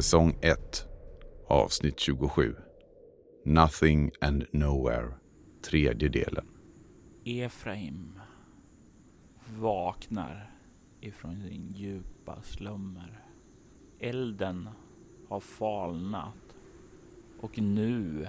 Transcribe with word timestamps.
Säsong 0.00 0.34
1 0.40 0.86
Avsnitt 1.48 2.00
27 2.00 2.56
Nothing 3.44 4.10
and 4.20 4.44
Nowhere 4.52 5.08
Tredje 5.62 6.08
delen 6.08 6.46
Efraim 7.24 8.20
vaknar 9.58 10.50
ifrån 11.00 11.42
sin 11.42 11.72
djupa 11.72 12.42
slummer. 12.42 13.24
Elden 13.98 14.68
har 15.28 15.40
falnat 15.40 16.56
och 17.40 17.58
nu 17.58 18.28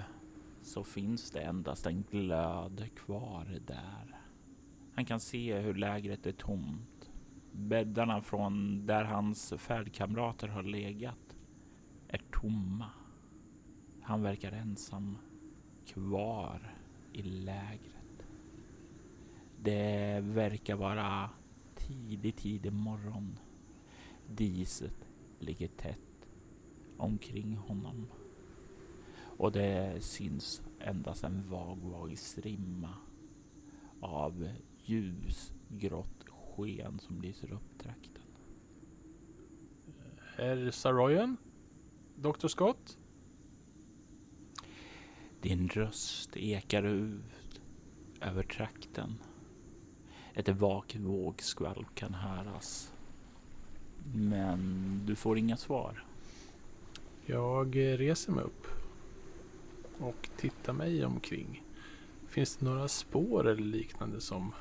så 0.62 0.84
finns 0.84 1.32
det 1.32 1.42
endast 1.42 1.86
en 1.86 2.04
glöd 2.12 2.90
kvar 2.96 3.60
där. 3.68 4.22
Han 4.96 5.06
kan 5.06 5.20
se 5.20 5.60
hur 5.60 5.74
lägret 5.74 6.26
är 6.26 6.32
tomt. 6.32 7.12
Bäddarna 7.52 8.22
från 8.22 8.86
där 8.86 9.04
hans 9.04 9.54
färdkamrater 9.58 10.48
har 10.48 10.64
legat 10.64 11.31
är 12.12 12.22
tomma. 12.32 12.90
Han 14.02 14.22
verkar 14.22 14.52
ensam 14.52 15.18
kvar 15.86 16.76
i 17.14 17.22
lägret. 17.22 18.26
Det 19.64 20.20
verkar 20.24 20.76
vara 20.76 21.30
tidig, 21.76 22.36
tidig 22.36 22.74
morgon. 22.74 23.40
Diset 24.28 25.08
ligger 25.40 25.68
tätt 25.68 26.30
omkring 26.98 27.56
honom. 27.58 28.08
Och 29.38 29.52
det 29.52 30.04
syns 30.04 30.62
endast 30.80 31.24
en 31.24 31.50
vag, 31.50 31.78
vag 31.78 32.18
strimma 32.18 32.94
av 34.00 34.50
ljusgrått 34.86 36.26
sken 36.30 37.00
som 37.00 37.22
lyser 37.22 37.54
upp 37.54 37.78
trakten. 37.78 38.24
Herr 40.36 40.72
Saroyan? 40.72 41.38
Dr 42.22 42.48
Scott? 42.48 42.98
Din 45.42 45.70
röst 45.70 46.38
ekar 46.38 46.84
ut 46.84 47.62
över 48.22 48.44
trakten. 48.44 49.16
Ett 50.34 50.50
vagt 50.50 50.96
vågskvalp 50.96 51.96
kan 51.96 52.14
höras. 52.14 52.94
Men 54.14 55.02
du 55.06 55.16
får 55.16 55.38
inga 55.38 55.58
svar. 55.58 56.06
Jag 57.26 57.76
reser 57.76 58.32
mig 58.32 58.44
upp 58.44 58.68
och 60.00 60.30
tittar 60.38 60.74
mig 60.74 61.06
omkring. 61.06 61.64
Finns 62.28 62.58
det 62.58 62.66
några 62.66 62.88
spår 62.88 63.48
eller 63.48 63.64
liknande 63.64 64.22
som, 64.22 64.54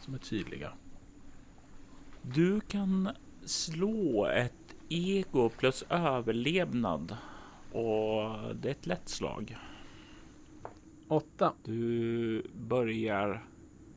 som 0.00 0.14
är 0.14 0.18
tydliga? 0.18 0.72
Du 2.22 2.60
kan 2.60 3.08
slå 3.44 4.26
ett 4.26 4.65
ego 4.88 5.48
plus 5.48 5.84
överlevnad 5.88 7.16
och 7.72 8.54
det 8.54 8.68
är 8.68 8.72
ett 8.72 8.86
lätt 8.86 9.08
slag. 9.08 9.56
Åtta. 11.08 11.52
Du 11.64 12.42
börjar 12.54 13.46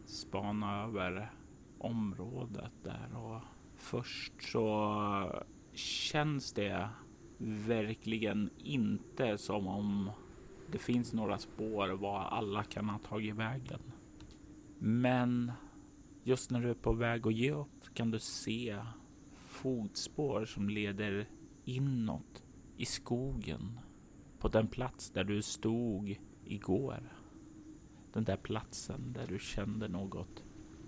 spana 0.05 0.83
över 0.83 1.31
området 1.77 2.71
där 2.83 3.17
och 3.17 3.41
först 3.75 4.33
så 4.51 5.43
känns 5.73 6.53
det 6.53 6.89
verkligen 7.37 8.49
inte 8.57 9.37
som 9.37 9.67
om 9.67 10.11
det 10.71 10.77
finns 10.77 11.13
några 11.13 11.37
spår 11.37 11.89
var 11.89 12.19
alla 12.19 12.63
kan 12.63 12.89
ha 12.89 12.99
tagit 12.99 13.35
vägen. 13.35 13.79
Men 14.79 15.51
just 16.23 16.51
när 16.51 16.61
du 16.61 16.69
är 16.69 16.73
på 16.73 16.93
väg 16.93 17.27
att 17.27 17.33
ge 17.33 17.51
upp 17.51 17.93
kan 17.93 18.11
du 18.11 18.19
se 18.19 18.77
fotspår 19.59 20.45
som 20.45 20.69
leder 20.69 21.29
inåt 21.65 22.43
i 22.77 22.85
skogen 22.85 23.79
på 24.39 24.47
den 24.47 24.67
plats 24.67 25.11
där 25.11 25.23
du 25.23 25.41
stod 25.41 26.19
igår. 26.45 27.13
Den 28.13 28.23
där 28.23 28.37
platsen 28.37 29.13
där 29.13 29.27
du 29.27 29.39
kände 29.39 29.87
något 29.87 30.43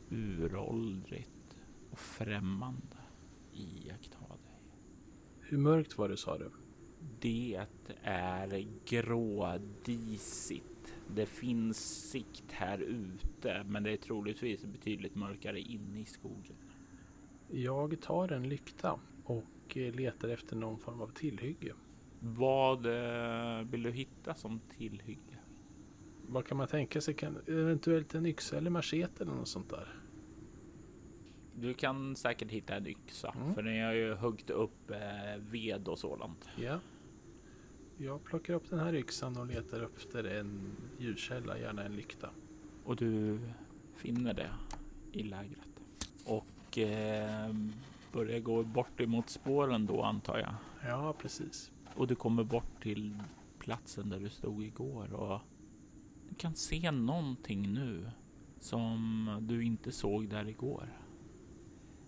uråldrigt 0.10 1.56
och 1.92 2.00
främmande 2.00 2.98
iaktta 3.54 4.20
dig. 4.20 4.64
Hur 5.40 5.58
mörkt 5.58 5.98
var 5.98 6.10
det 6.10 6.18
sa 6.18 6.38
du? 6.38 6.52
Det 7.20 7.66
är 8.04 8.68
grådisigt. 8.86 10.66
Det 11.16 11.26
finns 11.26 12.10
sikt 12.12 12.52
här 12.52 12.78
ute, 12.78 13.64
men 13.68 13.84
det 13.84 13.92
är 13.92 13.98
troligtvis 13.98 14.66
betydligt 14.66 15.16
mörkare 15.16 15.60
inne 15.60 16.00
i 16.00 16.06
skogen. 16.06 16.56
Jag 17.52 18.02
tar 18.02 18.32
en 18.32 18.50
lykta 18.50 19.00
och 19.24 19.76
letar 19.76 20.30
efter 20.30 20.56
någon 20.56 20.80
form 20.80 21.02
av 21.02 21.08
tillhygge. 21.08 21.74
Vad 22.20 22.86
eh, 22.86 23.66
vill 23.66 23.84
du 23.84 23.92
hitta 23.92 24.34
som 24.34 24.60
tillhygge? 24.78 25.38
Vad 26.28 26.46
kan 26.46 26.58
man 26.58 26.68
tänka 26.68 27.02
sig? 27.02 27.14
Kan, 27.14 27.38
eventuellt 27.48 28.16
en 28.16 28.26
yxa 28.26 28.58
eller 28.58 28.70
machete 28.70 29.24
eller 29.24 29.34
något 29.34 29.48
sånt 29.48 29.70
där? 29.70 29.88
Du 31.56 31.74
kan 31.74 32.16
säkert 32.16 32.52
hitta 32.52 32.76
en 32.76 32.88
yxa, 32.88 33.34
Mm. 33.42 33.54
för 33.54 33.64
ni 33.64 33.80
har 33.82 33.94
ju 33.94 34.14
huggit 34.14 34.50
upp 34.50 34.92
eh, 34.92 35.42
ved 35.52 35.88
och 35.88 36.00
sådant. 36.00 36.50
Ja. 36.56 36.80
Jag 37.98 38.24
plockar 38.24 38.54
upp 38.54 38.70
den 38.70 38.80
här 38.80 38.96
yxan 38.96 39.38
och 39.38 39.46
letar 39.48 39.82
efter 39.82 40.24
en 40.24 40.72
ljuskälla, 41.00 41.58
gärna 41.60 41.84
en 41.84 41.96
lykta. 41.96 42.30
Och 42.84 42.96
du 42.96 43.40
finner 43.96 44.34
det 44.34 44.50
i 45.12 45.24
lägret. 45.24 45.71
Och 46.72 46.78
eh, 46.78 47.56
börjar 48.12 48.40
gå 48.40 48.64
bort 48.64 49.02
emot 49.02 49.30
spåren 49.30 49.86
då 49.86 50.04
antar 50.04 50.38
jag. 50.38 50.54
Ja, 50.90 51.14
precis. 51.20 51.72
Och 51.96 52.08
du 52.08 52.16
kommer 52.16 52.44
bort 52.44 52.82
till 52.82 53.18
platsen 53.60 54.10
där 54.10 54.20
du 54.20 54.30
stod 54.30 54.64
igår 54.64 55.14
och 55.14 55.42
du 56.30 56.36
kan 56.36 56.56
se 56.56 56.92
någonting 56.92 57.74
nu 57.74 58.12
som 58.60 59.38
du 59.42 59.64
inte 59.64 59.92
såg 59.92 60.30
där 60.30 60.50
igår. 60.50 60.90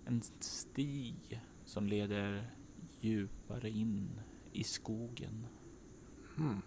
En 0.06 0.22
stig 0.40 1.42
som 1.66 1.88
leder 1.88 2.50
djupare 3.00 3.70
in 3.70 4.10
i 4.52 4.64
skogen. 4.64 5.48
Hmm. 6.36 6.62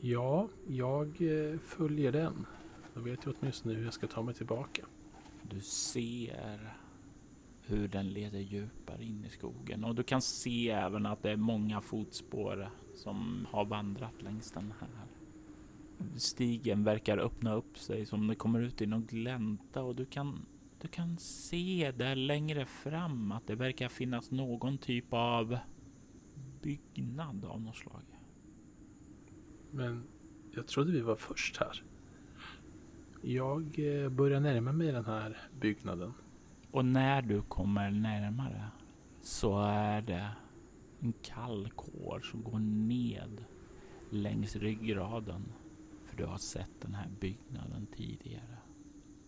Ja, 0.00 0.48
jag 0.68 1.06
eh, 1.06 1.58
följer 1.58 2.12
den. 2.12 2.46
Då 2.94 3.00
vet 3.00 3.24
jag 3.24 3.34
åtminstone 3.40 3.74
hur 3.74 3.84
jag 3.84 3.94
ska 3.94 4.06
ta 4.06 4.22
mig 4.22 4.34
tillbaka. 4.34 4.86
Du 5.42 5.60
ser 5.60 6.76
hur 7.66 7.88
den 7.88 8.08
leder 8.12 8.38
djupare 8.38 9.04
in 9.04 9.24
i 9.24 9.28
skogen 9.28 9.84
och 9.84 9.94
du 9.94 10.02
kan 10.02 10.22
se 10.22 10.70
även 10.70 11.06
att 11.06 11.22
det 11.22 11.30
är 11.30 11.36
många 11.36 11.80
fotspår 11.80 12.70
som 12.94 13.46
har 13.50 13.64
vandrat 13.64 14.22
längs 14.22 14.52
den 14.52 14.74
här. 14.80 14.88
Stigen 16.16 16.84
verkar 16.84 17.18
öppna 17.18 17.54
upp 17.54 17.78
sig 17.78 18.06
som 18.06 18.26
det 18.26 18.34
kommer 18.34 18.60
ut 18.60 18.82
i 18.82 18.86
någon 18.86 19.06
glänta 19.06 19.82
och 19.82 19.96
du 19.96 20.04
kan, 20.04 20.46
du 20.80 20.88
kan 20.88 21.18
se 21.18 21.92
där 21.96 22.16
längre 22.16 22.66
fram 22.66 23.32
att 23.32 23.46
det 23.46 23.54
verkar 23.54 23.88
finnas 23.88 24.30
någon 24.30 24.78
typ 24.78 25.06
av 25.10 25.58
byggnad 26.62 27.44
av 27.44 27.60
något 27.60 27.76
slag. 27.76 28.02
Men 29.70 30.02
jag 30.54 30.66
trodde 30.66 30.92
vi 30.92 31.00
var 31.00 31.16
först 31.16 31.56
här. 31.56 31.82
Jag 33.22 33.78
eh, 33.78 34.08
börjar 34.08 34.40
närma 34.40 34.72
mig 34.72 34.92
den 34.92 35.04
här 35.04 35.38
byggnaden. 35.60 36.12
Och 36.76 36.84
när 36.84 37.22
du 37.22 37.42
kommer 37.42 37.90
närmare 37.90 38.70
så 39.22 39.60
är 39.62 40.02
det 40.02 40.28
en 41.00 41.12
kall 41.22 41.70
kår 41.76 42.20
som 42.20 42.42
går 42.42 42.58
ned 42.58 43.44
längs 44.10 44.56
ryggraden. 44.56 45.52
För 46.04 46.16
du 46.16 46.24
har 46.24 46.38
sett 46.38 46.80
den 46.80 46.94
här 46.94 47.08
byggnaden 47.20 47.86
tidigare. 47.96 48.56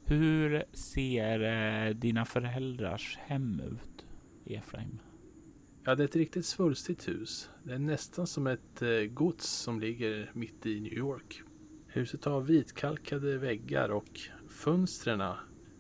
Hur 0.05 0.65
ser 0.73 1.41
eh, 1.41 1.95
dina 1.95 2.25
föräldrars 2.25 3.19
hem 3.21 3.61
ut, 3.61 4.06
Efraim? 4.45 4.99
Ja, 5.85 5.95
det 5.95 6.03
är 6.03 6.09
ett 6.09 6.17
riktigt 6.17 6.47
svulstigt 6.47 7.09
hus. 7.09 7.50
Det 7.62 7.75
är 7.75 7.79
nästan 7.79 8.27
som 8.27 8.47
ett 8.47 8.83
eh, 8.83 9.00
gods 9.11 9.49
som 9.49 9.81
ligger 9.81 10.31
mitt 10.35 10.67
i 10.67 10.81
New 10.81 10.93
York. 10.93 11.43
Huset 11.87 12.25
har 12.25 12.41
vitkalkade 12.41 13.39
väggar 13.39 13.89
och 13.89 14.21
fönstren 14.49 15.21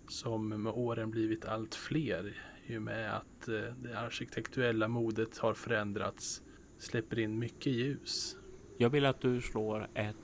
som 0.08 0.48
med 0.48 0.72
åren 0.72 1.10
blivit 1.10 1.44
allt 1.44 1.74
fler 1.74 2.36
i 2.66 2.78
och 2.78 2.82
med 2.82 3.16
att 3.16 3.48
eh, 3.48 3.74
det 3.82 3.98
arkitektuella 3.98 4.88
modet 4.88 5.38
har 5.38 5.54
förändrats 5.54 6.42
släpper 6.78 7.18
in 7.18 7.38
mycket 7.38 7.72
ljus. 7.72 8.36
Jag 8.78 8.90
vill 8.90 9.06
att 9.06 9.20
du 9.20 9.40
slår 9.40 9.88
ett 9.94 10.16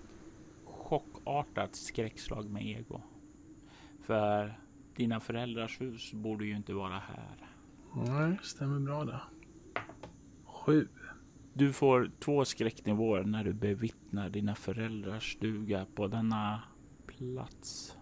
chockartat 0.65 1.77
skräckslag 1.77 2.51
med 2.51 2.67
ego. 2.67 3.01
För 4.03 4.61
dina 4.97 5.21
föräldrars 5.21 5.81
hus 5.81 6.13
borde 6.13 6.47
ju 6.47 6.57
inte 6.57 6.73
vara 6.73 6.99
här. 6.99 7.51
Nej, 7.95 8.39
stämmer 8.43 8.81
bra 8.81 9.05
det. 9.05 9.21
Sju. 10.45 10.89
Du 11.53 11.73
får 11.73 12.11
två 12.21 12.45
skräcknivåer 12.45 13.25
när 13.25 13.45
du 13.45 13.53
bevittnar 13.53 14.31
dina 14.31 14.55
föräldrars 14.55 15.33
stuga 15.33 15.87
på 15.95 16.07
denna 16.07 16.63
plats. 17.07 17.97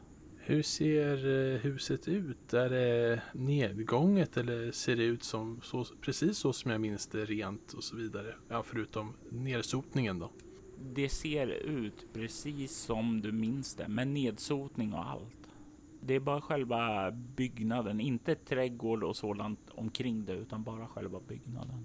Hur 0.44 0.62
ser 0.62 1.17
eh, 1.29 1.61
huset 1.61 2.09
ut? 2.09 2.55
Är 2.55 2.71
det 2.71 3.23
nedgånget 3.33 4.37
eller 4.37 4.73
ser 4.73 4.97
det 4.97 5.05
ut 5.05 5.23
som 5.23 5.61
så, 5.62 5.85
precis 6.00 6.39
så 6.39 6.53
som 6.53 6.71
jag 6.71 6.81
minns 6.81 7.06
det 7.06 7.25
rent 7.25 7.73
och 7.73 7.85
så 7.85 7.97
vidare? 7.97 8.35
Ja, 8.49 8.62
förutom 8.62 9.15
nedsotningen 9.31 10.19
då. 10.19 10.31
Det 10.94 11.09
ser 11.09 11.47
ut 11.47 12.06
precis 12.12 12.77
som 12.77 13.21
du 13.21 13.33
minns 13.33 13.75
det 13.75 13.89
med 13.89 14.09
nedsotning 14.09 14.93
och 14.93 15.09
allt. 15.09 15.55
Det 16.00 16.15
är 16.15 16.21
bara 16.21 16.41
själva 16.41 17.11
byggnaden, 17.11 18.00
inte 18.00 18.35
trädgård 18.35 19.05
och 19.05 19.17
sådant 19.17 19.71
omkring 19.71 20.25
det, 20.25 20.33
utan 20.33 20.62
bara 20.62 20.87
själva 20.87 21.21
byggnaden. 21.29 21.85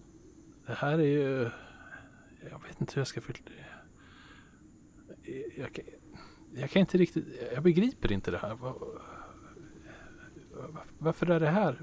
Det 0.65 0.73
här 0.73 0.99
är 0.99 1.03
ju... 1.03 1.49
Jag 2.49 2.61
vet 2.67 2.81
inte 2.81 2.93
hur 2.93 2.99
jag 2.99 3.07
ska 3.07 3.21
förklara. 3.21 3.57
Jag, 5.57 5.73
kan, 5.73 5.85
jag 6.59 6.69
kan 6.69 6.79
inte 6.79 6.97
riktigt... 6.97 7.25
Jag 7.53 7.63
begriper 7.63 8.11
inte 8.11 8.31
det 8.31 8.37
här. 8.37 8.57
Varför 10.97 11.29
är 11.29 11.39
det 11.39 11.49
här? 11.49 11.81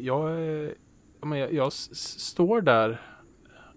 Jag, 0.00 0.40
jag, 1.20 1.52
jag 1.52 1.72
står 1.72 2.60
där 2.60 3.00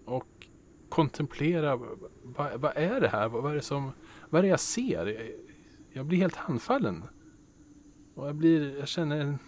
och 0.04 0.46
kontemplerar. 0.88 1.76
Vad, 2.22 2.60
vad, 2.60 2.72
är 2.76 3.00
det 3.00 3.08
här? 3.08 3.28
Vad 3.28 3.50
är 3.50 3.54
det 3.54 3.62
som... 3.62 3.92
Vad 4.30 4.38
är 4.38 4.42
det 4.42 4.48
jag 4.48 4.60
ser? 4.60 5.06
Jag, 5.06 5.30
jag 5.92 6.06
blir 6.06 6.18
helt 6.18 6.36
handfallen. 6.36 7.04
Och 8.14 8.28
jag 8.28 8.34
blir... 8.34 8.78
Jag 8.78 8.88
känner... 8.88 9.38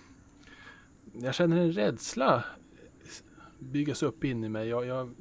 Jag 1.12 1.34
känner 1.34 1.56
en 1.56 1.72
rädsla 1.72 2.44
byggas 3.58 4.02
upp 4.02 4.24
in 4.24 4.44
i 4.44 4.48
mig. 4.48 4.68
Jag, 4.68 4.86
jag, 4.86 5.14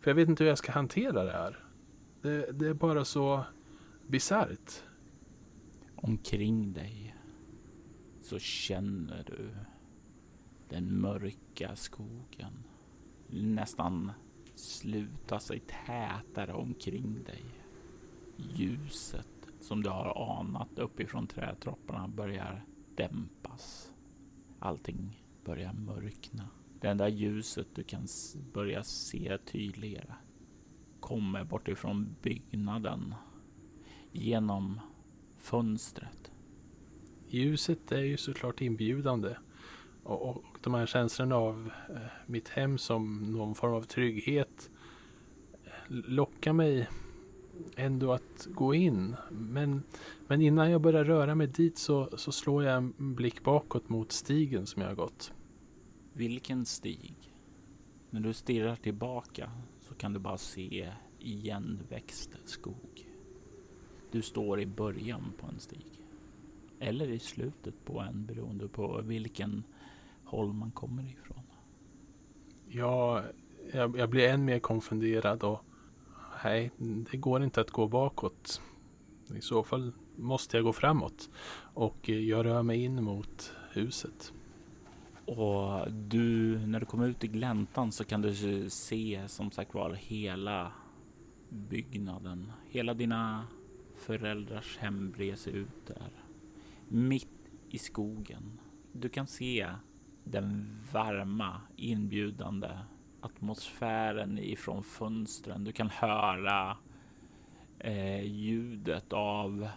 för 0.00 0.10
jag 0.10 0.14
vet 0.14 0.28
inte 0.28 0.44
hur 0.44 0.48
jag 0.48 0.58
ska 0.58 0.72
hantera 0.72 1.24
det 1.24 1.32
här. 1.32 1.64
Det, 2.22 2.52
det 2.52 2.68
är 2.68 2.74
bara 2.74 3.04
så 3.04 3.44
bisarrt. 4.08 4.82
Omkring 5.96 6.72
dig 6.72 7.14
så 8.20 8.38
känner 8.38 9.24
du 9.26 9.56
den 10.68 11.00
mörka 11.00 11.76
skogen 11.76 12.64
nästan 13.28 14.12
sluta 14.54 15.40
sig 15.40 15.60
tätare 15.60 16.52
omkring 16.52 17.24
dig. 17.24 17.44
Ljuset 18.36 19.48
som 19.60 19.82
du 19.82 19.90
har 19.90 20.38
anat 20.40 20.78
uppifrån 20.78 21.26
trädtropparna 21.26 22.08
börjar 22.08 22.64
dämpas. 22.94 23.92
Allting 24.58 25.22
börjar 25.44 25.72
mörkna. 25.72 26.48
Det 26.80 26.88
enda 26.88 27.08
ljuset 27.08 27.66
du 27.74 27.82
kan 27.82 28.06
börja 28.52 28.82
se 28.82 29.38
tydligare 29.38 30.14
kommer 31.00 31.44
bortifrån 31.44 32.16
byggnaden 32.22 33.14
genom 34.16 34.80
fönstret. 35.38 36.32
Ljuset 37.28 37.92
är 37.92 38.02
ju 38.02 38.16
såklart 38.16 38.60
inbjudande 38.60 39.36
och, 40.02 40.28
och 40.28 40.44
de 40.62 40.74
här 40.74 40.86
känslorna 40.86 41.36
av 41.36 41.70
eh, 41.90 41.96
mitt 42.26 42.48
hem 42.48 42.78
som 42.78 43.32
någon 43.32 43.54
form 43.54 43.74
av 43.74 43.82
trygghet 43.82 44.70
eh, 45.64 45.70
lockar 45.88 46.52
mig 46.52 46.88
ändå 47.76 48.12
att 48.12 48.48
gå 48.50 48.74
in. 48.74 49.16
Men, 49.30 49.82
men 50.26 50.42
innan 50.42 50.70
jag 50.70 50.80
börjar 50.80 51.04
röra 51.04 51.34
mig 51.34 51.46
dit 51.46 51.78
så, 51.78 52.08
så 52.16 52.32
slår 52.32 52.64
jag 52.64 52.76
en 52.76 52.94
blick 52.98 53.44
bakåt 53.44 53.88
mot 53.88 54.12
stigen 54.12 54.66
som 54.66 54.82
jag 54.82 54.88
har 54.88 54.96
gått. 54.96 55.32
Vilken 56.12 56.66
stig? 56.66 57.14
När 58.10 58.20
du 58.20 58.32
stirrar 58.32 58.76
tillbaka 58.76 59.50
så 59.80 59.94
kan 59.94 60.12
du 60.12 60.18
bara 60.18 60.38
se 60.38 60.92
igenväxt 61.18 62.30
skog. 62.44 63.05
Du 64.16 64.22
står 64.22 64.60
i 64.60 64.66
början 64.66 65.32
på 65.38 65.46
en 65.46 65.60
stig. 65.60 65.86
Eller 66.80 67.08
i 67.10 67.18
slutet 67.18 67.84
på 67.84 68.00
en 68.00 68.26
beroende 68.26 68.68
på 68.68 69.00
vilken 69.04 69.64
håll 70.24 70.52
man 70.52 70.70
kommer 70.70 71.02
ifrån. 71.02 71.42
Ja, 72.68 73.22
jag, 73.72 73.98
jag 73.98 74.10
blir 74.10 74.28
än 74.28 74.44
mer 74.44 74.58
konfunderad 74.58 75.42
och 75.42 75.64
nej, 76.44 76.70
det 77.10 77.16
går 77.16 77.42
inte 77.42 77.60
att 77.60 77.70
gå 77.70 77.88
bakåt. 77.88 78.60
I 79.36 79.40
så 79.40 79.62
fall 79.62 79.92
måste 80.14 80.56
jag 80.56 80.64
gå 80.64 80.72
framåt 80.72 81.30
och 81.74 82.08
jag 82.08 82.46
rör 82.46 82.62
mig 82.62 82.84
in 82.84 83.04
mot 83.04 83.52
huset. 83.70 84.32
Och 85.26 85.92
du, 85.92 86.58
när 86.66 86.80
du 86.80 86.86
kommer 86.86 87.08
ut 87.08 87.24
i 87.24 87.28
gläntan 87.28 87.92
så 87.92 88.04
kan 88.04 88.22
du 88.22 88.34
se 88.70 89.22
som 89.26 89.50
sagt 89.50 89.74
var 89.74 89.92
hela 89.92 90.72
byggnaden. 91.48 92.52
Hela 92.70 92.94
dina 92.94 93.46
föräldrars 93.98 94.78
hem 94.78 95.14
sig 95.36 95.52
ut 95.52 95.86
där. 95.86 96.10
Mitt 96.88 97.28
i 97.70 97.78
skogen. 97.78 98.60
Du 98.92 99.08
kan 99.08 99.26
se 99.26 99.68
den 100.24 100.80
varma, 100.92 101.60
inbjudande 101.76 102.68
atmosfären 103.20 104.38
ifrån 104.38 104.82
fönstren. 104.82 105.64
Du 105.64 105.72
kan 105.72 105.90
höra 105.90 106.76
eh, 107.78 108.22
ljudet 108.24 109.12
av 109.12 109.68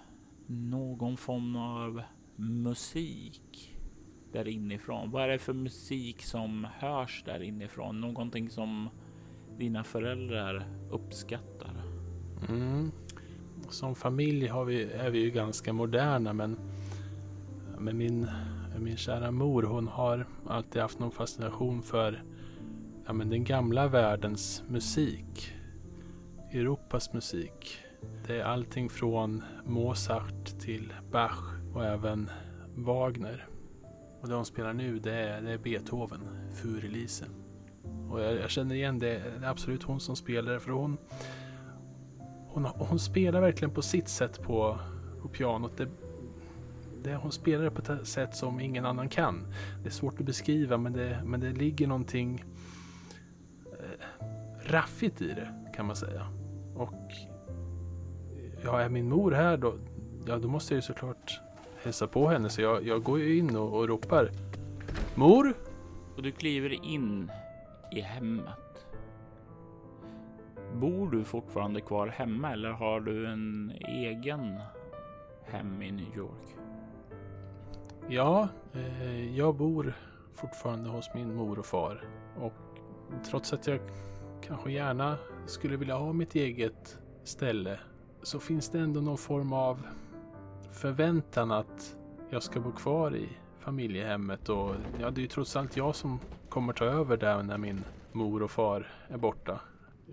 någon 0.47 1.17
form 1.17 1.55
av 1.55 2.01
musik 2.35 3.75
där 4.31 4.47
inifrån? 4.47 5.11
Vad 5.11 5.23
är 5.23 5.27
det 5.27 5.39
för 5.39 5.53
musik 5.53 6.21
som 6.21 6.67
hörs 6.79 7.23
där 7.25 7.41
inifrån? 7.41 8.01
Någonting 8.01 8.49
som 8.49 8.89
dina 9.57 9.83
föräldrar 9.83 10.67
uppskattar? 10.91 11.81
Mm. 12.49 12.91
Som 13.69 13.95
familj 13.95 14.47
har 14.47 14.65
vi, 14.65 14.83
är 14.83 15.09
vi 15.09 15.19
ju 15.19 15.31
ganska 15.31 15.73
moderna 15.73 16.33
men, 16.33 16.59
men 17.77 17.97
min, 17.97 18.27
min 18.79 18.97
kära 18.97 19.31
mor 19.31 19.63
hon 19.63 19.87
har 19.87 20.27
alltid 20.47 20.81
haft 20.81 20.99
någon 20.99 21.11
fascination 21.11 21.81
för 21.81 22.23
ja, 23.05 23.13
men 23.13 23.29
den 23.29 23.43
gamla 23.43 23.87
världens 23.87 24.63
musik. 24.67 25.53
Europas 26.51 27.13
musik. 27.13 27.77
Det 28.27 28.39
är 28.39 28.43
allting 28.43 28.89
från 28.89 29.43
Mozart 29.65 30.59
till 30.59 30.93
Bach 31.11 31.53
och 31.73 31.85
även 31.85 32.29
Wagner. 32.75 33.47
Och 34.21 34.27
det 34.27 34.35
hon 34.35 34.45
spelar 34.45 34.73
nu 34.73 34.99
det 34.99 35.13
är, 35.13 35.41
det 35.41 35.51
är 35.51 35.57
Beethoven, 35.57 36.21
Furelise. 36.53 37.25
Och 38.11 38.21
jag, 38.21 38.35
jag, 38.35 38.49
känner 38.49 38.75
igen 38.75 38.99
det, 38.99 39.23
det 39.39 39.45
är 39.45 39.49
absolut 39.49 39.83
hon 39.83 39.99
som 39.99 40.15
spelar 40.15 40.59
för 40.59 40.71
hon, 40.71 40.97
hon, 42.53 42.65
hon 42.65 42.99
spelar 42.99 43.41
verkligen 43.41 43.73
på 43.73 43.81
sitt 43.81 44.07
sätt 44.07 44.41
på, 44.41 44.79
på 45.21 45.27
pianot. 45.27 45.77
Det, 45.77 45.87
det, 47.03 47.15
hon 47.15 47.31
spelar 47.31 47.63
det 47.63 47.71
på 47.71 47.93
ett 47.93 48.07
sätt 48.07 48.35
som 48.35 48.59
ingen 48.59 48.85
annan 48.85 49.09
kan. 49.09 49.53
Det 49.83 49.89
är 49.89 49.93
svårt 49.93 50.19
att 50.19 50.25
beskriva 50.25 50.77
men 50.77 50.93
det, 50.93 51.21
men 51.25 51.39
det 51.39 51.51
ligger 51.51 51.87
någonting 51.87 52.43
eh, 53.65 54.25
raffigt 54.65 55.21
i 55.21 55.27
det 55.27 55.47
kan 55.75 55.85
man 55.85 55.95
säga. 55.95 56.27
Och 56.75 56.93
eh, 56.93 58.63
ja, 58.63 58.81
är 58.81 58.89
min 58.89 59.09
mor 59.09 59.31
här 59.31 59.57
då, 59.57 59.73
ja 60.25 60.37
då 60.37 60.47
måste 60.47 60.73
jag 60.73 60.77
ju 60.77 60.81
såklart 60.81 61.41
hälsa 61.83 62.07
på 62.07 62.27
henne 62.27 62.49
så 62.49 62.61
jag, 62.61 62.87
jag 62.87 63.03
går 63.03 63.19
ju 63.19 63.37
in 63.37 63.55
och, 63.55 63.77
och 63.77 63.87
ropar 63.87 64.31
Mor! 65.15 65.53
Och 66.15 66.23
du 66.23 66.31
kliver 66.31 66.85
in 66.85 67.31
i 67.91 68.01
hemmet. 68.01 68.68
Bor 70.73 71.11
du 71.11 71.23
fortfarande 71.23 71.81
kvar 71.81 72.07
hemma 72.07 72.51
eller 72.51 72.69
har 72.69 72.99
du 72.99 73.27
en 73.27 73.73
egen 73.87 74.59
hem 75.45 75.81
i 75.81 75.91
New 75.91 76.17
York? 76.17 76.55
Ja, 78.07 78.47
eh, 78.73 79.37
jag 79.37 79.55
bor 79.55 79.93
fortfarande 80.35 80.89
hos 80.89 81.13
min 81.15 81.35
mor 81.35 81.59
och 81.59 81.65
far. 81.65 82.03
Och 82.39 82.53
trots 83.29 83.53
att 83.53 83.67
jag 83.67 83.79
kanske 84.41 84.71
gärna 84.71 85.17
skulle 85.45 85.77
vilja 85.77 85.95
ha 85.95 86.13
mitt 86.13 86.35
eget 86.35 86.99
ställe 87.23 87.79
så 88.21 88.39
finns 88.39 88.69
det 88.69 88.79
ändå 88.79 89.01
någon 89.01 89.17
form 89.17 89.53
av 89.53 89.87
förväntan 90.71 91.51
att 91.51 91.97
jag 92.29 92.43
ska 92.43 92.59
bo 92.59 92.71
kvar 92.71 93.15
i 93.15 93.29
familjehemmet 93.59 94.49
och 94.49 94.75
ja, 94.99 95.11
det 95.11 95.19
är 95.19 95.23
ju 95.23 95.27
trots 95.27 95.55
allt 95.55 95.77
jag 95.77 95.95
som 95.95 96.19
kommer 96.49 96.73
ta 96.73 96.85
över 96.85 97.17
där 97.17 97.43
när 97.43 97.57
min 97.57 97.83
mor 98.11 98.43
och 98.43 98.51
far 98.51 98.91
är 99.07 99.17
borta. 99.17 99.61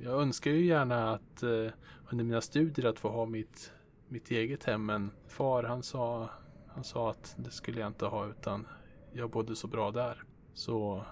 Jag 0.03 0.23
önskar 0.23 0.50
ju 0.50 0.67
gärna 0.67 1.11
att 1.11 1.43
eh, 1.43 1.69
under 2.11 2.25
mina 2.25 2.41
studier 2.41 2.87
att 2.87 2.99
få 2.99 3.09
ha 3.09 3.26
mitt, 3.26 3.73
mitt 4.09 4.31
eget 4.31 4.65
hem 4.65 4.87
men 4.87 5.11
far 5.29 5.62
han 5.62 5.83
sa, 5.83 6.31
han 6.69 6.85
sa 6.85 7.11
att 7.11 7.35
det 7.38 7.50
skulle 7.50 7.81
jag 7.81 7.87
inte 7.87 8.07
ha 8.07 8.26
utan 8.26 8.67
jag 9.12 9.31
bodde 9.31 9.57
så 9.57 9.67
bra 9.67 9.91
där. 9.91 10.23
Så 10.55 11.05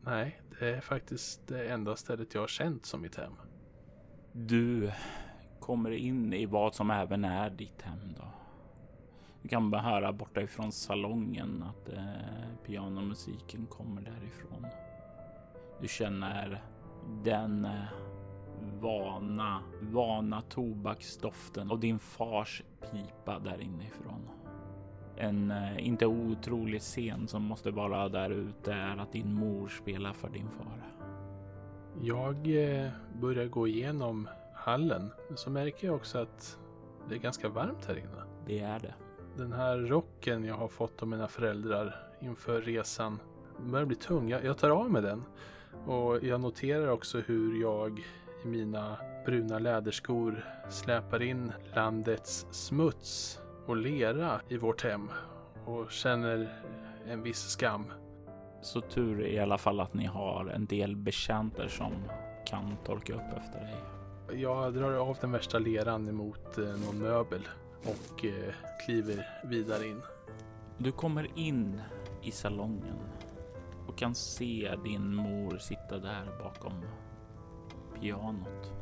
nej, 0.00 0.42
det 0.58 0.68
är 0.68 0.80
faktiskt 0.80 1.46
det 1.46 1.68
enda 1.68 1.96
stället 1.96 2.34
jag 2.34 2.40
har 2.40 2.48
känt 2.48 2.86
som 2.86 3.02
mitt 3.02 3.16
hem. 3.16 3.32
Du 4.32 4.92
kommer 5.60 5.90
in 5.90 6.32
i 6.32 6.46
vad 6.46 6.74
som 6.74 6.90
även 6.90 7.24
är 7.24 7.50
ditt 7.50 7.82
hem 7.82 8.14
då. 8.16 8.24
Du 9.42 9.48
kan 9.48 9.70
bara 9.70 9.82
höra 9.82 10.12
borta 10.12 10.42
ifrån 10.42 10.72
salongen 10.72 11.62
att 11.62 11.88
eh, 11.88 12.66
pianomusiken 12.66 13.66
kommer 13.66 14.02
därifrån. 14.02 14.66
Du 15.80 15.88
känner 15.88 16.62
den 17.24 17.64
eh, 17.64 17.84
vana, 18.80 19.62
vana 19.80 20.42
tobaksdoften 20.42 21.70
och 21.70 21.78
din 21.78 21.98
fars 21.98 22.62
pipa 22.80 23.38
där 23.38 23.60
inifrån. 23.60 24.28
En 25.16 25.50
eh, 25.50 25.86
inte 25.86 26.06
otrolig 26.06 26.80
scen 26.80 27.28
som 27.28 27.42
måste 27.42 27.70
vara 27.70 28.08
där 28.08 28.30
ute 28.30 28.72
är 28.72 28.96
att 28.96 29.12
din 29.12 29.34
mor 29.34 29.68
spelar 29.68 30.12
för 30.12 30.28
din 30.28 30.48
far. 30.50 30.92
Jag 32.00 32.36
eh, 32.36 32.90
börjar 33.20 33.46
gå 33.46 33.68
igenom 33.68 34.28
hallen. 34.54 35.10
Så 35.34 35.50
märker 35.50 35.86
jag 35.86 35.96
också 35.96 36.18
att 36.18 36.58
det 37.08 37.14
är 37.14 37.18
ganska 37.18 37.48
varmt 37.48 37.86
här 37.86 37.98
inne. 37.98 38.22
Det 38.46 38.58
är 38.58 38.78
det. 38.78 38.94
Den 39.36 39.52
här 39.52 39.78
rocken 39.78 40.44
jag 40.44 40.54
har 40.54 40.68
fått 40.68 41.02
av 41.02 41.08
mina 41.08 41.28
föräldrar 41.28 41.96
inför 42.20 42.60
resan 42.60 43.18
börjar 43.60 43.86
bli 43.86 43.96
tung. 43.96 44.28
Jag, 44.28 44.44
jag 44.44 44.58
tar 44.58 44.70
av 44.70 44.90
mig 44.90 45.02
den. 45.02 45.24
Och 45.86 46.24
jag 46.24 46.40
noterar 46.40 46.88
också 46.88 47.20
hur 47.20 47.60
jag 47.60 48.04
i 48.44 48.48
mina 48.48 48.96
bruna 49.24 49.58
läderskor 49.58 50.44
släpar 50.70 51.22
in 51.22 51.52
landets 51.74 52.46
smuts 52.50 53.40
och 53.66 53.76
lera 53.76 54.40
i 54.48 54.56
vårt 54.56 54.84
hem 54.84 55.10
och 55.66 55.90
känner 55.90 56.48
en 57.06 57.22
viss 57.22 57.40
skam. 57.40 57.92
Så 58.62 58.80
tur 58.80 59.26
i 59.26 59.38
alla 59.38 59.58
fall 59.58 59.80
att 59.80 59.94
ni 59.94 60.06
har 60.06 60.46
en 60.46 60.66
del 60.66 60.96
betjänter 60.96 61.68
som 61.68 61.92
kan 62.46 62.76
torka 62.84 63.14
upp 63.14 63.38
efter 63.38 63.60
dig. 63.60 63.76
Jag 64.42 64.74
drar 64.74 64.92
av 64.92 65.16
den 65.20 65.32
värsta 65.32 65.58
leran 65.58 66.08
emot 66.08 66.58
eh, 66.58 66.64
någon 66.64 66.98
möbel 66.98 67.48
och 67.82 68.24
eh, 68.24 68.54
kliver 68.86 69.28
vidare 69.44 69.86
in. 69.86 70.02
Du 70.78 70.92
kommer 70.92 71.38
in 71.38 71.80
i 72.22 72.30
salongen 72.30 72.98
och 73.88 73.98
kan 73.98 74.14
se 74.14 74.74
din 74.84 75.14
mor 75.14 75.58
sitta 75.58 75.98
där 75.98 76.28
bakom 76.42 76.82
pianot. 78.02 78.72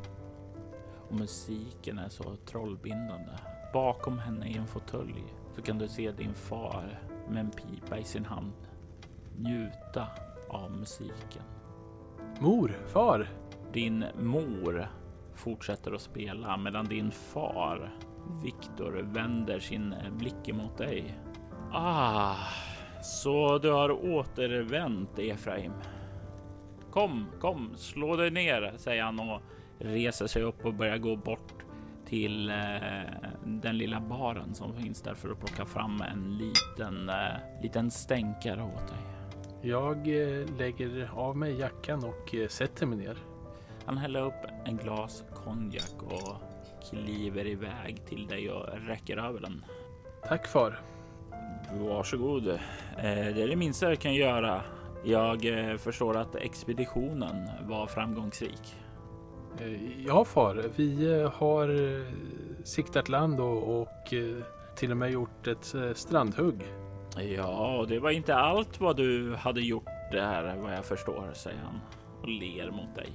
Och 1.08 1.14
musiken 1.14 1.98
är 1.98 2.08
så 2.08 2.36
trollbindande. 2.36 3.32
Bakom 3.72 4.18
henne 4.18 4.48
i 4.48 4.56
en 4.56 4.66
fåtölj 4.66 5.24
så 5.54 5.62
kan 5.62 5.78
du 5.78 5.88
se 5.88 6.10
din 6.10 6.34
far 6.34 7.00
med 7.28 7.40
en 7.40 7.50
pipa 7.50 7.98
i 7.98 8.04
sin 8.04 8.24
hand 8.24 8.52
njuta 9.38 10.06
av 10.48 10.70
musiken. 10.70 11.42
Mor, 12.40 12.76
far, 12.86 13.28
Din 13.72 14.04
mor 14.18 14.88
fortsätter 15.34 15.92
att 15.92 16.00
spela 16.00 16.56
medan 16.56 16.84
din 16.84 17.10
far 17.10 17.94
Viktor 18.42 18.92
vänder 19.02 19.58
sin 19.58 19.94
blick 20.18 20.48
emot 20.48 20.78
dig. 20.78 21.18
Ah, 21.72 22.36
så 23.02 23.58
du 23.58 23.70
har 23.70 23.90
återvänt 23.90 25.18
Efraim. 25.18 25.72
Kom, 26.90 27.26
kom, 27.40 27.70
slå 27.76 28.16
dig 28.16 28.30
ner, 28.30 28.74
säger 28.76 29.02
han 29.02 29.20
och 29.20 29.40
reser 29.78 30.26
sig 30.26 30.42
upp 30.42 30.64
och 30.64 30.74
börjar 30.74 30.98
gå 30.98 31.16
bort 31.16 31.54
till 32.06 32.50
eh, 32.50 32.56
den 33.44 33.78
lilla 33.78 34.00
baren 34.00 34.54
som 34.54 34.74
finns 34.74 35.02
där 35.02 35.14
för 35.14 35.30
att 35.30 35.40
plocka 35.40 35.66
fram 35.66 36.00
en 36.00 36.38
liten, 36.38 37.08
eh, 37.08 37.62
liten 37.62 37.90
stänkare 37.90 38.62
åt 38.62 38.88
dig. 38.88 38.98
jag 39.70 39.96
eh, 39.96 40.46
lägger 40.58 41.10
av 41.14 41.36
mig 41.36 41.60
jackan 41.60 42.04
och 42.04 42.34
eh, 42.34 42.48
sätter 42.48 42.86
mig 42.86 42.98
ner. 42.98 43.18
Han 43.86 43.98
häller 43.98 44.20
upp 44.26 44.46
en 44.64 44.76
glas 44.76 45.24
konjak 45.34 46.02
och 46.02 46.36
kliver 46.90 47.46
iväg 47.46 48.06
till 48.08 48.26
dig 48.26 48.50
och 48.50 48.66
räcker 48.86 49.16
över 49.16 49.40
den. 49.40 49.64
Tack 50.28 50.46
far. 50.46 50.80
Varsågod. 51.72 52.48
Eh, 52.48 52.58
det 52.98 53.42
är 53.42 53.48
det 53.48 53.56
minsta 53.56 53.88
jag 53.88 53.98
kan 53.98 54.14
göra. 54.14 54.62
Jag 55.04 55.46
eh, 55.46 55.76
förstår 55.76 56.16
att 56.16 56.34
expeditionen 56.36 57.48
var 57.68 57.86
framgångsrik. 57.86 58.76
Eh, 59.58 60.06
Ja 60.06 60.24
far, 60.24 60.64
vi 60.76 61.20
eh, 61.20 61.30
har 61.30 61.70
siktat 62.64 63.08
land 63.08 63.40
och, 63.40 63.80
och 63.80 64.14
till 64.76 64.90
och 64.90 64.96
med 64.96 65.10
gjort 65.10 65.46
ett 65.46 65.74
strandhugg. 65.94 66.64
Ja, 67.36 67.84
det 67.88 67.98
var 67.98 68.10
inte 68.10 68.34
allt 68.34 68.80
vad 68.80 68.96
du 68.96 69.34
hade 69.34 69.60
gjort 69.60 69.84
där 70.12 70.56
vad 70.56 70.74
jag 70.74 70.84
förstår, 70.84 71.30
säger 71.34 71.58
han 71.58 71.80
och 72.22 72.28
ler 72.28 72.70
mot 72.70 72.94
dig. 72.94 73.12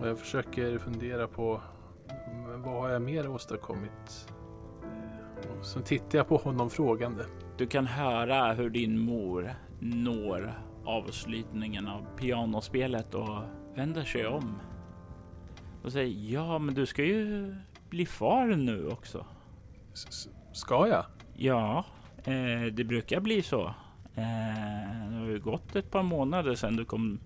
Och 0.00 0.08
jag 0.08 0.18
försöker 0.18 0.78
fundera 0.78 1.26
på 1.26 1.60
mm, 2.08 2.62
vad 2.62 2.74
har 2.74 2.88
jag 2.88 3.02
mer 3.02 3.30
åstadkommit? 3.30 4.28
Och 5.58 5.66
så 5.66 5.80
tittar 5.80 6.18
jag 6.18 6.28
på 6.28 6.36
honom 6.36 6.70
frågande. 6.70 7.24
Du 7.56 7.66
kan 7.66 7.86
höra 7.86 8.52
hur 8.52 8.70
din 8.70 8.98
mor 8.98 9.54
når 9.80 10.52
avslutningen 10.84 11.88
av 11.88 12.06
pianospelet 12.16 13.14
och 13.14 13.38
vänder 13.76 14.04
sig 14.04 14.26
om 14.26 14.58
och 15.84 15.92
säger 15.92 16.32
ja, 16.32 16.58
men 16.58 16.74
du 16.74 16.86
ska 16.86 17.04
ju 17.04 17.54
bli 17.90 18.06
far 18.06 18.46
nu 18.46 18.88
också. 18.88 19.26
S- 19.92 20.28
Ska 20.52 20.88
jag? 20.88 21.04
Ja, 21.36 21.84
eh, 22.24 22.72
det 22.72 22.84
brukar 22.84 23.20
bli 23.20 23.42
så. 23.42 23.66
Eh, 24.14 25.08
det 25.10 25.16
har 25.16 25.26
ju 25.26 25.40
gått 25.40 25.76
ett 25.76 25.90
par 25.90 26.02
månader 26.02 26.54
sedan 26.54 26.76
du 26.76 26.84
kom, 26.84 27.20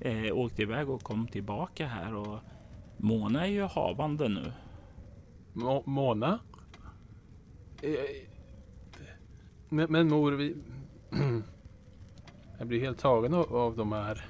eh, 0.00 0.36
åkte 0.36 0.62
iväg 0.62 0.90
och 0.90 1.02
kom 1.02 1.26
tillbaka 1.28 1.86
här 1.86 2.14
och 2.14 2.38
Mona 2.96 3.46
är 3.46 3.50
ju 3.50 3.62
havande 3.62 4.28
nu. 4.28 4.52
Mo- 5.52 5.82
Mona? 5.88 6.38
Eh, 7.82 7.90
Men, 9.68 9.92
men 9.92 10.08
mor, 10.08 10.32
vi... 10.32 10.56
Jag 12.58 12.66
blir 12.66 12.80
helt 12.80 12.98
tagen 12.98 13.34
av, 13.34 13.56
av 13.56 13.76
de 13.76 13.92
här 13.92 14.24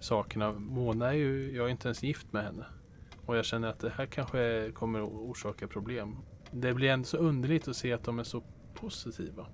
sakerna. 0.00 0.52
Mona 0.52 1.08
är 1.08 1.12
ju, 1.12 1.56
jag 1.56 1.66
är 1.66 1.70
inte 1.70 1.88
ens 1.88 2.02
gift 2.02 2.32
med 2.32 2.44
henne. 2.44 2.64
Och 3.26 3.36
jag 3.36 3.44
känner 3.44 3.68
att 3.68 3.80
det 3.80 3.92
här 3.96 4.06
kanske 4.06 4.70
kommer 4.74 5.00
att 5.00 5.08
orsaka 5.08 5.68
problem. 5.68 6.16
Det 6.50 6.74
blir 6.74 6.90
ändå 6.90 7.04
så 7.04 7.16
underligt 7.16 7.68
att 7.68 7.76
se 7.76 7.92
att 7.92 8.04
de 8.04 8.18
är 8.18 8.24
så 8.24 8.42
positiva. 8.74 9.46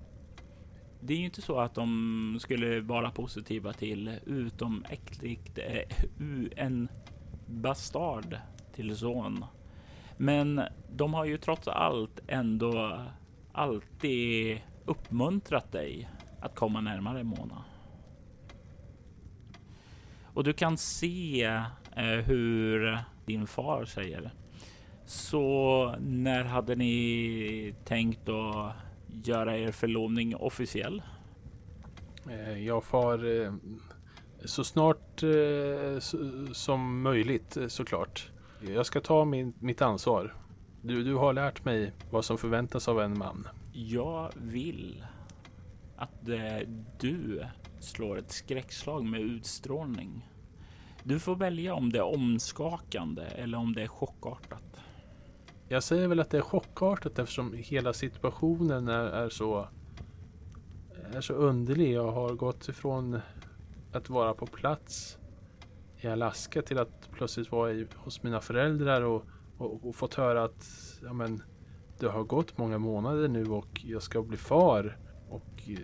Det 0.99 1.13
är 1.13 1.17
ju 1.17 1.25
inte 1.25 1.41
så 1.41 1.59
att 1.59 1.75
de 1.75 2.37
skulle 2.41 2.81
vara 2.81 3.11
positiva 3.11 3.73
till 3.73 4.19
utomäktigt 4.25 5.57
eh, 5.57 5.97
en 6.55 6.87
bastard 7.47 8.37
till 8.75 8.97
son. 8.97 9.45
Men 10.17 10.61
de 10.95 11.13
har 11.13 11.25
ju 11.25 11.37
trots 11.37 11.67
allt 11.67 12.19
ändå 12.27 13.01
alltid 13.51 14.61
uppmuntrat 14.85 15.71
dig 15.71 16.09
att 16.41 16.55
komma 16.55 16.81
närmare 16.81 17.23
Mona. 17.23 17.63
Och 20.33 20.43
du 20.43 20.53
kan 20.53 20.77
se 20.77 21.43
eh, 21.95 22.03
hur 22.05 22.97
din 23.25 23.47
far 23.47 23.85
säger. 23.85 24.31
Så 25.05 25.95
när 25.99 26.43
hade 26.43 26.75
ni 26.75 27.75
tänkt 27.85 28.29
att 28.29 28.73
göra 29.23 29.57
er 29.57 29.71
förlovning 29.71 30.35
officiell? 30.35 31.01
Eh, 32.29 32.65
Jag 32.65 32.83
far 32.83 33.41
eh, 33.43 33.53
så 34.45 34.63
snart 34.63 35.23
eh, 35.23 35.99
som 36.53 37.01
möjligt 37.01 37.57
såklart. 37.67 38.31
Jag 38.67 38.85
ska 38.85 39.01
ta 39.01 39.25
min, 39.25 39.53
mitt 39.59 39.81
ansvar. 39.81 40.35
Du, 40.81 41.03
du 41.03 41.15
har 41.15 41.33
lärt 41.33 41.65
mig 41.65 41.93
vad 42.11 42.25
som 42.25 42.37
förväntas 42.37 42.87
av 42.87 43.01
en 43.01 43.17
man. 43.17 43.47
Jag 43.73 44.31
vill 44.35 45.03
att 45.97 46.29
eh, 46.29 46.67
du 46.99 47.45
slår 47.83 48.17
ett 48.17 48.31
skräckslag 48.31 49.05
med 49.05 49.21
utstrålning. 49.21 50.29
Du 51.03 51.19
får 51.19 51.35
välja 51.35 51.73
om 51.73 51.91
det 51.91 51.99
är 51.99 52.15
omskakande 52.15 53.23
eller 53.23 53.57
om 53.57 53.73
det 53.73 53.83
är 53.83 53.87
chockartat. 53.87 54.81
Jag 55.67 55.83
säger 55.83 56.07
väl 56.07 56.19
att 56.19 56.29
det 56.29 56.37
är 56.37 56.41
chockartat 56.41 57.19
eftersom 57.19 57.53
hela 57.53 57.93
situationen 57.93 58.87
är, 58.87 59.05
är 59.05 59.29
så 59.29 59.67
är 61.13 61.21
så 61.21 61.33
underlig. 61.33 61.91
Jag 61.91 62.11
har 62.11 62.33
gått 62.33 62.69
ifrån 62.69 63.19
att 63.91 64.09
vara 64.09 64.33
på 64.33 64.45
plats 64.45 65.17
i 65.97 66.07
Alaska 66.07 66.61
till 66.61 66.77
att 66.77 67.09
plötsligt 67.11 67.51
vara 67.51 67.71
i, 67.71 67.87
hos 67.95 68.23
mina 68.23 68.41
föräldrar 68.41 69.01
och, 69.01 69.25
och, 69.57 69.85
och 69.85 69.95
fått 69.95 70.13
höra 70.13 70.43
att 70.43 70.67
ja, 71.03 71.13
men, 71.13 71.43
det 71.99 72.07
har 72.07 72.23
gått 72.23 72.57
många 72.57 72.77
månader 72.77 73.27
nu 73.27 73.45
och 73.45 73.81
jag 73.83 74.03
ska 74.03 74.21
bli 74.21 74.37
far. 74.37 74.97
Och 75.29 75.69
eh, 75.69 75.77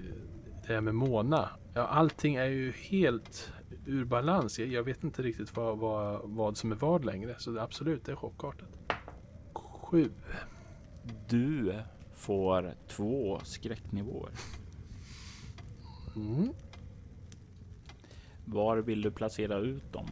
det 0.68 0.76
är 0.76 0.82
med 0.82 0.96
Mona. 0.96 1.50
Ja, 1.74 1.82
allting 1.82 2.36
är 2.36 2.46
ju 2.46 2.72
helt 2.72 3.52
ur 3.86 4.06
balans. 4.06 4.60
Jag, 4.60 4.68
jag 4.68 4.84
vet 4.84 5.04
inte 5.04 5.22
riktigt 5.22 5.56
vad, 5.56 5.78
vad, 5.78 6.22
vad 6.24 6.58
som 6.58 6.72
är 6.72 6.76
vad 6.76 7.06
längre. 7.06 7.36
Så 7.38 7.52
det, 7.52 7.62
absolut, 7.62 8.06
det 8.06 8.12
är 8.12 8.16
chockartat. 8.16 8.80
Sju. 9.54 10.12
Du 11.30 11.74
får 12.14 12.74
två 12.88 13.40
skräcknivåer. 13.44 14.32
Mm. 16.16 16.50
Var 18.46 18.78
vill 18.78 19.02
du 19.02 19.12
placera 19.12 19.58
ut 19.58 19.94
dem? 19.94 20.08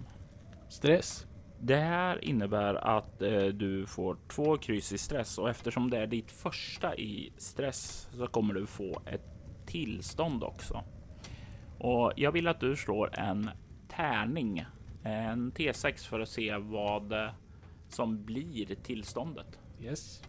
Stress. 0.69 1.27
Det 1.59 1.75
här 1.75 2.25
innebär 2.25 2.75
att 2.75 3.21
eh, 3.21 3.45
du 3.45 3.85
får 3.85 4.17
två 4.27 4.57
kryss 4.57 4.91
i 4.91 4.97
stress 4.97 5.37
och 5.37 5.49
eftersom 5.49 5.89
det 5.89 5.97
är 5.97 6.07
ditt 6.07 6.31
första 6.31 6.95
i 6.95 7.33
stress 7.37 8.09
så 8.11 8.27
kommer 8.27 8.53
du 8.53 8.65
få 8.65 9.01
ett 9.05 9.34
tillstånd 9.65 10.43
också. 10.43 10.83
Och 11.77 12.13
jag 12.15 12.31
vill 12.31 12.47
att 12.47 12.59
du 12.59 12.75
slår 12.75 13.19
en 13.19 13.49
tärning, 13.87 14.65
en 15.03 15.51
T6 15.51 16.07
för 16.07 16.19
att 16.19 16.29
se 16.29 16.57
vad 16.57 17.13
eh, 17.13 17.29
som 17.89 18.25
blir 18.25 18.75
tillståndet. 18.75 19.59
Yes. 19.81 20.23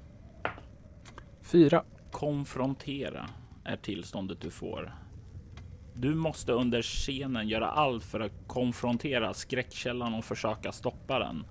Fyra. 1.43 1.85
Konfrontera 2.11 3.29
är 3.65 3.77
tillståndet 3.77 4.41
du 4.41 4.51
får. 4.51 4.95
Du 5.95 6.15
måste 6.15 6.53
under 6.53 6.83
scenen 6.83 7.49
göra 7.49 7.67
allt 7.67 8.05
för 8.05 8.21
att 8.21 8.33
konfrontera 8.47 9.35
skräckkällan 9.35 10.15
och 10.15 10.25
försöka 10.25 10.73
stoppa 10.73 11.19
den. 11.19 11.45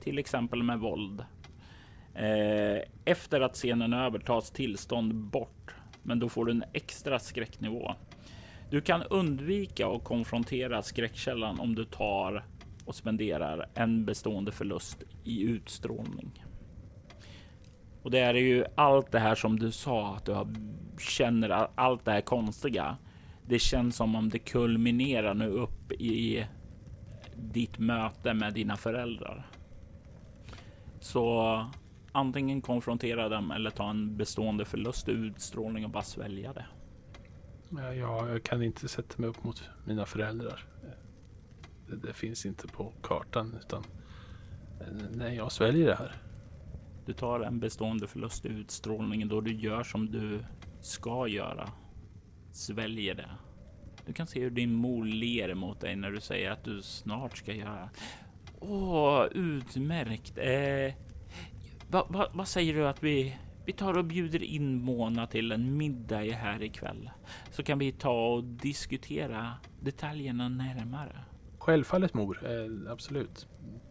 Till 0.00 0.18
exempel 0.18 0.62
med 0.62 0.78
våld. 0.78 1.24
Eh, 2.14 2.82
efter 3.04 3.40
att 3.40 3.54
scenen 3.54 3.92
är 3.92 4.06
över 4.06 4.18
tas 4.18 4.50
tillstånd 4.50 5.14
bort, 5.14 5.74
men 6.08 6.18
då 6.18 6.28
får 6.28 6.44
du 6.44 6.52
en 6.52 6.64
extra 6.72 7.18
skräcknivå. 7.18 7.94
Du 8.70 8.80
kan 8.80 9.02
undvika 9.02 9.88
att 9.88 10.04
konfrontera 10.04 10.82
skräckkällan 10.82 11.60
om 11.60 11.74
du 11.74 11.84
tar 11.84 12.44
och 12.84 12.94
spenderar 12.94 13.68
en 13.74 14.04
bestående 14.04 14.52
förlust 14.52 15.02
i 15.24 15.42
utstrålning. 15.42 16.44
Och 18.02 18.10
det 18.10 18.18
är 18.18 18.34
ju 18.34 18.64
allt 18.74 19.12
det 19.12 19.18
här 19.18 19.34
som 19.34 19.58
du 19.58 19.72
sa 19.72 20.16
att 20.16 20.26
du 20.26 20.46
känner 20.98 21.50
allt 21.74 22.04
det 22.04 22.10
här 22.10 22.20
konstiga. 22.20 22.96
Det 23.46 23.58
känns 23.58 23.96
som 23.96 24.14
om 24.14 24.28
det 24.28 24.38
kulminerar 24.38 25.34
nu 25.34 25.48
upp 25.48 25.92
i 25.92 26.46
ditt 27.36 27.78
möte 27.78 28.34
med 28.34 28.54
dina 28.54 28.76
föräldrar. 28.76 29.46
Så 31.00 31.66
antingen 32.18 32.60
konfrontera 32.60 33.28
dem 33.28 33.50
eller 33.50 33.70
ta 33.70 33.90
en 33.90 34.16
bestående 34.16 34.64
förlust 34.64 35.08
i 35.08 35.12
utstrålning 35.12 35.84
och 35.84 35.90
bara 35.90 36.02
svälja 36.02 36.52
det. 36.52 36.66
Ja, 37.70 38.28
jag 38.28 38.42
kan 38.42 38.62
inte 38.62 38.88
sätta 38.88 39.14
mig 39.16 39.30
upp 39.30 39.44
mot 39.44 39.70
mina 39.84 40.06
föräldrar. 40.06 40.64
Det, 41.86 41.96
det 41.96 42.12
finns 42.12 42.46
inte 42.46 42.68
på 42.68 42.92
kartan 43.02 43.56
utan 43.60 43.84
nej, 45.10 45.36
jag 45.36 45.52
sväljer 45.52 45.86
det 45.86 45.94
här. 45.94 46.12
Du 47.06 47.12
tar 47.12 47.40
en 47.40 47.60
bestående 47.60 48.06
förlust 48.06 48.46
i 48.46 48.48
utstrålningen 48.48 49.28
då 49.28 49.40
du 49.40 49.52
gör 49.52 49.82
som 49.82 50.10
du 50.10 50.44
ska 50.80 51.28
göra. 51.28 51.68
Sväljer 52.52 53.14
det. 53.14 53.30
Du 54.06 54.12
kan 54.12 54.26
se 54.26 54.40
hur 54.40 54.50
din 54.50 54.74
mor 54.74 55.04
ler 55.04 55.54
mot 55.54 55.80
dig 55.80 55.96
när 55.96 56.10
du 56.10 56.20
säger 56.20 56.50
att 56.50 56.64
du 56.64 56.82
snart 56.82 57.36
ska 57.36 57.52
göra. 57.52 57.90
Åh, 58.60 59.24
utmärkt. 59.32 60.38
Eh, 60.38 60.94
vad 61.90 62.12
va, 62.12 62.28
va 62.32 62.44
säger 62.44 62.74
du 62.74 62.88
att 62.88 63.02
vi 63.02 63.36
vi 63.68 63.72
tar 63.72 63.98
och 63.98 64.04
bjuder 64.04 64.42
in 64.42 64.82
Mona 64.82 65.26
till 65.26 65.52
en 65.52 65.76
middag 65.76 66.32
här 66.32 66.62
ikväll 66.62 67.10
så 67.50 67.62
kan 67.62 67.78
vi 67.78 67.92
ta 67.92 68.26
och 68.26 68.44
diskutera 68.44 69.54
detaljerna 69.80 70.48
närmare. 70.48 71.24
Självfallet 71.58 72.14
mor, 72.14 72.40
eh, 72.44 72.92
absolut. 72.92 73.48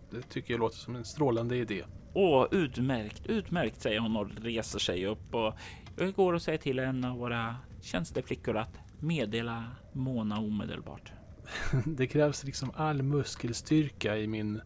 Det 0.10 0.22
tycker 0.22 0.54
jag 0.54 0.60
låter 0.60 0.78
som 0.78 0.96
en 0.96 1.06
strålande 1.06 1.58
idé. 1.58 1.84
Åh, 2.14 2.48
utmärkt, 2.52 3.26
utmärkt, 3.26 3.82
säger 3.82 4.00
hon 4.00 4.16
och 4.18 4.30
reser 4.42 4.80
sig 4.80 5.06
upp 5.06 5.36
och 5.36 5.54
jag 5.98 6.14
går 6.14 6.34
och 6.34 6.42
säger 6.42 6.58
till 6.58 6.80
en 6.80 7.04
av 7.04 7.18
våra 7.18 7.56
tjänsteflickor 7.82 8.58
att 8.58 8.80
meddela 9.00 9.64
Mona 9.94 10.40
omedelbart. 10.40 11.12
det 11.86 12.08
krävs 12.08 12.44
liksom 12.44 12.72
all 12.76 13.04
muskelstyrka 13.04 14.18
i 14.18 14.28
min, 14.28 14.62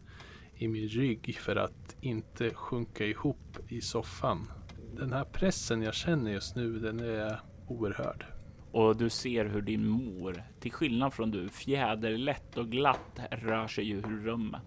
i 0.62 0.68
min 0.68 0.88
rygg 0.88 1.36
för 1.36 1.56
att 1.56 1.96
inte 2.00 2.54
sjunka 2.54 3.04
ihop 3.06 3.58
i 3.68 3.80
soffan. 3.80 4.52
Den 4.96 5.12
här 5.12 5.24
pressen 5.24 5.82
jag 5.82 5.94
känner 5.94 6.30
just 6.30 6.56
nu, 6.56 6.78
den 6.78 7.00
är 7.00 7.40
oerhörd. 7.68 8.26
Och 8.72 8.96
du 8.96 9.10
ser 9.10 9.44
hur 9.44 9.62
din 9.62 9.86
mor, 9.86 10.42
till 10.60 10.72
skillnad 10.72 11.12
från 11.12 11.30
du, 11.30 11.48
fjäderlätt 11.48 12.56
och 12.56 12.70
glatt 12.70 13.20
rör 13.30 13.66
sig 13.66 13.90
ur 13.90 14.02
rummet. 14.02 14.62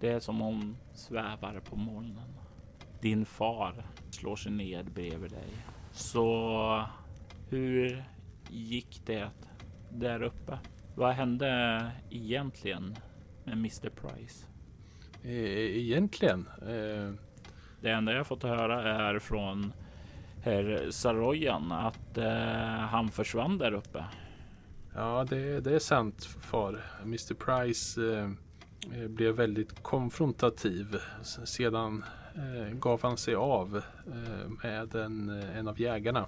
Det 0.00 0.08
är 0.08 0.20
som 0.20 0.42
om 0.42 0.54
hon 0.54 0.76
svävar 0.94 1.60
på 1.60 1.76
molnen. 1.76 2.32
Din 3.00 3.26
far 3.26 3.86
slår 4.10 4.36
sig 4.36 4.52
ned 4.52 4.92
bredvid 4.92 5.30
dig. 5.30 5.48
Så 5.92 6.84
hur 7.48 8.04
gick 8.50 9.02
det 9.06 9.30
där 9.92 10.22
uppe? 10.22 10.58
Vad 10.94 11.14
hände 11.14 11.90
egentligen 12.10 12.96
med 13.44 13.52
Mr 13.52 13.90
Price? 13.90 14.55
E 15.26 15.78
egentligen? 15.78 16.48
Eh... 16.62 17.14
Det 17.80 17.90
enda 17.90 18.12
jag 18.12 18.26
fått 18.26 18.42
höra 18.42 18.82
är 18.82 19.18
från 19.18 19.72
herr 20.42 20.90
Saroyan 20.90 21.72
att 21.72 22.18
eh, 22.18 22.78
han 22.78 23.08
försvann 23.08 23.58
där 23.58 23.72
uppe. 23.72 24.04
Ja, 24.94 25.26
det, 25.30 25.60
det 25.60 25.74
är 25.74 25.78
sant 25.78 26.24
far. 26.24 26.84
Mr 27.02 27.34
Price 27.34 28.16
eh, 28.92 29.08
blev 29.08 29.34
väldigt 29.34 29.82
konfrontativ. 29.82 30.96
Sedan 31.44 32.04
eh, 32.34 32.78
gav 32.78 33.02
han 33.02 33.16
sig 33.16 33.34
av 33.34 33.82
eh, 34.06 34.48
med 34.62 34.94
en, 34.94 35.28
en 35.30 35.68
av 35.68 35.80
jägarna. 35.80 36.26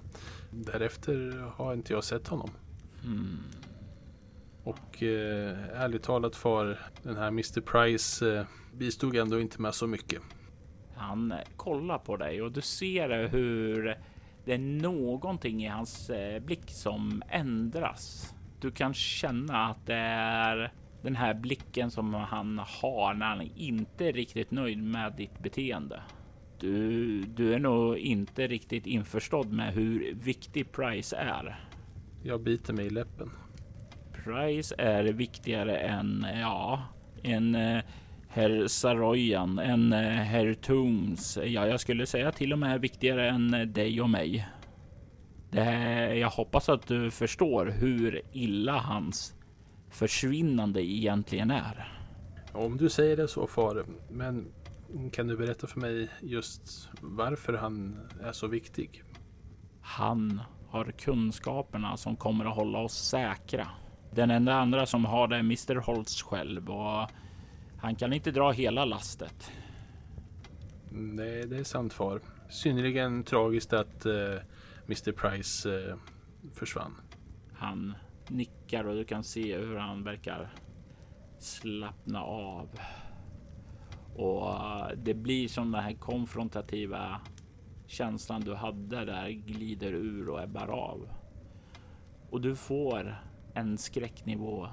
Därefter 0.50 1.44
har 1.56 1.74
inte 1.74 1.92
jag 1.92 2.04
sett 2.04 2.28
honom. 2.28 2.50
Mm. 3.04 3.38
Och 4.68 5.02
eh, 5.02 5.56
ärligt 5.74 6.02
talat 6.02 6.36
far, 6.36 6.78
den 7.02 7.16
här 7.16 7.28
Mr 7.28 7.60
Price 7.60 8.38
eh, 8.38 8.44
bistod 8.74 9.16
ändå 9.16 9.40
inte 9.40 9.62
med 9.62 9.74
så 9.74 9.86
mycket. 9.86 10.22
Han 10.96 11.34
kollar 11.56 11.98
på 11.98 12.16
dig 12.16 12.42
och 12.42 12.52
du 12.52 12.60
ser 12.60 13.28
hur 13.28 13.96
det 14.44 14.54
är 14.54 14.58
någonting 14.58 15.64
i 15.64 15.68
hans 15.68 16.10
eh, 16.10 16.42
blick 16.42 16.70
som 16.70 17.22
ändras. 17.28 18.34
Du 18.60 18.70
kan 18.70 18.94
känna 18.94 19.66
att 19.66 19.86
det 19.86 19.94
är 19.94 20.72
den 21.02 21.16
här 21.16 21.34
blicken 21.34 21.90
som 21.90 22.14
han 22.14 22.58
har 22.58 23.14
när 23.14 23.26
han 23.26 23.50
inte 23.56 24.08
är 24.08 24.12
riktigt 24.12 24.50
nöjd 24.50 24.82
med 24.82 25.12
ditt 25.16 25.38
beteende. 25.38 26.02
Du, 26.60 27.20
du 27.22 27.54
är 27.54 27.58
nog 27.58 27.98
inte 27.98 28.46
riktigt 28.46 28.86
införstådd 28.86 29.52
med 29.52 29.74
hur 29.74 30.14
viktig 30.14 30.72
Price 30.72 31.16
är. 31.16 31.64
Jag 32.22 32.40
biter 32.40 32.72
mig 32.72 32.86
i 32.86 32.90
läppen. 32.90 33.30
Price 34.28 34.74
är 34.78 35.04
viktigare 35.04 35.76
än, 35.78 36.26
ja, 36.40 36.82
en 37.22 37.54
eh, 37.54 37.82
herr 38.28 38.66
Saroyan, 38.66 39.58
en 39.58 39.92
eh, 39.92 40.00
herr 40.00 40.54
Tooms. 40.54 41.38
Ja, 41.44 41.66
jag 41.66 41.80
skulle 41.80 42.06
säga 42.06 42.32
till 42.32 42.52
och 42.52 42.58
med 42.58 42.80
viktigare 42.80 43.28
än 43.28 43.54
eh, 43.54 43.60
dig 43.60 44.00
och 44.00 44.10
mig. 44.10 44.48
Det, 45.50 46.14
jag 46.14 46.30
hoppas 46.30 46.68
att 46.68 46.86
du 46.86 47.10
förstår 47.10 47.66
hur 47.66 48.22
illa 48.32 48.78
hans 48.78 49.34
försvinnande 49.90 50.82
egentligen 50.82 51.50
är. 51.50 51.92
Om 52.52 52.76
du 52.76 52.88
säger 52.88 53.16
det 53.16 53.28
så 53.28 53.46
far, 53.46 53.84
men 54.10 54.46
kan 55.12 55.26
du 55.26 55.36
berätta 55.36 55.66
för 55.66 55.80
mig 55.80 56.08
just 56.20 56.88
varför 57.00 57.52
han 57.52 58.00
är 58.22 58.32
så 58.32 58.46
viktig? 58.46 59.02
Han 59.80 60.40
har 60.68 60.84
kunskaperna 60.84 61.96
som 61.96 62.16
kommer 62.16 62.44
att 62.44 62.56
hålla 62.56 62.78
oss 62.78 62.94
säkra. 62.94 63.68
Den 64.18 64.30
enda 64.30 64.54
andra 64.54 64.86
som 64.86 65.04
har 65.04 65.28
det 65.28 65.36
är 65.36 65.40
Mr 65.40 65.74
Holtz 65.74 66.22
själv 66.22 66.70
och 66.70 67.10
han 67.78 67.94
kan 67.94 68.12
inte 68.12 68.30
dra 68.30 68.50
hela 68.50 68.84
lastet. 68.84 69.52
Nej, 70.90 71.46
det 71.46 71.56
är 71.56 71.64
sant 71.64 71.92
far. 71.92 72.20
Synnerligen 72.48 73.22
tragiskt 73.24 73.72
att 73.72 74.06
eh, 74.06 74.12
Mr 74.86 75.12
Price 75.12 75.68
uh, 75.68 75.96
försvann. 76.52 76.94
Han 77.52 77.94
nickar 78.28 78.84
och 78.84 78.94
du 78.94 79.04
kan 79.04 79.24
se 79.24 79.56
hur 79.56 79.76
han 79.76 80.04
verkar 80.04 80.52
slappna 81.38 82.22
av. 82.22 82.68
Och 84.16 84.48
uh, 84.48 84.88
det 84.96 85.14
blir 85.14 85.48
som 85.48 85.72
den 85.72 85.82
här 85.82 85.94
konfrontativa 85.94 87.20
känslan 87.86 88.40
du 88.40 88.54
hade 88.54 89.04
där 89.04 89.28
glider 89.28 89.92
ur 89.92 90.28
och 90.28 90.42
ebbar 90.42 90.68
av. 90.68 91.08
Och 92.30 92.40
du 92.40 92.56
får 92.56 93.27
en 93.58 93.78
skräcknivå 93.78 94.68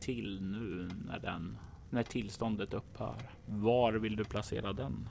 till 0.00 0.42
nu 0.42 0.88
när 1.06 1.18
den 1.18 1.58
när 1.90 2.02
tillståndet 2.02 2.74
upphör. 2.74 3.16
Var 3.46 3.92
vill 3.92 4.16
du 4.16 4.24
placera 4.24 4.72
den? 4.72 5.08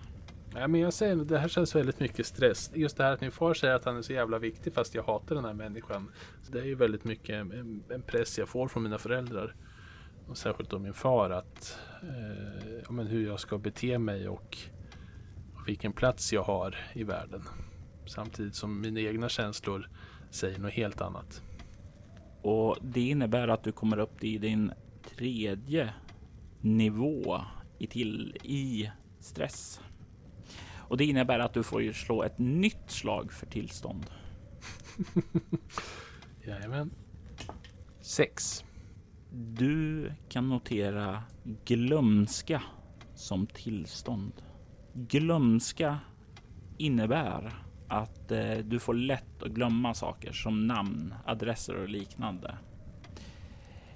Ja, 0.55 0.67
men 0.67 0.81
jag 0.81 0.93
säger 0.93 1.15
det 1.15 1.39
här 1.39 1.47
känns 1.47 1.75
väldigt 1.75 1.99
mycket 1.99 2.25
stress. 2.25 2.71
Just 2.73 2.97
det 2.97 3.03
här 3.03 3.13
att 3.13 3.21
min 3.21 3.31
far 3.31 3.53
säger 3.53 3.75
att 3.75 3.85
han 3.85 3.97
är 3.97 4.01
så 4.01 4.13
jävla 4.13 4.39
viktig 4.39 4.73
fast 4.73 4.95
jag 4.95 5.03
hatar 5.03 5.35
den 5.35 5.45
här 5.45 5.53
människan. 5.53 6.11
Så 6.41 6.51
det 6.51 6.59
är 6.59 6.65
ju 6.65 6.75
väldigt 6.75 7.03
mycket 7.03 7.29
en, 7.29 7.83
en 7.89 8.01
press 8.01 8.37
jag 8.37 8.49
får 8.49 8.67
från 8.67 8.83
mina 8.83 8.97
föräldrar. 8.97 9.55
Och 10.27 10.37
särskilt 10.37 10.69
då 10.69 10.79
min 10.79 10.93
far 10.93 11.29
att 11.29 11.79
eh, 12.01 12.73
ja, 12.85 12.91
men 12.91 13.07
hur 13.07 13.27
jag 13.27 13.39
ska 13.39 13.57
bete 13.57 13.97
mig 13.97 14.29
och, 14.29 14.57
och 15.55 15.67
vilken 15.67 15.93
plats 15.93 16.33
jag 16.33 16.43
har 16.43 16.75
i 16.93 17.03
världen. 17.03 17.43
Samtidigt 18.05 18.55
som 18.55 18.81
mina 18.81 18.99
egna 18.99 19.29
känslor 19.29 19.89
säger 20.29 20.59
något 20.59 20.73
helt 20.73 21.01
annat. 21.01 21.41
Och 22.43 22.77
det 22.81 23.01
innebär 23.01 23.47
att 23.47 23.63
du 23.63 23.71
kommer 23.71 23.97
upp 23.97 24.23
i 24.23 24.37
din 24.37 24.71
tredje 25.15 25.93
nivå 26.61 27.41
i, 27.79 27.87
till, 27.87 28.37
i 28.43 28.91
stress. 29.19 29.81
Och 30.75 30.97
det 30.97 31.05
innebär 31.05 31.39
att 31.39 31.53
du 31.53 31.63
får 31.63 31.91
slå 31.91 32.23
ett 32.23 32.39
nytt 32.39 32.91
slag 32.91 33.33
för 33.33 33.45
tillstånd. 33.45 34.05
Jajamän. 36.47 36.91
Sex. 38.01 38.63
Du 39.31 40.11
kan 40.29 40.49
notera 40.49 41.23
glömska 41.65 42.63
som 43.15 43.47
tillstånd. 43.47 44.33
Glömska 44.93 45.99
innebär 46.77 47.63
att 47.87 48.31
eh, 48.31 48.57
du 48.57 48.79
får 48.79 48.93
lätt 48.93 49.43
att 49.43 49.51
glömma 49.51 49.93
saker 49.93 50.31
som 50.31 50.67
namn, 50.67 51.13
adresser 51.25 51.75
och 51.75 51.89
liknande. 51.89 52.57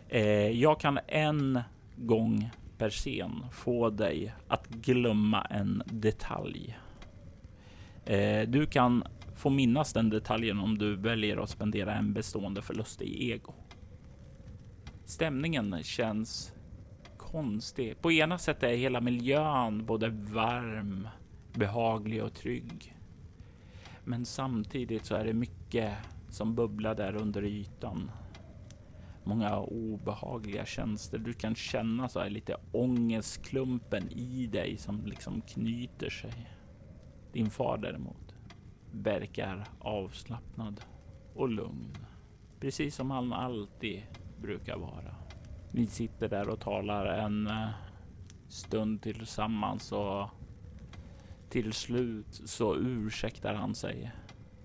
Eh, 0.09 0.49
jag 0.49 0.79
kan 0.79 0.99
en 1.07 1.59
gång 1.95 2.49
per 2.77 2.89
scen 2.89 3.45
få 3.51 3.89
dig 3.89 4.33
att 4.47 4.67
glömma 4.67 5.41
en 5.41 5.83
detalj. 5.85 6.77
Eh, 8.05 8.49
du 8.49 8.65
kan 8.65 9.03
få 9.35 9.49
minnas 9.49 9.93
den 9.93 10.09
detaljen 10.09 10.59
om 10.59 10.77
du 10.77 10.95
väljer 10.95 11.37
att 11.37 11.49
spendera 11.49 11.95
en 11.95 12.13
bestående 12.13 12.61
förlust 12.61 13.01
i 13.01 13.31
ego. 13.31 13.53
Stämningen 15.05 15.83
känns 15.83 16.53
konstig. 17.17 18.01
På 18.01 18.11
ena 18.11 18.37
sättet 18.37 18.63
är 18.63 18.75
hela 18.75 19.01
miljön 19.01 19.85
både 19.85 20.09
varm, 20.09 21.07
behaglig 21.53 22.23
och 22.23 22.33
trygg. 22.33 22.96
Men 24.07 24.25
samtidigt 24.25 25.05
så 25.05 25.15
är 25.15 25.25
det 25.25 25.33
mycket 25.33 25.93
som 26.29 26.55
bubblar 26.55 26.95
där 26.95 27.15
under 27.15 27.43
ytan. 27.43 28.11
Många 29.23 29.59
obehagliga 29.59 30.65
känslor. 30.65 31.19
Du 31.19 31.33
kan 31.33 31.55
känna 31.55 32.09
så 32.09 32.19
här 32.19 32.29
lite 32.29 32.55
ångestklumpen 32.71 34.11
i 34.11 34.47
dig 34.47 34.77
som 34.77 35.05
liksom 35.05 35.41
knyter 35.41 36.09
sig. 36.09 36.49
Din 37.33 37.49
far 37.49 37.77
däremot 37.77 38.35
verkar 38.91 39.67
avslappnad 39.79 40.81
och 41.35 41.49
lugn. 41.49 41.97
Precis 42.59 42.95
som 42.95 43.11
han 43.11 43.33
alltid 43.33 44.03
brukar 44.41 44.77
vara. 44.77 45.15
Ni 45.71 45.87
sitter 45.87 46.29
där 46.29 46.49
och 46.49 46.59
talar 46.59 47.05
en 47.05 47.47
eh, 47.47 47.69
stund 48.47 49.01
tillsammans 49.01 49.91
och 49.91 50.29
till 51.49 51.73
slut 51.73 52.41
så 52.45 52.75
ursäktar 52.75 53.53
han 53.53 53.75
sig 53.75 54.11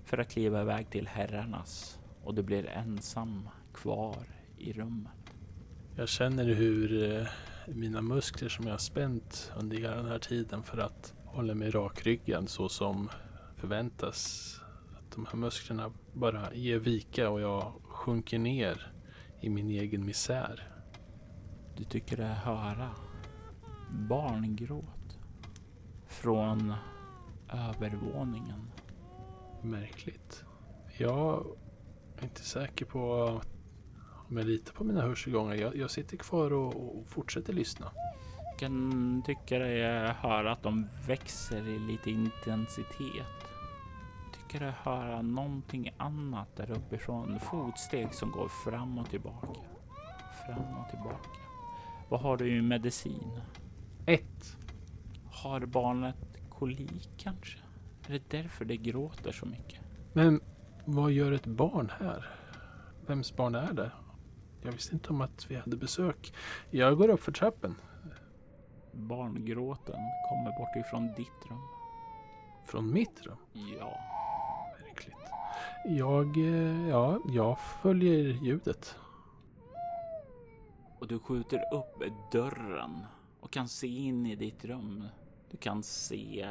för 0.04 0.18
att 0.18 0.30
kliva 0.30 0.62
iväg 0.62 0.90
till 0.90 1.08
herrarnas 1.08 1.98
och 2.24 2.34
det 2.34 2.42
blir 2.42 2.66
ensam 2.66 3.48
kvar 3.74 4.24
i 4.58 4.72
rummet. 4.72 5.12
Jag 5.96 6.08
känner 6.08 6.44
hur 6.44 7.12
eh, 7.12 7.26
mina 7.66 8.02
muskler 8.02 8.48
som 8.48 8.64
jag 8.64 8.72
har 8.72 8.78
spänt 8.78 9.52
under 9.60 9.76
hela 9.76 9.96
den 9.96 10.06
här 10.06 10.18
tiden 10.18 10.62
för 10.62 10.78
att 10.78 11.14
hålla 11.24 11.54
mig 11.54 11.70
rakryggad 11.70 12.48
så 12.48 12.68
som 12.68 13.10
förväntas. 13.56 14.50
Att 14.98 15.10
de 15.14 15.26
här 15.26 15.36
musklerna 15.36 15.92
bara 16.12 16.54
ger 16.54 16.78
vika 16.78 17.30
och 17.30 17.40
jag 17.40 17.72
sjunker 17.82 18.38
ner 18.38 18.92
i 19.40 19.48
min 19.48 19.70
egen 19.70 20.04
misär. 20.04 20.68
Du 21.76 21.84
tycker 21.84 22.16
dig 22.16 22.26
höra 22.26 22.90
barngråt 23.90 25.01
från 26.12 26.74
övervåningen. 27.52 28.70
Märkligt. 29.62 30.44
Jag 30.98 31.46
är 32.18 32.24
inte 32.24 32.42
säker 32.42 32.84
på 32.84 33.00
om 34.28 34.36
jag 34.36 34.46
litar 34.46 34.72
på 34.72 34.84
mina 34.84 35.02
hörselgångar. 35.02 35.54
Jag, 35.54 35.76
jag 35.76 35.90
sitter 35.90 36.16
kvar 36.16 36.52
och, 36.52 36.98
och 36.98 37.06
fortsätter 37.08 37.52
lyssna. 37.52 37.92
Jag 38.50 38.58
kan 38.58 39.22
tycka 39.26 39.58
dig 39.58 39.82
höra 40.12 40.52
att 40.52 40.62
de 40.62 40.88
växer 41.06 41.68
i 41.68 41.78
lite 41.78 42.10
intensitet. 42.10 43.26
Tycker 44.32 44.60
dig 44.60 44.74
höra 44.82 45.22
någonting 45.22 45.94
annat 45.96 46.56
där 46.56 46.70
uppifrån. 46.70 47.40
Fotsteg 47.40 48.14
som 48.14 48.30
går 48.30 48.48
fram 48.48 48.98
och 48.98 49.10
tillbaka. 49.10 49.60
Fram 50.46 50.78
och 50.78 50.90
tillbaka. 50.90 51.28
Vad 52.08 52.20
har 52.20 52.36
du 52.36 52.56
i 52.56 52.62
medicin? 52.62 53.40
Ett. 54.06 54.56
Har 55.42 55.60
barnet 55.60 56.16
kolik 56.50 57.10
kanske? 57.16 57.58
Är 58.06 58.12
det 58.12 58.30
därför 58.30 58.64
det 58.64 58.76
gråter 58.76 59.32
så 59.32 59.46
mycket? 59.46 59.80
Men 60.12 60.40
vad 60.84 61.12
gör 61.12 61.32
ett 61.32 61.46
barn 61.46 61.92
här? 62.00 62.30
Vems 63.06 63.36
barn 63.36 63.54
är 63.54 63.72
det? 63.72 63.92
Jag 64.62 64.72
visste 64.72 64.94
inte 64.94 65.08
om 65.08 65.20
att 65.20 65.50
vi 65.50 65.56
hade 65.56 65.76
besök. 65.76 66.34
Jag 66.70 66.98
går 66.98 67.08
upp 67.08 67.20
för 67.20 67.32
trappen. 67.32 67.74
Barngråten 68.92 70.00
kommer 70.28 70.58
bort 70.58 70.86
ifrån 70.86 71.06
ditt 71.16 71.50
rum. 71.50 71.60
Från 72.66 72.92
mitt 72.92 73.22
rum? 73.22 73.36
Ja. 73.78 73.98
Märkligt. 74.86 75.16
Jag, 75.84 76.36
eh, 76.36 76.88
ja, 76.88 77.18
jag 77.28 77.58
följer 77.82 78.44
ljudet. 78.44 78.96
Och 80.98 81.06
du 81.06 81.18
skjuter 81.18 81.74
upp 81.74 82.02
dörren 82.32 83.06
och 83.40 83.52
kan 83.52 83.68
se 83.68 83.86
in 83.86 84.26
i 84.26 84.36
ditt 84.36 84.64
rum. 84.64 85.04
Du 85.52 85.58
kan 85.58 85.82
se 85.82 86.48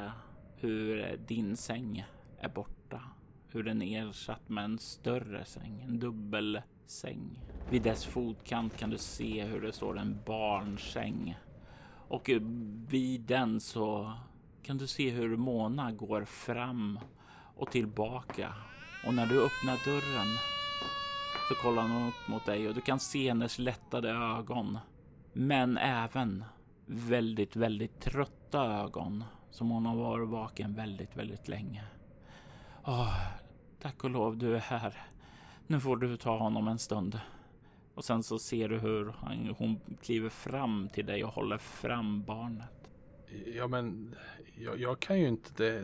hur 0.56 1.18
din 1.28 1.58
säng 1.58 2.06
är 2.40 2.50
borta. 2.50 3.02
Hur 3.48 3.64
den 3.64 3.82
är 3.82 4.10
ersatt 4.10 4.50
med 4.50 4.64
en 4.64 4.80
större 4.80 5.46
säng, 5.46 5.82
en 5.82 6.00
dubbelsäng. 6.00 7.40
Vid 7.70 7.82
dess 7.82 8.06
fotkant 8.06 8.78
kan 8.78 8.90
du 8.90 8.98
se 8.98 9.44
hur 9.44 9.62
det 9.62 9.74
står 9.74 10.00
en 10.00 10.20
barnsäng. 10.26 11.38
Och 12.08 12.30
vid 12.88 13.22
den 13.22 13.60
så 13.60 14.14
kan 14.64 14.78
du 14.78 14.88
se 14.88 15.10
hur 15.10 15.38
Mona 15.38 15.92
går 15.92 16.26
fram 16.26 17.00
och 17.56 17.72
tillbaka. 17.72 18.54
Och 19.08 19.14
när 19.14 19.26
du 19.26 19.46
öppnar 19.46 19.86
dörren 19.86 20.38
så 21.50 21.56
kollar 21.56 21.84
hon 21.84 22.08
upp 22.08 22.28
mot 22.30 22.46
dig 22.46 22.68
och 22.68 22.76
du 22.76 22.82
kan 22.82 23.00
se 23.00 23.28
hennes 23.28 23.60
lättade 23.60 24.10
ögon. 24.10 24.78
Men 25.34 25.78
även 25.78 26.46
väldigt, 26.92 27.56
väldigt 27.56 28.00
trötta 28.00 28.66
ögon 28.66 29.24
som 29.52 29.70
hon 29.70 29.86
har 29.86 29.96
varit 29.96 30.30
vaken 30.30 30.74
väldigt, 30.74 31.18
väldigt 31.18 31.48
länge. 31.48 31.84
Åh, 32.86 33.18
tack 33.82 34.04
och 34.04 34.10
lov 34.10 34.38
du 34.38 34.56
är 34.56 34.60
här. 34.60 34.98
Nu 35.68 35.80
får 35.80 35.98
du 35.98 36.18
ta 36.18 36.38
honom 36.38 36.68
en 36.68 36.80
stund. 36.80 37.20
Och 37.96 38.04
sen 38.06 38.24
så 38.24 38.40
ser 38.40 38.70
du 38.70 38.80
hur 38.80 39.14
han, 39.18 39.56
hon 39.58 39.80
kliver 40.02 40.30
fram 40.30 40.90
till 40.94 41.06
dig 41.06 41.24
och 41.24 41.34
håller 41.34 41.58
fram 41.58 42.24
barnet. 42.24 42.90
Ja, 43.56 43.68
men 43.68 44.16
jag, 44.58 44.80
jag 44.80 45.00
kan 45.00 45.20
ju 45.20 45.28
inte 45.28 45.64
det. 45.64 45.82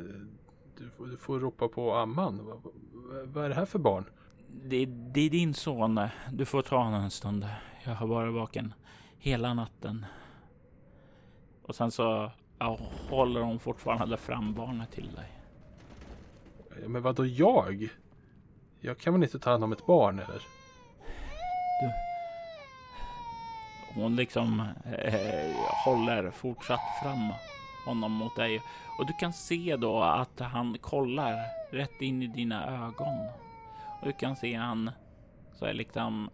Du, 0.78 0.90
får- 0.90 1.08
du 1.08 1.18
får 1.18 1.40
ropa 1.40 1.68
på 1.68 1.96
amman. 1.96 2.46
Vad, 2.46 2.62
vad, 3.34 3.46
är 3.46 3.50
det 3.50 3.56
här 3.56 3.66
för 3.66 3.80
barn? 3.80 4.06
Det, 4.64 4.86
det 4.86 5.22
är 5.22 5.30
din 5.30 5.54
son. 5.54 6.00
Du 6.32 6.46
får 6.46 6.62
ta 6.62 6.78
honom 6.84 7.04
en 7.04 7.12
stund. 7.12 7.48
Jag 7.86 7.96
har 7.96 8.08
varit 8.08 8.34
vaken 8.34 8.74
hela 9.18 9.54
natten. 9.54 10.06
Och 11.68 11.76
sen 11.76 11.92
så 11.92 12.32
ja, 12.60 12.80
håller 13.10 13.42
hon 13.42 13.60
fortfarande 13.60 14.18
fram 14.18 14.54
barnet 14.54 14.92
till 14.92 15.12
dig. 15.16 15.32
Ja, 16.82 16.88
men 16.88 17.02
vad 17.02 17.16
då 17.16 17.26
jag? 17.26 17.90
Jag 18.80 18.98
kan 18.98 19.14
väl 19.14 19.24
inte 19.24 19.40
ta 19.40 19.52
hand 19.52 19.64
om 19.64 19.72
ett 19.72 19.86
barn 19.86 20.20
eller? 20.20 20.42
Hon 23.94 24.16
liksom 24.16 24.60
eh, 24.86 25.56
håller 25.86 26.32
fortsatt 26.32 27.00
fram 27.04 27.34
honom 27.86 28.12
mot 28.12 28.36
dig 28.36 28.62
och 29.00 29.08
du 29.08 29.14
kan 29.14 29.34
se 29.34 29.76
då 29.76 30.02
att 30.02 30.40
han 30.40 30.78
kollar 30.82 31.36
rätt 31.72 32.02
in 32.02 32.24
i 32.24 32.28
dina 32.28 32.86
ögon. 32.86 33.28
Och 34.02 34.08
du 34.08 34.14
kan 34.14 34.36
se 34.36 34.54
han 34.54 34.92
så 35.54 35.66
är 35.66 35.74
liksom 35.74 36.30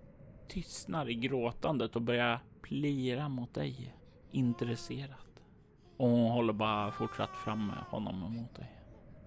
tystnar 0.48 1.10
i 1.10 1.14
gråtandet 1.14 1.96
och 1.96 2.02
börjar 2.02 2.40
plira 2.62 3.30
mot 3.30 3.54
dig 3.54 3.96
intresserat. 4.34 5.44
Och 5.98 6.10
hon 6.10 6.32
håller 6.32 6.54
bara 6.54 6.92
fortsatt 6.92 7.36
fram 7.36 7.68
med 7.68 7.78
honom 7.78 8.20
mot 8.20 8.56
dig. 8.56 8.80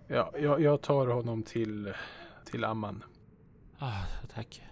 Ja, 0.06 0.32
jag, 0.38 0.60
jag 0.60 0.82
tar 0.82 1.06
honom 1.06 1.42
till, 1.42 1.94
till 2.44 2.64
amman. 2.64 3.04
Ah, 3.78 4.04
tack. 4.34 4.62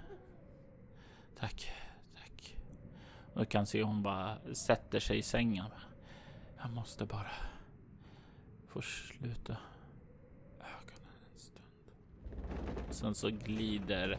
Tack, 1.38 1.72
tack. 2.14 2.56
Och 3.34 3.40
du 3.40 3.46
kan 3.46 3.66
se 3.66 3.82
hon 3.82 4.02
bara 4.02 4.54
sätter 4.54 5.00
sig 5.00 5.18
i 5.18 5.22
sängen. 5.22 5.66
Jag 6.58 6.70
måste 6.70 7.04
bara 7.04 7.30
får 8.68 8.80
sluta 8.80 9.56
ögonen 10.60 11.12
en 11.32 11.38
stund. 11.38 11.90
Sen 12.90 13.14
så 13.14 13.30
glider 13.30 14.18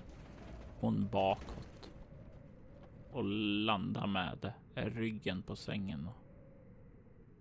hon 0.80 1.08
bakåt 1.08 1.65
och 3.16 3.24
landar 3.66 4.08
med 4.08 4.54
ryggen 4.76 5.42
på 5.42 5.56
sängen. 5.56 6.10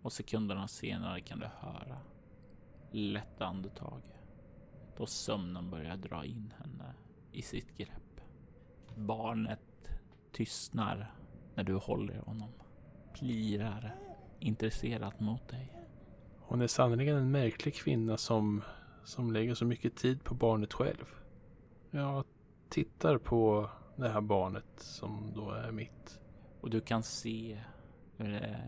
Och 0.02 0.12
sekunderna 0.12 0.68
senare 0.68 1.20
kan 1.20 1.38
du 1.38 1.46
höra 1.46 1.98
lätta 2.90 3.46
andetag 3.46 4.02
då 4.96 5.06
sömnen 5.06 5.70
börjar 5.70 5.96
dra 5.96 6.24
in 6.24 6.54
henne 6.58 6.94
i 7.32 7.42
sitt 7.42 7.76
grepp. 7.76 8.20
Barnet 8.96 9.90
tystnar 10.32 11.14
när 11.54 11.64
du 11.64 11.74
håller 11.74 12.18
honom, 12.18 12.52
plirar 13.14 13.96
intresserat 14.38 15.20
mot 15.20 15.48
dig. 15.48 15.80
Hon 16.38 16.60
är 16.60 16.66
sannerligen 16.66 17.16
en 17.16 17.30
märklig 17.30 17.74
kvinna 17.74 18.16
som, 18.16 18.62
som 19.04 19.32
lägger 19.32 19.54
så 19.54 19.64
mycket 19.64 19.96
tid 19.96 20.24
på 20.24 20.34
barnet 20.34 20.72
själv. 20.72 21.06
Jag 21.90 22.24
tittar 22.68 23.18
på 23.18 23.70
det 23.96 24.08
här 24.08 24.20
barnet 24.20 24.64
som 24.76 25.32
då 25.34 25.50
är 25.50 25.72
mitt. 25.72 26.20
Och 26.60 26.70
du 26.70 26.80
kan 26.80 27.02
se 27.02 27.58
hur 28.16 28.32
det 28.32 28.60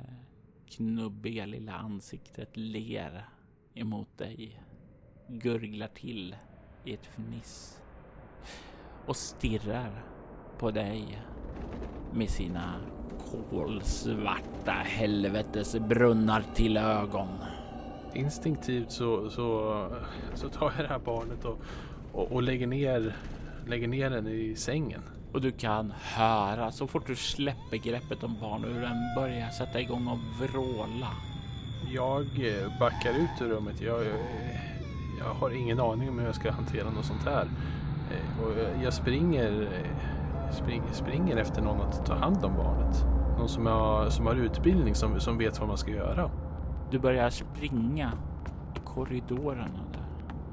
knubbiga 0.66 1.46
lilla 1.46 1.72
ansiktet 1.72 2.56
ler 2.56 3.28
emot 3.74 4.18
dig. 4.18 4.62
Gurglar 5.28 5.88
till 5.88 6.36
i 6.84 6.94
ett 6.94 7.06
fniss. 7.06 7.82
Och 9.06 9.16
stirrar 9.16 10.04
på 10.58 10.70
dig 10.70 11.22
med 12.12 12.30
sina 12.30 12.80
kolsvarta 13.30 14.72
helvetesbrunnar 14.72 16.44
till 16.54 16.76
ögon. 16.76 17.28
Instinktivt 18.14 18.90
så, 18.90 19.30
så, 19.30 19.88
så 20.34 20.48
tar 20.48 20.72
jag 20.76 20.84
det 20.84 20.88
här 20.88 20.98
barnet 20.98 21.44
och, 21.44 21.58
och, 22.12 22.32
och 22.32 22.42
lägger, 22.42 22.66
ner, 22.66 23.16
lägger 23.66 23.88
ner 23.88 24.10
den 24.10 24.26
i 24.26 24.54
sängen. 24.56 25.02
Och 25.36 25.42
du 25.42 25.52
kan 25.52 25.92
höra 25.96 26.72
så 26.72 26.86
fort 26.86 27.06
du 27.06 27.16
släpper 27.16 27.76
greppet 27.76 28.22
om 28.22 28.36
barnet 28.40 28.70
hur 28.70 28.80
den 28.80 29.14
börjar 29.16 29.48
sätta 29.50 29.80
igång 29.80 30.08
och 30.08 30.18
vråla. 30.18 31.08
Jag 31.94 32.22
eh, 32.22 32.78
backar 32.80 33.10
ut 33.10 33.40
ur 33.40 33.48
rummet. 33.48 33.80
Jag, 33.80 34.04
jag, 34.04 34.18
jag 35.18 35.34
har 35.34 35.50
ingen 35.50 35.80
aning 35.80 36.08
om 36.08 36.18
hur 36.18 36.26
jag 36.26 36.34
ska 36.34 36.50
hantera 36.50 36.90
något 36.90 37.04
sånt 37.04 37.24
här. 37.24 37.48
Eh, 38.10 38.44
och 38.44 38.82
jag 38.84 38.94
springer, 38.94 39.62
eh, 39.62 40.52
spring, 40.52 40.82
springer 40.92 41.36
efter 41.36 41.62
någon 41.62 41.80
att 41.80 42.06
ta 42.06 42.14
hand 42.14 42.44
om 42.44 42.54
barnet. 42.56 43.04
Någon 43.38 43.48
som 43.48 43.66
har, 43.66 44.10
som 44.10 44.26
har 44.26 44.34
utbildning, 44.34 44.94
som, 44.94 45.20
som 45.20 45.38
vet 45.38 45.58
vad 45.58 45.68
man 45.68 45.78
ska 45.78 45.90
göra. 45.90 46.30
Du 46.90 46.98
börjar 46.98 47.30
springa 47.30 48.12
i 48.76 48.78
korridorerna 48.84 49.84
där. 49.92 50.06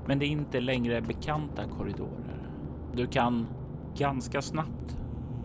Men 0.06 0.20
det 0.20 0.26
är 0.26 0.30
inte 0.30 0.60
längre 0.60 1.02
bekanta 1.02 1.64
korridorer. 1.78 2.50
Du 2.94 3.08
kan 3.08 3.48
ganska 3.98 4.42
snabbt 4.42 4.98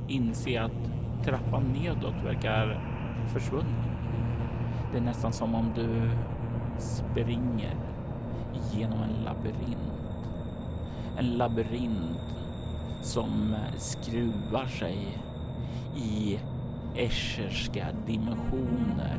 inse 0.08 0.62
att 0.62 0.90
trappan 1.24 1.62
nedåt 1.62 2.24
verkar 2.24 2.80
försvunnen. 3.26 3.84
Det 4.92 4.98
är 4.98 5.02
nästan 5.02 5.32
som 5.32 5.54
om 5.54 5.72
du 5.74 6.10
springer 6.78 7.74
genom 8.72 9.02
en 9.02 9.24
labyrint. 9.24 10.28
En 11.18 11.26
labyrint 11.26 12.20
som 13.02 13.56
skruvar 13.76 14.66
sig 14.66 15.18
i 15.96 16.38
escherska 16.96 17.86
dimensioner, 18.06 19.18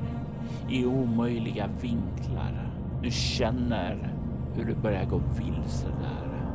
i 0.70 0.86
omöjliga 0.86 1.70
vinklar. 1.82 2.72
Du 3.04 3.12
känner 3.12 4.14
hur 4.56 4.66
du 4.66 4.76
börjar 4.76 5.06
gå 5.06 5.18
vilse 5.18 5.88
där, 5.88 6.52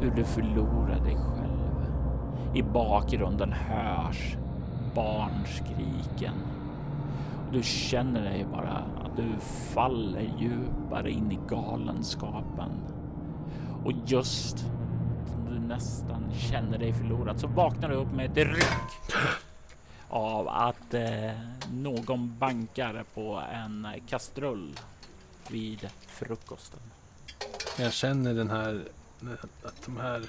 hur 0.00 0.10
du 0.10 0.24
förlorar 0.24 1.00
dig 1.04 1.16
själv. 1.16 1.51
I 2.54 2.62
bakgrunden 2.62 3.52
hörs 3.52 4.36
barnskriken. 4.94 6.34
Du 7.52 7.62
känner 7.62 8.22
dig 8.22 8.46
bara 8.52 8.84
att 9.04 9.16
du 9.16 9.40
faller 9.74 10.30
djupare 10.38 11.10
in 11.10 11.32
i 11.32 11.38
galenskapen. 11.48 12.70
Och 13.84 13.92
just 14.06 14.58
som 15.26 15.46
du 15.50 15.58
nästan 15.58 16.32
känner 16.50 16.78
dig 16.78 16.92
förlorad 16.92 17.40
så 17.40 17.46
vaknar 17.46 17.88
du 17.88 17.94
upp 17.94 18.12
med 18.12 18.30
ett 18.30 18.46
ryck 18.46 19.16
av 20.08 20.48
att 20.48 20.94
eh, 20.94 21.32
någon 21.72 22.38
bankar 22.38 23.04
på 23.14 23.42
en 23.52 23.88
kastrull 24.08 24.78
vid 25.50 25.88
frukosten. 26.06 26.80
Jag 27.78 27.92
känner 27.92 28.34
den 28.34 28.50
här, 28.50 28.84
att 29.62 29.82
de 29.86 29.96
här 29.96 30.22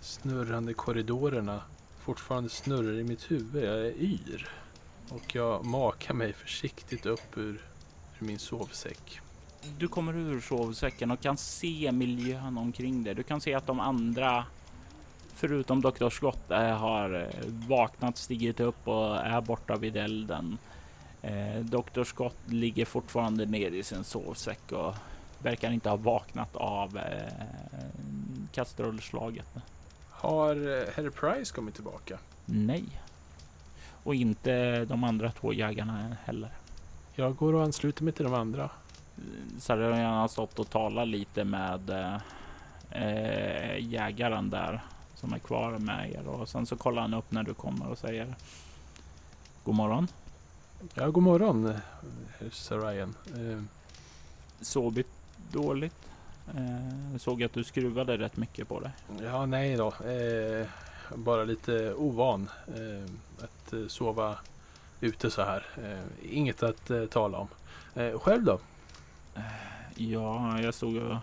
snurrande 0.00 0.74
korridorerna 0.74 1.62
fortfarande 1.98 2.50
snurrar 2.50 2.98
i 2.98 3.04
mitt 3.04 3.30
huvud. 3.30 3.64
Jag 3.64 3.86
är 3.86 4.02
yr. 4.02 4.48
Och 5.08 5.34
jag 5.34 5.64
makar 5.64 6.14
mig 6.14 6.32
försiktigt 6.32 7.06
upp 7.06 7.36
ur, 7.36 7.64
ur 8.18 8.26
min 8.26 8.38
sovsäck. 8.38 9.20
Du 9.78 9.88
kommer 9.88 10.16
ur 10.16 10.40
sovsäcken 10.40 11.10
och 11.10 11.20
kan 11.20 11.36
se 11.36 11.92
miljön 11.92 12.58
omkring 12.58 13.04
dig. 13.04 13.14
Du 13.14 13.22
kan 13.22 13.40
se 13.40 13.54
att 13.54 13.66
de 13.66 13.80
andra, 13.80 14.44
förutom 15.34 15.80
Dr. 15.80 16.08
Scott, 16.08 16.50
eh, 16.50 16.78
har 16.78 17.14
eh, 17.14 17.50
vaknat, 17.68 18.16
stigit 18.16 18.60
upp 18.60 18.88
och 18.88 19.16
är 19.16 19.40
borta 19.40 19.76
vid 19.76 19.96
elden. 19.96 20.58
Eh, 21.22 21.60
Dr. 21.60 22.04
Scott 22.04 22.38
ligger 22.46 22.84
fortfarande 22.84 23.46
nere 23.46 23.76
i 23.76 23.82
sin 23.82 24.04
sovsäck 24.04 24.72
och 24.72 24.94
verkar 25.38 25.70
inte 25.70 25.88
ha 25.88 25.96
vaknat 25.96 26.56
av 26.56 26.98
eh, 26.98 27.46
kastrullslaget. 28.52 29.48
Har 30.20 30.56
eh, 30.56 30.88
Herr 30.94 31.10
Price 31.10 31.54
kommit 31.54 31.74
tillbaka? 31.74 32.18
Nej. 32.44 32.84
Och 34.02 34.14
inte 34.14 34.84
de 34.84 35.04
andra 35.04 35.32
två 35.32 35.52
jägarna 35.52 36.16
heller. 36.24 36.50
Jag 37.14 37.36
går 37.36 37.54
och 37.54 37.62
ansluter 37.62 38.04
mig 38.04 38.12
till 38.12 38.24
de 38.24 38.34
andra. 38.34 38.70
Saröjan 39.58 40.14
har 40.14 40.28
stått 40.28 40.58
och 40.58 40.70
talat 40.70 41.08
lite 41.08 41.44
med 41.44 41.90
eh, 42.90 43.78
jägaren 43.78 44.50
där 44.50 44.84
som 45.14 45.32
är 45.32 45.38
kvar 45.38 45.78
med 45.78 46.10
er 46.10 46.28
och 46.28 46.48
sen 46.48 46.66
så 46.66 46.76
kollar 46.76 47.02
han 47.02 47.14
upp 47.14 47.32
när 47.32 47.42
du 47.42 47.54
kommer 47.54 47.88
och 47.88 47.98
säger 47.98 48.34
God 49.64 49.74
morgon. 49.74 50.08
Ja, 50.94 51.10
god 51.10 51.22
morgon, 51.22 51.66
eh, 51.66 52.50
Sarayan. 52.52 53.14
Eh, 53.26 53.62
Sovit 54.60 55.08
dåligt? 55.52 56.09
Eh, 56.56 57.18
såg 57.18 57.42
att 57.42 57.52
du 57.52 57.64
skruvade 57.64 58.18
rätt 58.18 58.36
mycket 58.36 58.68
på 58.68 58.80
det. 58.80 58.92
ja, 59.24 59.46
nej 59.46 59.76
då. 59.76 59.86
Eh, 59.88 60.66
bara 61.14 61.44
lite 61.44 61.94
ovan 61.94 62.50
eh, 62.66 63.44
att 63.44 63.90
sova 63.90 64.38
ute 65.00 65.30
så 65.30 65.42
här. 65.42 65.66
Inget 66.22 66.62
att 66.62 66.90
tala 67.10 67.38
om. 67.38 67.48
Själv 68.18 68.44
då? 68.44 68.58
Ja, 69.94 70.60
jag 70.60 70.74
stod 70.74 70.96
och 70.96 71.16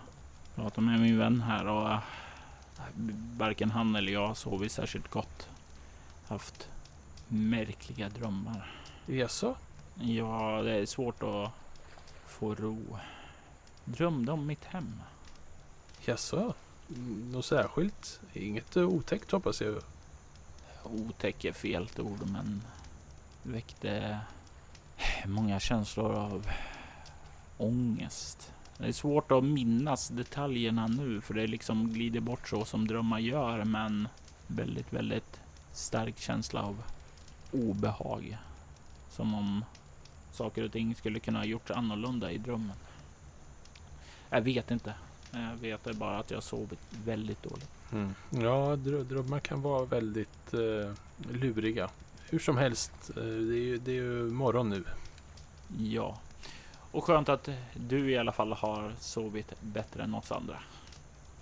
pratade 0.54 0.86
med 0.86 1.00
min 1.00 1.18
vän 1.18 1.40
här 1.40 1.66
och 1.66 1.98
varken 3.36 3.70
han 3.70 3.96
eller 3.96 4.12
jag 4.12 4.26
har 4.26 4.34
sovit 4.34 4.72
särskilt 4.72 5.08
gott. 5.10 5.48
Haft 6.28 6.68
märkliga 7.28 8.08
drömmar. 8.08 8.74
Jaså? 9.06 9.56
Ja, 9.94 10.62
det 10.62 10.72
är 10.72 10.86
svårt 10.86 11.22
att 11.22 11.50
få 12.26 12.54
ro. 12.54 12.98
Drömde 13.84 14.32
om 14.32 14.46
mitt 14.46 14.64
hem. 14.64 15.00
Jaså? 16.08 16.54
Något 17.32 17.44
särskilt? 17.44 18.20
Inget 18.32 18.76
eh, 18.76 18.82
otäckt 18.82 19.30
hoppas 19.30 19.60
jag. 19.60 19.82
Otäck 20.84 21.44
är 21.44 21.52
fel 21.52 21.88
ord, 21.98 22.30
men 22.32 22.62
väckte 23.42 24.18
många 25.26 25.60
känslor 25.60 26.14
av 26.14 26.50
ångest. 27.58 28.52
Det 28.78 28.86
är 28.86 28.92
svårt 28.92 29.32
att 29.32 29.44
minnas 29.44 30.08
detaljerna 30.08 30.86
nu, 30.86 31.20
för 31.20 31.34
det 31.34 31.46
liksom 31.46 31.92
glider 31.92 32.20
bort 32.20 32.48
så 32.48 32.64
som 32.64 32.86
drömmar 32.86 33.18
gör, 33.18 33.64
men 33.64 34.08
väldigt, 34.46 34.92
väldigt 34.92 35.40
stark 35.72 36.18
känsla 36.18 36.62
av 36.62 36.82
obehag. 37.52 38.38
Som 39.10 39.34
om 39.34 39.64
saker 40.32 40.64
och 40.64 40.72
ting 40.72 40.94
skulle 40.94 41.20
kunna 41.20 41.38
ha 41.38 41.46
gjorts 41.46 41.70
annorlunda 41.70 42.30
i 42.30 42.38
drömmen. 42.38 42.76
Jag 44.30 44.40
vet 44.40 44.70
inte. 44.70 44.94
Jag 45.30 45.56
vet 45.60 45.96
bara 45.96 46.18
att 46.18 46.30
jag 46.30 46.42
sovit 46.42 46.78
väldigt 47.04 47.42
dåligt. 47.42 47.70
Mm. 47.92 48.14
Ja, 48.30 48.76
drö- 48.76 49.04
drömmar 49.04 49.40
kan 49.40 49.62
vara 49.62 49.84
väldigt 49.84 50.54
eh, 50.54 50.92
luriga. 51.32 51.90
Hur 52.30 52.38
som 52.38 52.56
helst, 52.58 52.92
eh, 53.10 53.22
det, 53.22 53.54
är 53.54 53.64
ju, 53.64 53.78
det 53.78 53.90
är 53.90 53.94
ju 53.94 54.30
morgon 54.30 54.68
nu. 54.70 54.84
Ja, 55.78 56.18
och 56.92 57.04
skönt 57.04 57.28
att 57.28 57.48
du 57.74 58.10
i 58.10 58.18
alla 58.18 58.32
fall 58.32 58.52
har 58.52 58.92
sovit 59.00 59.54
bättre 59.60 60.02
än 60.02 60.14
oss 60.14 60.32
andra. 60.32 60.58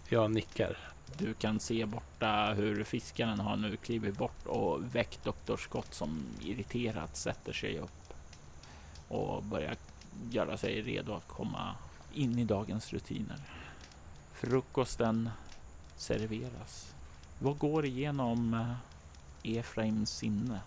Jag 0.08 0.30
nickar. 0.30 0.78
Du 1.18 1.34
kan 1.34 1.60
se 1.60 1.86
borta 1.86 2.52
hur 2.56 2.84
fiskaren 2.84 3.40
har 3.40 3.56
nu 3.56 3.76
klivit 3.76 4.18
bort 4.18 4.46
och 4.46 4.94
väckt 4.94 5.24
Dr. 5.24 5.56
Scott 5.56 5.94
som 5.94 6.22
irriterat 6.40 7.16
sätter 7.16 7.52
sig 7.52 7.78
upp 7.78 8.12
och 9.08 9.42
börjar 9.42 9.76
göra 10.30 10.56
sig 10.56 10.82
redo 10.82 11.14
att 11.14 11.28
komma 11.28 11.74
in 12.14 12.38
i 12.38 12.44
dagens 12.44 12.92
rutiner. 12.92 13.36
Frukosten 14.36 15.30
serveras. 15.96 16.94
Vad 17.38 17.58
går 17.58 17.84
igenom 17.84 18.54
eh, 18.54 19.56
Efraims 19.58 20.10
sinne 20.10 20.60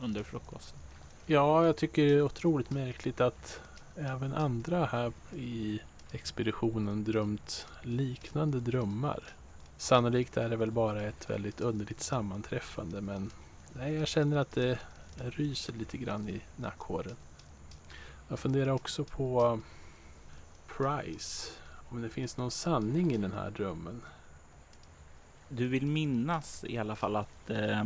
under 0.00 0.22
frukosten? 0.22 0.78
Ja, 1.26 1.66
jag 1.66 1.76
tycker 1.76 2.02
det 2.04 2.12
är 2.12 2.22
otroligt 2.22 2.70
märkligt 2.70 3.20
att 3.20 3.60
även 3.96 4.34
andra 4.34 4.86
här 4.86 5.12
i 5.36 5.80
expeditionen 6.12 7.04
drömt 7.04 7.66
liknande 7.82 8.60
drömmar. 8.60 9.22
Sannolikt 9.76 10.36
är 10.36 10.48
det 10.48 10.56
väl 10.56 10.70
bara 10.70 11.02
ett 11.02 11.30
väldigt 11.30 11.60
underligt 11.60 12.00
sammanträffande 12.00 13.00
men 13.00 13.30
nej, 13.72 13.94
jag 13.94 14.08
känner 14.08 14.36
att 14.36 14.52
det 14.52 14.78
ryser 15.16 15.72
lite 15.72 15.96
grann 15.96 16.28
i 16.28 16.40
nackhåren. 16.56 17.16
Jag 18.28 18.38
funderar 18.38 18.72
också 18.72 19.04
på 19.04 19.46
eh, 19.46 19.58
Price. 20.76 21.61
Om 21.92 22.02
det 22.02 22.08
finns 22.08 22.36
någon 22.36 22.50
sanning 22.50 23.12
i 23.12 23.16
den 23.16 23.32
här 23.32 23.50
drömmen. 23.50 24.02
Du 25.48 25.68
vill 25.68 25.86
minnas 25.86 26.64
i 26.68 26.78
alla 26.78 26.96
fall 26.96 27.16
att 27.16 27.50
eh, 27.50 27.84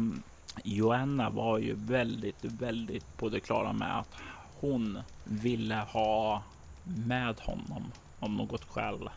Joanna 0.65 1.31
var 1.31 1.59
ju 1.59 1.75
väldigt, 1.75 2.45
väldigt 2.45 3.17
på 3.17 3.29
det 3.29 3.41
klara 3.41 3.73
med 3.73 3.99
att 3.99 4.15
hon 4.61 4.99
ville 5.25 5.75
ha 5.75 6.43
med 6.85 7.41
honom 7.41 7.85
om 8.21 8.37
något 8.37 8.65
skäl. 8.65 9.11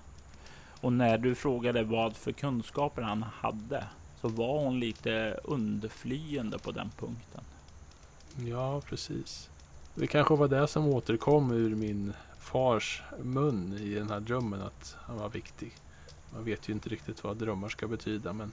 Och 0.81 0.93
när 0.93 1.17
du 1.17 1.35
frågade 1.35 1.83
vad 1.83 2.15
för 2.15 2.31
kunskaper 2.31 3.01
han 3.01 3.23
hade 3.23 3.83
så 4.21 4.27
var 4.27 4.59
hon 4.63 4.79
lite 4.79 5.39
undflyende 5.43 6.59
på 6.59 6.71
den 6.71 6.89
punkten. 6.97 7.41
Ja, 8.45 8.81
precis. 8.81 9.49
Det 9.95 10.07
kanske 10.07 10.35
var 10.35 10.47
det 10.47 10.67
som 10.67 10.87
återkom 10.87 11.51
ur 11.51 11.75
min 11.75 12.13
fars 12.51 13.01
mun 13.23 13.77
i 13.81 13.95
den 13.95 14.09
här 14.09 14.19
drömmen 14.19 14.61
att 14.61 14.95
han 15.01 15.17
var 15.17 15.29
viktig. 15.29 15.75
Man 16.33 16.43
vet 16.43 16.69
ju 16.69 16.73
inte 16.73 16.89
riktigt 16.89 17.23
vad 17.23 17.37
drömmar 17.37 17.69
ska 17.69 17.87
betyda 17.87 18.33
men 18.33 18.51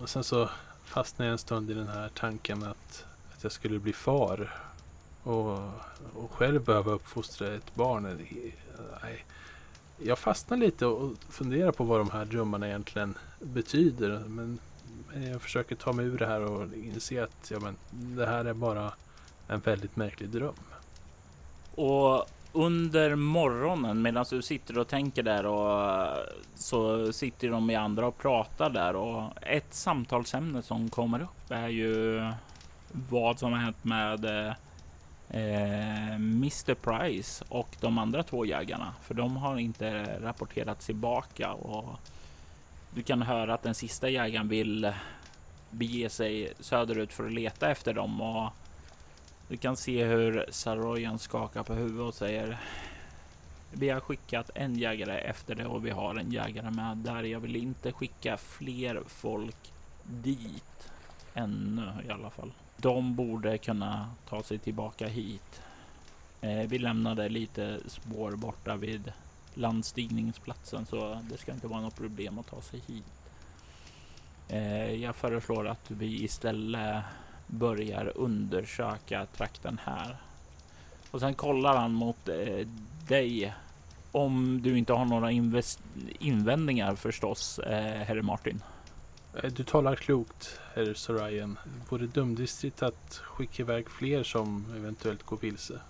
och 0.00 0.08
sen 0.08 0.24
så 0.24 0.48
fastnade 0.84 1.26
jag 1.26 1.32
en 1.32 1.38
stund 1.38 1.70
i 1.70 1.74
den 1.74 1.88
här 1.88 2.08
tanken 2.08 2.62
att, 2.62 3.04
att 3.34 3.42
jag 3.42 3.52
skulle 3.52 3.78
bli 3.78 3.92
far 3.92 4.54
och, 5.22 5.58
och 6.14 6.30
själv 6.30 6.64
behöva 6.64 6.92
uppfostra 6.92 7.54
ett 7.54 7.74
barn. 7.74 8.18
Nej. 9.02 9.24
Jag 9.98 10.18
fastnar 10.18 10.56
lite 10.56 10.86
och 10.86 11.12
funderar 11.28 11.72
på 11.72 11.84
vad 11.84 12.00
de 12.00 12.10
här 12.10 12.24
drömmarna 12.24 12.68
egentligen 12.68 13.18
betyder. 13.40 14.18
Men 14.18 14.58
jag 15.14 15.42
försöker 15.42 15.76
ta 15.76 15.92
mig 15.92 16.06
ur 16.06 16.18
det 16.18 16.26
här 16.26 16.40
och 16.40 16.74
inse 16.74 17.24
att 17.24 17.50
ja, 17.50 17.60
men, 17.60 17.76
det 17.90 18.26
här 18.26 18.44
är 18.44 18.54
bara 18.54 18.92
en 19.48 19.60
väldigt 19.60 19.96
märklig 19.96 20.28
dröm. 20.28 20.54
Och 21.74 22.26
under 22.56 23.14
morgonen 23.14 24.02
medan 24.02 24.24
du 24.30 24.42
sitter 24.42 24.78
och 24.78 24.88
tänker 24.88 25.22
där 25.22 25.46
och 25.46 26.10
så 26.54 27.12
sitter 27.12 27.50
de 27.50 27.70
i 27.70 27.74
andra 27.74 28.06
och 28.06 28.18
pratar 28.18 28.70
där 28.70 28.96
och 28.96 29.30
ett 29.42 29.74
samtalsämne 29.74 30.62
som 30.62 30.90
kommer 30.90 31.22
upp 31.22 31.50
är 31.50 31.68
ju 31.68 32.22
vad 33.10 33.38
som 33.38 33.52
har 33.52 33.58
hänt 33.58 33.84
med 33.84 34.24
eh, 34.24 36.14
Mr 36.14 36.74
Price 36.74 37.44
och 37.48 37.76
de 37.80 37.98
andra 37.98 38.22
två 38.22 38.44
jägarna. 38.44 38.94
För 39.02 39.14
de 39.14 39.36
har 39.36 39.56
inte 39.58 40.18
rapporterat 40.22 40.80
tillbaka 40.80 41.52
och 41.52 41.98
du 42.94 43.02
kan 43.02 43.22
höra 43.22 43.54
att 43.54 43.62
den 43.62 43.74
sista 43.74 44.08
jägaren 44.08 44.48
vill 44.48 44.92
bege 45.70 46.08
sig 46.08 46.52
söderut 46.60 47.12
för 47.12 47.26
att 47.26 47.32
leta 47.32 47.70
efter 47.70 47.94
dem 47.94 48.20
och 48.20 48.52
du 49.48 49.56
kan 49.56 49.76
se 49.76 50.04
hur 50.04 50.46
Saroyan 50.50 51.18
skakar 51.18 51.62
på 51.62 51.74
huvudet 51.74 52.08
och 52.08 52.14
säger 52.14 52.58
Vi 53.72 53.88
har 53.88 54.00
skickat 54.00 54.50
en 54.54 54.78
jägare 54.78 55.18
efter 55.18 55.54
det 55.54 55.66
och 55.66 55.86
vi 55.86 55.90
har 55.90 56.14
en 56.14 56.32
jägare 56.32 56.70
med 56.70 56.96
där. 56.96 57.22
Jag 57.22 57.40
vill 57.40 57.56
inte 57.56 57.92
skicka 57.92 58.36
fler 58.36 59.02
folk 59.06 59.72
dit 60.02 60.90
ännu 61.34 61.92
i 62.06 62.10
alla 62.10 62.30
fall. 62.30 62.52
De 62.76 63.14
borde 63.14 63.58
kunna 63.58 64.10
ta 64.28 64.42
sig 64.42 64.58
tillbaka 64.58 65.06
hit. 65.06 65.60
Eh, 66.40 66.68
vi 66.68 66.78
lämnade 66.78 67.28
lite 67.28 67.80
spår 67.86 68.32
borta 68.32 68.76
vid 68.76 69.12
landstigningsplatsen 69.54 70.86
så 70.86 71.20
det 71.30 71.38
ska 71.38 71.52
inte 71.52 71.66
vara 71.66 71.80
något 71.80 71.96
problem 71.96 72.38
att 72.38 72.46
ta 72.46 72.60
sig 72.60 72.82
hit. 72.86 73.04
Eh, 74.48 74.94
jag 74.94 75.16
föreslår 75.16 75.68
att 75.68 75.90
vi 75.90 76.24
istället 76.24 77.04
börjar 77.46 78.12
undersöka 78.14 79.26
trakten 79.36 79.80
här. 79.84 80.16
Och 81.10 81.20
sen 81.20 81.34
kollar 81.34 81.76
han 81.76 81.92
mot 81.92 82.28
eh, 82.28 82.66
dig. 83.08 83.54
Om 84.12 84.62
du 84.62 84.78
inte 84.78 84.92
har 84.92 85.04
några 85.04 85.30
invändningar 86.18 86.94
förstås, 86.94 87.58
eh, 87.58 88.02
herr 88.02 88.22
Martin. 88.22 88.62
Eh, 89.34 89.52
du 89.52 89.64
talar 89.64 89.96
klokt, 89.96 90.60
herr 90.74 90.94
Sorayan. 90.94 91.58
Vore 91.88 92.06
dumdristigt 92.06 92.82
att 92.82 93.20
skicka 93.24 93.62
iväg 93.62 93.90
fler 93.90 94.22
som 94.22 94.66
eventuellt 94.76 95.22
går 95.22 95.36
vilse. 95.36 95.80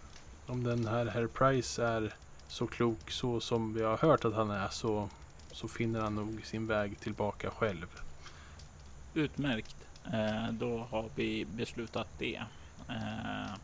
Om 0.46 0.64
den 0.64 0.86
här 0.86 1.06
herr 1.06 1.26
Price 1.26 1.84
är 1.84 2.14
så 2.48 2.66
klok 2.66 3.10
så 3.10 3.40
som 3.40 3.74
vi 3.74 3.82
har 3.82 3.96
hört 3.96 4.24
att 4.24 4.34
han 4.34 4.50
är 4.50 4.68
så, 4.68 5.08
så 5.52 5.68
finner 5.68 6.00
han 6.00 6.14
nog 6.14 6.40
sin 6.44 6.66
väg 6.66 7.00
tillbaka 7.00 7.50
själv. 7.50 7.86
Utmärkt. 9.14 9.85
Eh, 10.12 10.52
då 10.52 10.86
har 10.90 11.04
vi 11.14 11.44
beslutat 11.44 12.08
det. 12.18 12.42
Eh, 12.88 13.54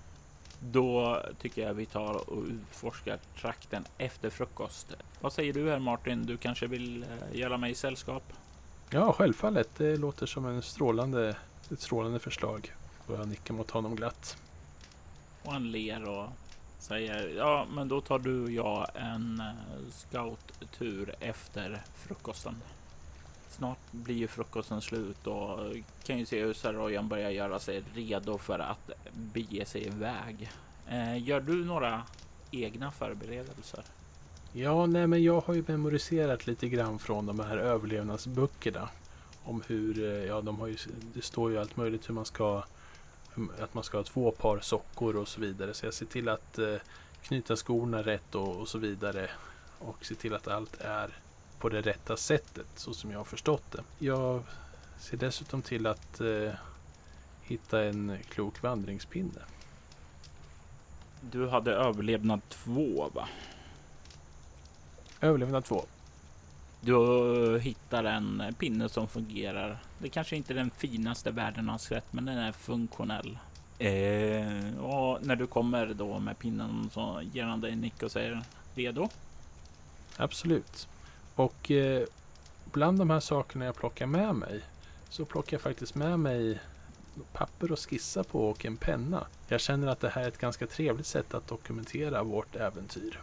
då 0.61 1.23
tycker 1.39 1.67
jag 1.67 1.75
vi 1.75 1.87
tar 1.87 2.31
och 2.31 2.45
utforskar 2.45 3.19
trakten 3.41 3.85
efter 3.99 4.31
frukost. 4.31 4.97
Vad 5.21 5.33
säger 5.33 5.53
du 5.53 5.71
här 5.71 5.79
Martin? 5.79 6.27
Du 6.27 6.37
kanske 6.37 6.67
vill 6.67 7.03
eh, 7.03 7.39
göra 7.39 7.57
mig 7.57 7.75
sällskap? 7.75 8.33
Ja, 8.91 9.13
självfallet. 9.13 9.69
Det 9.77 9.97
låter 9.97 10.27
som 10.27 10.47
en 10.47 10.63
strålande, 10.63 11.37
ett 11.71 11.81
strålande 11.81 12.19
förslag. 12.19 12.73
Och 13.07 13.15
jag 13.15 13.29
nickar 13.29 13.55
mot 13.55 13.71
honom 13.71 13.97
glatt. 13.97 14.37
Och 15.43 15.53
han 15.53 15.71
ler 15.71 16.09
och 16.09 16.29
säger 16.79 17.29
ja, 17.37 17.67
men 17.75 17.89
då 17.89 18.01
tar 18.01 18.19
du 18.19 18.43
och 18.43 18.51
jag 18.51 18.87
en 18.95 19.43
scouttur 19.91 21.15
efter 21.21 21.83
frukosten. 21.95 22.57
Snart 23.53 23.79
blir 23.91 24.15
ju 24.15 24.29
frukosten 24.29 24.81
slut 24.81 25.27
och 25.27 25.59
kan 26.05 26.19
ju 26.19 26.27
se 26.27 26.41
hur 26.41 26.53
Saroyan 26.53 27.09
börjar 27.09 27.31
göra 27.31 27.59
sig 27.59 27.83
redo 27.95 28.39
för 28.39 28.59
att 28.59 28.91
bege 29.13 29.65
sig 29.67 29.87
iväg. 29.87 30.51
Eh, 30.89 31.23
gör 31.29 31.41
du 31.41 31.65
några 31.65 32.03
egna 32.51 32.91
förberedelser? 32.91 33.85
Ja, 34.53 34.87
nej, 34.87 35.07
men 35.07 35.23
jag 35.23 35.41
har 35.41 35.55
ju 35.55 35.65
memoriserat 35.67 36.47
lite 36.47 36.69
grann 36.69 36.99
från 36.99 37.27
de 37.27 37.41
här 37.41 37.57
överlevnadsböckerna. 37.57 38.89
Om 39.45 39.63
hur, 39.67 40.05
eh, 40.05 40.25
ja, 40.25 40.41
de 40.41 40.61
har 40.61 40.67
ju, 40.67 40.77
det 41.15 41.23
står 41.23 41.51
ju 41.51 41.59
allt 41.59 41.77
möjligt 41.77 42.09
hur 42.09 42.15
man 42.15 42.25
ska, 42.25 42.63
mm, 43.37 43.51
att 43.61 43.75
man 43.75 43.85
ska 43.85 43.99
ha 43.99 44.05
två 44.05 44.31
par 44.31 44.61
sockor 44.61 45.17
och 45.17 45.29
så 45.29 45.41
vidare. 45.41 45.75
Så 45.75 45.87
jag 45.87 45.95
ser 45.95 46.07
till 46.07 46.29
att 46.29 46.59
eh, 46.59 46.77
knyta 47.23 47.57
skorna 47.57 48.03
rätt 48.03 48.35
och, 48.35 48.57
och 48.57 48.69
så 48.69 48.79
vidare. 48.79 49.31
Och 49.79 50.05
se 50.05 50.15
till 50.15 50.35
att 50.35 50.49
allt 50.49 50.81
är 50.81 51.11
på 51.63 51.69
det 51.69 51.81
rätta 51.81 52.17
sättet 52.17 52.67
så 52.75 52.95
som 52.95 53.11
jag 53.11 53.19
har 53.19 53.25
förstått 53.25 53.73
det. 53.73 54.07
Jag 54.07 54.43
ser 54.99 55.17
dessutom 55.17 55.63
till 55.63 55.87
att 55.87 56.21
eh, 56.21 56.53
hitta 57.43 57.85
en 57.85 58.19
klok 58.29 58.63
vandringspinne. 58.63 59.41
Du 61.21 61.49
hade 61.49 61.73
överlevnad 61.73 62.41
två 62.49 63.11
va? 63.15 63.29
Överlevnad 65.21 65.65
två. 65.65 65.85
Du 66.81 67.59
hittar 67.63 68.05
en 68.05 68.55
pinne 68.59 68.89
som 68.89 69.09
fungerar. 69.09 69.79
Det 69.99 70.09
kanske 70.09 70.37
inte 70.37 70.53
är 70.53 70.57
den 70.57 70.71
finaste 70.71 71.31
världen 71.31 71.69
har 71.69 71.79
sett, 71.79 72.13
men 72.13 72.25
den 72.25 72.39
är 72.39 72.53
funktionell. 72.53 73.39
Eh, 73.79 74.79
och 74.79 75.27
när 75.27 75.37
du 75.37 75.47
kommer 75.47 75.87
då 75.95 76.19
med 76.19 76.39
pinnen 76.39 76.91
så 76.93 77.21
ger 77.33 77.45
han 77.45 77.61
dig 77.61 77.73
en 77.73 77.81
nick 77.81 78.03
och 78.03 78.13
säger 78.13 78.43
redo? 78.75 79.09
Absolut. 80.17 80.89
Och 81.35 81.71
eh, 81.71 82.05
bland 82.73 82.99
de 82.99 83.11
här 83.11 83.21
sakerna 83.21 83.65
jag 83.65 83.77
plockar 83.77 84.07
med 84.07 84.35
mig 84.35 84.63
så 85.09 85.25
plockar 85.25 85.55
jag 85.55 85.61
faktiskt 85.61 85.95
med 85.95 86.19
mig 86.19 86.61
papper 87.33 87.73
att 87.73 87.79
skissa 87.79 88.25
på 88.25 88.49
och 88.49 88.65
en 88.65 88.77
penna. 88.77 89.27
Jag 89.49 89.61
känner 89.61 89.87
att 89.87 90.01
det 90.01 90.09
här 90.09 90.23
är 90.23 90.29
ett 90.29 90.39
ganska 90.39 90.67
trevligt 90.67 91.07
sätt 91.07 91.35
att 91.35 91.49
dokumentera 91.49 92.23
vårt 92.23 92.57
äventyr. 92.57 93.21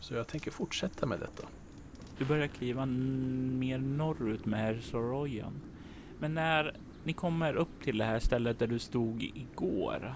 Så 0.00 0.14
jag 0.14 0.26
tänker 0.26 0.50
fortsätta 0.50 1.06
med 1.06 1.20
detta. 1.20 1.48
Du 2.18 2.24
börjar 2.24 2.46
kliva 2.46 2.86
mer 2.86 3.78
norrut 3.78 4.46
med 4.46 4.82
Soroyan. 4.84 5.60
Men 6.18 6.34
när 6.34 6.74
ni 7.04 7.12
kommer 7.12 7.54
upp 7.54 7.84
till 7.84 7.98
det 7.98 8.04
här 8.04 8.18
stället 8.18 8.58
där 8.58 8.66
du 8.66 8.78
stod 8.78 9.22
igår, 9.22 10.14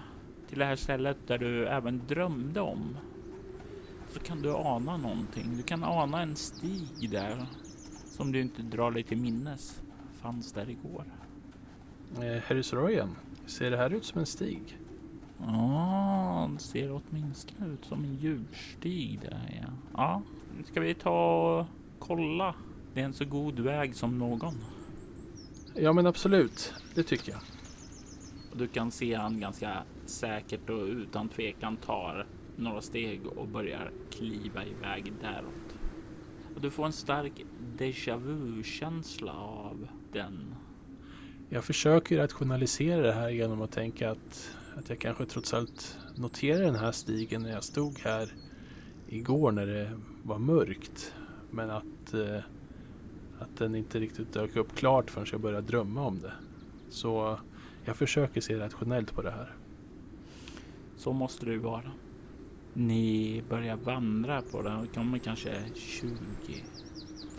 till 0.49 0.59
det 0.59 0.65
här 0.65 0.75
stället 0.75 1.17
där 1.27 1.37
du 1.37 1.67
även 1.67 2.01
drömde 2.07 2.61
om, 2.61 2.97
så 4.15 4.21
kan 4.21 4.41
du 4.41 4.53
ana 4.55 4.97
någonting. 4.97 5.57
Du 5.57 5.63
kan 5.63 5.83
ana 5.83 6.21
en 6.21 6.35
stig 6.35 7.09
där 7.11 7.45
som 8.05 8.31
du 8.31 8.41
inte 8.41 8.61
drar 8.61 8.91
dig 8.91 9.03
till 9.03 9.17
minnes 9.17 9.81
fanns 10.21 10.51
där 10.51 10.69
igår. 10.69 11.03
Eh, 12.15 12.43
Harris 12.43 12.73
Royan, 12.73 13.15
ser 13.45 13.71
det 13.71 13.77
här 13.77 13.93
ut 13.93 14.05
som 14.05 14.19
en 14.19 14.25
stig? 14.25 14.79
Ja, 15.39 16.49
det 16.53 16.59
ser 16.59 17.01
åtminstone 17.01 17.73
ut 17.73 17.85
som 17.85 18.03
en 18.03 18.15
djurstig 18.15 19.19
där 19.21 19.61
ja. 19.61 19.73
Ja, 19.93 20.21
ska 20.65 20.79
vi 20.79 20.93
ta 20.93 21.59
och 21.59 21.65
kolla? 21.99 22.55
Det 22.93 23.01
är 23.01 23.05
en 23.05 23.13
så 23.13 23.25
god 23.25 23.59
väg 23.59 23.95
som 23.95 24.17
någon. 24.17 24.55
Ja 25.73 25.93
men 25.93 26.07
absolut, 26.07 26.73
det 26.93 27.03
tycker 27.03 27.31
jag. 27.31 27.41
Du 28.53 28.67
kan 28.67 28.91
se 28.91 29.13
han 29.13 29.39
ganska 29.39 29.83
säkert 30.05 30.69
och 30.69 30.83
utan 30.83 31.29
tvekan 31.29 31.77
tar 31.77 32.25
några 32.57 32.81
steg 32.81 33.25
och 33.25 33.47
börjar 33.47 33.91
kliva 34.11 34.65
iväg 34.65 35.13
däråt. 35.21 35.77
Och 36.55 36.61
du 36.61 36.71
får 36.71 36.85
en 36.85 36.93
stark 36.93 37.45
déjà 37.77 38.17
vu 38.17 38.63
känsla 38.63 39.33
av 39.33 39.87
den. 40.11 40.55
Jag 41.49 41.63
försöker 41.63 42.17
rationalisera 42.17 43.01
det 43.01 43.13
här 43.13 43.29
genom 43.29 43.61
att 43.61 43.71
tänka 43.71 44.11
att, 44.11 44.57
att 44.75 44.89
jag 44.89 44.99
kanske 44.99 45.25
trots 45.25 45.53
allt 45.53 45.97
noterade 46.15 46.63
den 46.63 46.75
här 46.75 46.91
stigen 46.91 47.41
när 47.41 47.51
jag 47.51 47.63
stod 47.63 47.99
här 47.99 48.33
igår 49.07 49.51
när 49.51 49.65
det 49.65 49.91
var 50.23 50.39
mörkt. 50.39 51.13
Men 51.51 51.69
att, 51.69 52.13
eh, 52.13 52.39
att 53.39 53.57
den 53.57 53.75
inte 53.75 53.99
riktigt 53.99 54.33
dök 54.33 54.55
upp 54.55 54.75
klart 54.75 55.11
förrän 55.11 55.27
jag 55.31 55.41
började 55.41 55.67
drömma 55.67 56.05
om 56.05 56.19
det. 56.19 56.33
Så 56.89 57.39
jag 57.85 57.95
försöker 57.95 58.41
se 58.41 58.59
rationellt 58.59 59.13
på 59.13 59.21
det 59.21 59.31
här. 59.31 59.55
Så 60.95 61.13
måste 61.13 61.45
det 61.45 61.51
ju 61.51 61.59
vara. 61.59 61.91
Ni 62.77 63.43
börjar 63.49 63.75
vandra 63.75 64.41
på 64.41 64.61
den 64.61 64.87
kommer 64.87 65.17
kanske 65.17 65.63
20, 65.75 66.09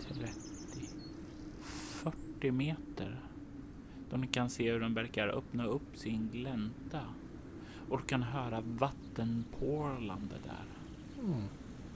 30, 0.01 0.31
40 1.61 2.51
meter. 2.51 3.19
Då 4.09 4.17
ni 4.17 4.27
kan 4.27 4.49
se 4.49 4.71
hur 4.71 4.79
den 4.79 4.93
verkar 4.93 5.27
öppna 5.27 5.65
upp 5.65 5.97
sin 5.97 6.29
glänta. 6.33 7.01
Och 7.89 8.07
kan 8.07 8.23
höra 8.23 8.61
vattenporlande 8.61 10.35
där. 10.43 10.65
Mm. 11.23 11.43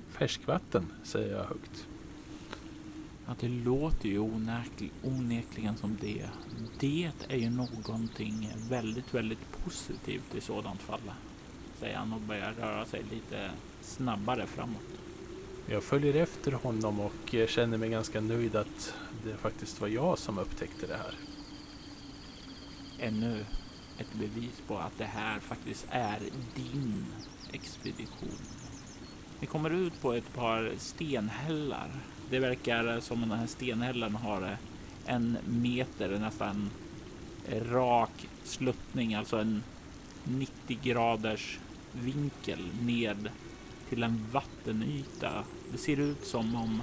Färskvatten, 0.09 0.85
säger 1.03 1.35
jag 1.35 1.43
högt. 1.43 1.87
Ja, 3.27 3.35
det 3.39 3.49
låter 3.49 4.09
ju 4.09 4.19
onekligen 5.03 5.77
som 5.77 5.97
det. 6.01 6.29
Det 6.79 7.11
är 7.27 7.37
ju 7.37 7.49
någonting 7.49 8.49
väldigt, 8.69 9.13
väldigt 9.13 9.51
positivt 9.63 10.35
i 10.35 10.41
sådant 10.41 10.81
fall. 10.81 11.11
Säger 11.81 11.97
han 11.97 12.13
och 12.13 12.21
börjar 12.21 12.53
röra 12.53 12.85
sig 12.85 13.03
lite 13.11 13.51
snabbare 13.81 14.47
framåt. 14.47 14.81
Jag 15.67 15.83
följer 15.83 16.13
efter 16.13 16.51
honom 16.51 16.99
och 16.99 17.35
känner 17.47 17.77
mig 17.77 17.89
ganska 17.89 18.21
nöjd 18.21 18.55
att 18.55 18.93
det 19.25 19.37
faktiskt 19.37 19.81
var 19.81 19.87
jag 19.87 20.17
som 20.17 20.39
upptäckte 20.39 20.87
det 20.87 20.97
här. 20.97 21.13
Ännu 22.99 23.45
ett 23.97 24.13
bevis 24.13 24.61
på 24.67 24.77
att 24.77 24.97
det 24.97 25.05
här 25.05 25.39
faktiskt 25.39 25.87
är 25.89 26.19
din 26.55 27.05
expedition. 27.53 28.39
Vi 29.39 29.47
kommer 29.47 29.69
ut 29.69 30.01
på 30.01 30.13
ett 30.13 30.33
par 30.33 30.71
stenhällar. 30.77 31.89
Det 32.29 32.39
verkar 32.39 32.99
som 32.99 33.21
den 33.21 33.31
här 33.39 33.47
stenhällan 33.47 34.15
har 34.15 34.57
en 35.05 35.37
meter 35.45 36.19
nästan 36.19 36.69
rak 37.71 38.27
sluttning, 38.43 39.13
alltså 39.13 39.37
en 39.37 39.63
90 40.23 40.79
graders 40.83 41.59
vinkel 41.93 42.69
ned 42.81 43.29
till 43.89 44.03
en 44.03 44.25
vattenyta. 44.31 45.43
Det 45.71 45.77
ser 45.77 45.99
ut 45.99 46.25
som 46.25 46.55
om 46.55 46.81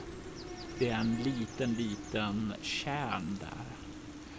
det 0.79 0.89
är 0.89 0.99
en 0.99 1.15
liten, 1.15 1.75
liten 1.75 2.55
kärn 2.63 3.39
där. 3.41 3.67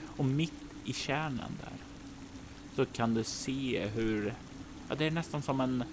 Och 0.05 0.25
mitt 0.25 0.53
i 0.85 0.93
kärnan 0.93 1.57
där 1.61 1.73
så 2.75 2.85
kan 2.85 3.13
du 3.13 3.23
se 3.23 3.87
hur 3.87 4.33
ja, 4.89 4.95
det 4.95 5.05
är 5.05 5.11
nästan 5.11 5.41
som 5.41 5.61
en 5.61 5.83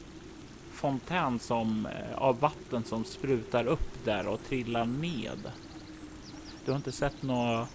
fontän 0.73 1.39
som, 1.39 1.87
eh, 1.87 2.19
av 2.19 2.41
vatten 2.41 2.85
som 2.85 3.05
sprutar 3.05 3.67
upp 3.67 4.05
där 4.05 4.27
och 4.27 4.45
trillar 4.45 4.85
ned. 4.85 5.53
Du 6.65 6.71
har 6.71 6.77
inte 6.77 6.93
sett 6.93 7.23
något 7.23 7.69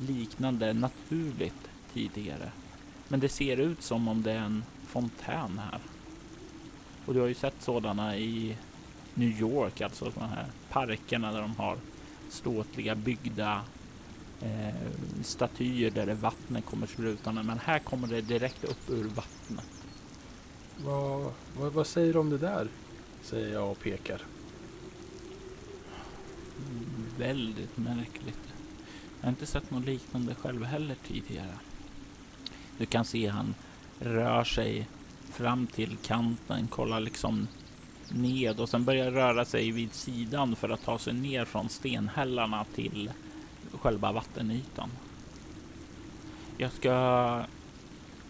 liknande 0.00 0.72
naturligt 0.72 1.70
tidigare. 1.92 2.52
Men 3.08 3.20
det 3.20 3.28
ser 3.28 3.56
ut 3.56 3.82
som 3.82 4.08
om 4.08 4.22
det 4.22 4.32
är 4.32 4.38
en 4.38 4.64
fontän 4.86 5.58
här. 5.58 5.80
Och 7.06 7.14
du 7.14 7.20
har 7.20 7.26
ju 7.26 7.34
sett 7.34 7.62
sådana 7.62 8.16
i 8.16 8.56
New 9.14 9.40
York, 9.40 9.80
alltså 9.80 10.10
sådana 10.10 10.34
här 10.34 10.46
parkerna 10.68 11.32
där 11.32 11.40
de 11.40 11.56
har 11.56 11.76
ståtliga 12.28 12.94
byggda 12.94 13.62
eh, 14.40 14.74
statyer 15.22 15.90
där 15.90 16.06
det 16.06 16.14
vattnet 16.14 16.64
kommer 16.66 16.86
sprutande. 16.86 17.42
Men 17.42 17.58
här 17.58 17.78
kommer 17.78 18.08
det 18.08 18.20
direkt 18.20 18.64
upp 18.64 18.90
ur 18.90 19.04
vattnet. 19.04 19.70
Vad, 20.84 21.32
vad, 21.58 21.72
vad 21.72 21.86
säger 21.86 22.12
du 22.12 22.18
om 22.18 22.30
det 22.30 22.38
där? 22.38 22.68
Säger 23.22 23.52
jag 23.52 23.70
och 23.70 23.80
pekar. 23.80 24.22
Mm, 26.58 27.06
väldigt 27.18 27.76
märkligt. 27.76 28.38
Jag 29.20 29.26
har 29.26 29.30
inte 29.30 29.46
sett 29.46 29.70
något 29.70 29.84
liknande 29.84 30.34
själv 30.34 30.64
heller 30.64 30.96
tidigare. 31.06 31.58
Du 32.78 32.86
kan 32.86 33.04
se 33.04 33.28
han 33.28 33.54
rör 33.98 34.44
sig 34.44 34.88
fram 35.36 35.66
till 35.66 35.96
kanten, 35.96 36.68
kollar 36.68 37.00
liksom 37.00 37.48
ned 38.08 38.60
och 38.60 38.68
sen 38.68 38.84
börjar 38.84 39.10
röra 39.10 39.44
sig 39.44 39.70
vid 39.70 39.94
sidan 39.94 40.56
för 40.56 40.68
att 40.68 40.84
ta 40.84 40.98
sig 40.98 41.12
ner 41.12 41.44
från 41.44 41.68
stenhällarna 41.68 42.64
till 42.74 43.10
själva 43.80 44.12
vattenytan. 44.12 44.90
Jag 46.56 46.72
ska, 46.72 46.88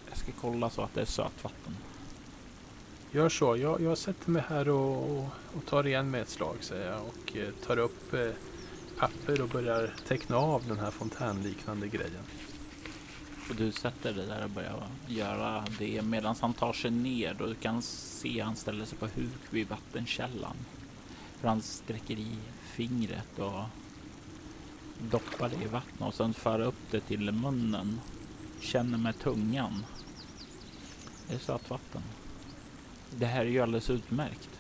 jag 0.09 0.19
ska 0.19 0.33
kolla 0.41 0.71
så 0.71 0.83
att 0.83 0.95
det 0.95 1.01
är 1.01 1.05
sötvatten. 1.05 1.77
Gör 3.11 3.29
så. 3.29 3.57
Jag, 3.57 3.81
jag 3.81 3.99
sätter 3.99 4.31
mig 4.31 4.43
här 4.49 4.69
och, 4.69 5.11
och, 5.11 5.29
och 5.57 5.67
tar 5.67 5.87
igen 5.87 6.11
med 6.11 6.23
ett 6.23 6.29
slag 6.29 6.57
säger 6.61 6.91
jag 6.91 7.01
och 7.01 7.37
eh, 7.37 7.51
tar 7.67 7.79
upp 7.79 8.15
eh, 8.15 8.31
papper 8.99 9.41
och 9.41 9.49
börjar 9.49 9.95
teckna 10.09 10.37
av 10.37 10.69
den 10.69 10.79
här 10.79 10.91
fontänliknande 10.91 11.89
grejen. 11.89 12.23
Och 13.49 13.57
du 13.57 13.73
sätter 13.73 14.13
dig 14.13 14.27
där 14.27 14.45
och 14.45 14.51
börjar 14.51 14.89
göra 15.07 15.65
det 15.79 16.03
medan 16.03 16.37
han 16.41 16.53
tar 16.53 16.73
sig 16.73 16.91
ner 16.91 17.43
och 17.43 17.49
du 17.49 17.55
kan 17.55 17.83
se 17.83 18.41
han 18.41 18.57
ställer 18.57 18.85
sig 18.85 18.99
på 18.99 19.07
huk 19.07 19.41
vid 19.51 19.69
vattenkällan. 19.69 20.57
För 21.41 21.49
han 21.49 21.63
sträcker 21.63 22.19
i 22.19 22.37
fingret 22.63 23.39
och 23.39 23.63
doppar 25.11 25.49
det 25.49 25.65
i 25.65 25.69
vattnet 25.69 26.09
och 26.09 26.15
sen 26.15 26.35
för 26.35 26.61
upp 26.61 26.91
det 26.91 27.01
till 27.01 27.33
munnen. 27.33 28.01
Känner 28.61 28.99
med 28.99 29.19
tungan. 29.19 29.87
Det 31.29 31.35
är 31.35 31.39
sötvatten. 31.39 32.03
Det 33.11 33.27
här 33.27 33.41
är 33.41 33.51
ju 33.51 33.61
alldeles 33.61 33.91
utmärkt. 33.91 34.51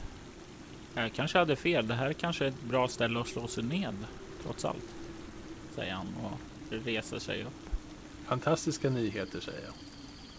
Jag 0.94 1.12
kanske 1.12 1.38
hade 1.38 1.56
fel. 1.56 1.86
Det 1.86 1.94
här 1.94 2.12
kanske 2.12 2.44
är 2.44 2.48
ett 2.48 2.62
bra 2.62 2.88
ställe 2.88 3.20
att 3.20 3.28
slå 3.28 3.48
sig 3.48 3.64
ned 3.64 3.94
trots 4.42 4.64
allt. 4.64 4.94
Säger 5.74 5.94
han 5.94 6.06
och 6.24 6.38
reser 6.70 7.18
sig 7.18 7.42
upp. 7.42 7.65
Fantastiska 8.26 8.90
nyheter 8.90 9.40
säger 9.40 9.60
jag. 9.64 9.74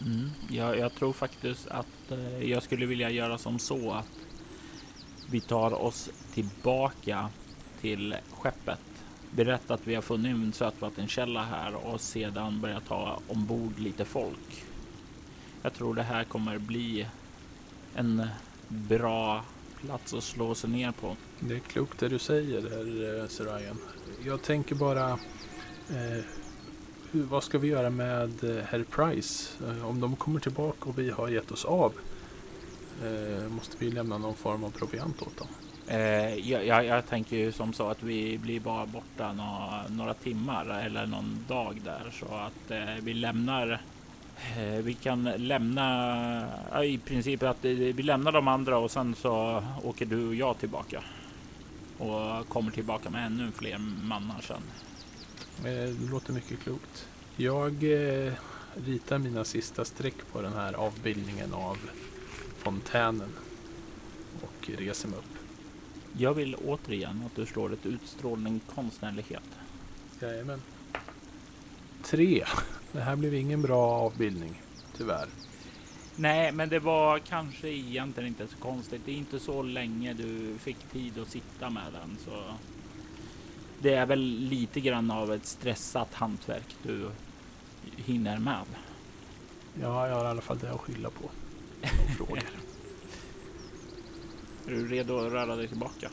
Mm, 0.08 0.30
jag, 0.50 0.78
jag 0.78 0.96
tror 0.96 1.14
faktiskt 1.14 1.68
att 1.68 2.12
eh, 2.12 2.44
jag 2.44 2.64
skulle 2.64 2.86
vilja 2.86 3.10
göra 3.10 3.38
som 3.38 3.60
så 3.60 3.92
att 3.92 4.12
vi 5.30 5.42
tar 5.42 5.74
oss 5.74 6.10
tillbaka 6.34 7.30
till 7.82 8.16
skeppet. 8.32 8.80
Berätta 9.32 9.74
att 9.74 9.88
vi 9.88 9.96
har 9.96 10.02
funnit 10.02 10.36
en 10.36 10.54
sötvattenkälla 10.54 11.44
här 11.44 11.76
och 11.76 12.02
sedan 12.02 12.62
börja 12.62 12.80
ta 12.80 13.20
ombord 13.28 13.80
lite 13.80 14.06
folk. 14.06 14.66
Jag 15.62 15.74
tror 15.74 15.96
det 15.96 16.04
här 16.04 16.24
kommer 16.24 16.58
bli 16.58 17.08
en 17.96 18.28
bra 18.68 19.44
plats 19.82 20.14
att 20.14 20.24
slå 20.24 20.56
sig 20.56 20.70
ner 20.70 20.92
på. 20.92 21.16
Det 21.40 21.56
är 21.56 21.60
klokt 21.60 22.00
det 22.00 22.10
du 22.10 22.20
säger 22.20 22.62
där 22.62 23.22
eh, 23.22 23.28
Sir 23.28 23.44
Ryan. 23.44 23.78
Jag 24.26 24.42
tänker 24.42 24.76
bara 24.76 25.12
eh, 25.90 26.24
vad 27.12 27.44
ska 27.44 27.58
vi 27.58 27.68
göra 27.68 27.90
med 27.90 28.44
eh, 28.44 28.64
Herr 28.66 28.84
Price? 28.84 29.54
Eh, 29.68 29.90
om 29.90 30.00
de 30.00 30.16
kommer 30.16 30.40
tillbaka 30.40 30.90
och 30.90 31.00
vi 31.00 31.10
har 31.10 31.30
gett 31.30 31.52
oss 31.52 31.66
av. 31.66 31.94
Eh, 33.04 33.50
måste 33.50 33.78
vi 33.80 33.92
lämna 33.92 34.18
någon 34.18 34.36
form 34.36 34.64
av 34.64 34.70
proviant 34.70 35.22
åt 35.22 35.38
dem? 35.38 35.48
Eh, 35.88 36.36
jag, 36.36 36.66
jag, 36.66 36.86
jag, 36.86 37.08
tänker 37.08 37.38
ju 37.38 37.52
som 37.52 37.74
så 37.74 37.90
att 37.90 38.04
vi 38.04 38.38
blir 38.38 38.60
bara 38.60 38.86
borta 38.86 39.34
några, 39.34 39.88
några 39.90 40.14
timmar 40.14 40.82
eller 40.86 41.06
någon 41.06 41.46
dag 41.48 41.82
där 41.84 42.12
så 42.20 42.26
att 42.26 42.72
eh, 42.72 43.04
vi 43.04 43.14
lämnar. 43.14 43.82
Eh, 44.58 44.84
vi 44.84 44.94
kan 44.94 45.24
lämna 45.24 46.84
i 46.84 46.98
princip 46.98 47.44
att 47.44 47.66
vi 47.66 47.94
lämnar 47.94 48.32
de 48.32 48.48
andra 48.48 48.78
och 48.78 48.92
sen 48.92 49.16
så 49.16 49.64
åker 49.84 50.06
du 50.06 50.28
och 50.28 50.36
jag 50.36 50.60
tillbaka 50.60 51.04
och 51.98 52.50
kommer 52.50 52.72
tillbaka 52.72 53.10
med 53.10 53.26
ännu 53.26 53.52
fler 53.52 53.78
mannar 54.04 54.42
sen. 54.42 54.62
Det 55.64 55.94
låter 56.12 56.34
mycket 56.34 56.60
klokt. 56.60 57.08
Jag 57.36 57.84
eh, 57.84 58.34
ritar 58.86 59.18
mina 59.18 59.44
sista 59.44 59.86
streck 59.86 60.16
på 60.32 60.42
den 60.42 60.54
här 60.54 60.74
avbildningen 60.74 61.54
av 61.54 61.78
fontänen 62.58 63.30
och 64.42 64.70
reser 64.70 65.10
mig 65.10 65.20
upp. 65.20 65.38
Jag 66.18 66.34
vill 66.34 66.56
återigen 66.56 67.24
att 67.26 67.36
du 67.36 67.46
slår 67.46 67.74
ett 67.74 67.86
utstrålning 67.86 68.62
konstnärlighet. 68.76 69.44
Jajamän. 70.22 70.62
Tre. 72.04 72.46
Det 72.92 73.02
här 73.02 73.16
blev 73.16 73.34
ingen 73.34 73.62
bra 73.62 73.92
avbildning, 73.92 74.62
tyvärr. 74.98 75.28
Nej, 76.16 76.52
men 76.52 76.70
det 76.70 76.80
var 76.80 77.20
kanske 77.20 77.70
egentligen 77.70 78.28
inte 78.28 78.48
så 78.48 78.58
konstigt. 78.58 79.02
Det 79.06 79.12
är 79.12 79.16
inte 79.16 79.40
så 79.40 79.62
länge 79.64 80.14
du 80.14 80.58
fick 80.58 80.78
tid 80.92 81.20
att 81.20 81.30
sitta 81.30 81.70
med 81.70 81.94
den, 81.94 82.18
så 82.26 82.44
det 83.82 83.94
är 83.94 84.06
väl 84.06 84.20
lite 84.40 84.80
grann 84.80 85.12
av 85.12 85.34
ett 85.34 85.46
stressat 85.46 86.14
hantverk 86.14 86.76
du 86.84 87.10
hinner 87.96 88.38
med. 88.40 88.66
Ja, 89.82 90.08
jag 90.08 90.16
har 90.16 90.26
i 90.26 90.28
alla 90.28 90.42
fall 90.42 90.60
det 90.60 90.72
att 90.72 90.82
skylla 90.82 91.10
på. 91.10 91.30
frågor. 92.18 92.40
är 94.68 94.72
du 94.72 94.88
redo 94.88 95.18
att 95.18 95.32
röra 95.32 95.56
dig 95.56 95.68
tillbaka? 95.68 96.12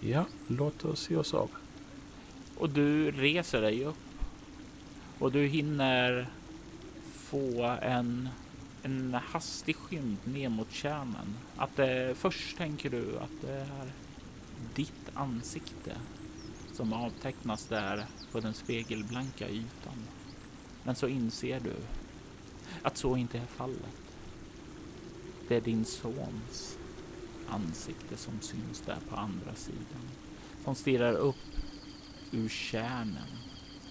Ja, 0.00 0.24
låt 0.46 0.84
oss 0.84 1.00
se 1.00 1.16
oss 1.16 1.34
av. 1.34 1.50
Och 2.56 2.70
du 2.70 3.10
reser 3.10 3.60
dig 3.60 3.84
upp 3.84 3.96
och 5.18 5.32
du 5.32 5.46
hinner 5.46 6.28
få 7.12 7.76
en, 7.82 8.28
en 8.82 9.14
hastig 9.14 9.76
skymt 9.76 10.26
ner 10.26 10.48
mot 10.48 10.72
kärnan. 10.72 11.36
Att 11.56 11.78
eh, 11.78 12.14
först 12.14 12.56
tänker 12.56 12.90
du 12.90 13.18
att 13.18 13.42
det 13.42 13.52
är 13.52 13.90
ditt 14.74 15.10
ansikte 15.14 15.96
som 16.76 16.92
avtecknas 16.92 17.66
där 17.66 18.06
på 18.32 18.40
den 18.40 18.54
spegelblanka 18.54 19.48
ytan. 19.48 20.06
Men 20.82 20.94
så 20.94 21.08
inser 21.08 21.60
du 21.60 21.74
att 22.82 22.96
så 22.96 23.16
inte 23.16 23.38
är 23.38 23.46
fallet. 23.46 23.96
Det 25.48 25.56
är 25.56 25.60
din 25.60 25.84
sons 25.84 26.78
ansikte 27.48 28.16
som 28.16 28.40
syns 28.40 28.80
där 28.86 28.98
på 29.08 29.16
andra 29.16 29.54
sidan. 29.54 30.10
Som 30.64 30.74
stirrar 30.74 31.12
upp 31.12 31.36
ur 32.30 32.48
kärnen 32.48 33.38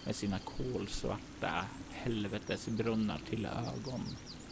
med 0.05 0.15
sina 0.15 0.39
kolsvarta 0.39 1.65
helvetesbrunnar 1.89 3.21
till 3.29 3.45
ögon. 3.45 4.01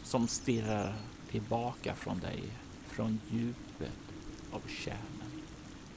Som 0.03 0.27
stirrar 0.27 0.95
tillbaka 1.31 1.95
från 1.95 2.19
dig 2.19 2.43
från 2.87 3.19
djupet 3.31 3.99
av 4.51 4.61
kärnen. 4.67 5.31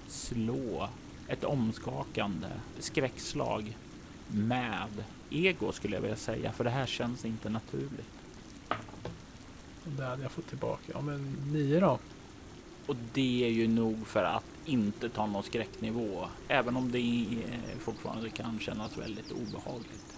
Slå 0.09 0.89
ett 1.29 1.45
omskakande 1.45 2.49
skräckslag 2.79 3.77
med 4.29 5.05
ego 5.31 5.73
skulle 5.73 5.97
jag 5.97 6.03
vilja 6.03 6.17
säga, 6.17 6.53
för 6.53 6.65
det 6.65 6.71
här 6.71 6.87
känns 6.87 7.25
inte 7.25 7.49
naturligt. 7.49 8.11
Det 9.85 10.05
hade 10.05 10.23
jag 10.23 10.33
fått 10.33 10.49
tillbaka. 10.49 10.93
Ja, 10.93 11.01
men 11.01 11.37
nio 11.53 11.81
då? 11.81 11.99
Och 12.87 12.97
det 13.13 13.45
är 13.45 13.51
ju 13.51 13.69
nog 13.69 14.07
för 14.07 14.25
att 14.25 14.45
inte 14.65 15.09
ta 15.09 15.27
någon 15.27 15.43
skräcknivå, 15.43 16.27
även 16.49 16.77
om 16.77 16.93
det 16.93 17.27
fortfarande 17.79 18.31
kan 18.31 18.61
kännas 18.61 18.99
väldigt 18.99 19.33
obehagligt. 19.33 20.17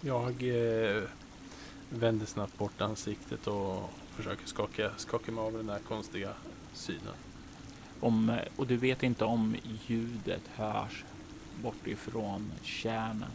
Jag 0.00 0.42
eh, 0.42 1.02
vänder 1.88 2.26
snabbt 2.26 2.58
bort 2.58 2.80
ansiktet 2.80 3.46
och 3.46 3.90
försöker 4.10 4.46
skaka, 4.46 4.90
skaka 4.96 5.32
mig 5.32 5.44
av 5.44 5.52
den 5.52 5.68
här 5.68 5.78
konstiga 5.78 6.32
synen. 6.72 7.14
Om, 8.00 8.38
och 8.56 8.66
du 8.66 8.76
vet 8.76 9.02
inte 9.02 9.24
om 9.24 9.56
ljudet 9.86 10.42
hörs 10.54 11.04
bortifrån 11.62 12.52
kärnan 12.62 13.30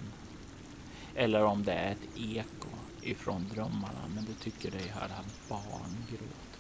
eller 1.16 1.44
om 1.44 1.64
det 1.64 1.74
är 1.74 1.92
ett 1.92 2.18
eko 2.18 2.68
ifrån 3.02 3.46
drömmarna, 3.54 4.02
men 4.16 4.26
du 4.26 4.34
tycker 4.34 4.72
dig 4.72 4.88
höra 4.88 5.24
barngråt. 5.50 6.60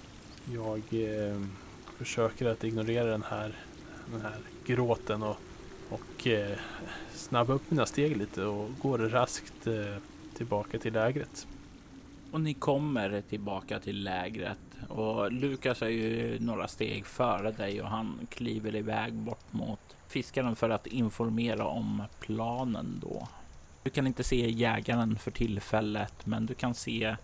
Jag 0.53 1.03
eh, 1.03 1.41
försöker 1.97 2.45
att 2.45 2.63
ignorera 2.63 3.11
den 3.11 3.23
här, 3.23 3.55
den 4.11 4.21
här 4.21 4.37
gråten 4.65 5.23
och, 5.23 5.37
och 5.89 6.27
eh, 6.27 6.57
snabba 7.13 7.53
upp 7.53 7.71
mina 7.71 7.85
steg 7.85 8.17
lite 8.17 8.43
och 8.45 8.69
går 8.81 8.97
raskt 8.97 9.67
eh, 9.67 9.95
tillbaka 10.33 10.79
till 10.79 10.93
lägret. 10.93 11.47
Och 12.31 12.41
ni 12.41 12.53
kommer 12.53 13.21
tillbaka 13.21 13.79
till 13.79 14.03
lägret 14.03 14.57
och 14.89 15.31
Lukas 15.31 15.81
är 15.81 15.87
ju 15.87 16.39
några 16.39 16.67
steg 16.67 17.05
före 17.05 17.51
dig 17.51 17.81
och 17.81 17.87
han 17.87 18.27
kliver 18.29 18.75
iväg 18.75 19.13
bort 19.13 19.53
mot 19.53 19.79
fiskaren 20.07 20.55
för 20.55 20.69
att 20.69 20.87
informera 20.87 21.65
om 21.65 22.03
planen 22.19 22.99
då. 23.01 23.27
Du 23.83 23.89
kan 23.89 24.07
inte 24.07 24.23
se 24.23 24.49
jägaren 24.49 25.17
för 25.17 25.31
tillfället, 25.31 26.25
men 26.25 26.45
du 26.45 26.53
kan 26.53 26.73
se 26.73 27.15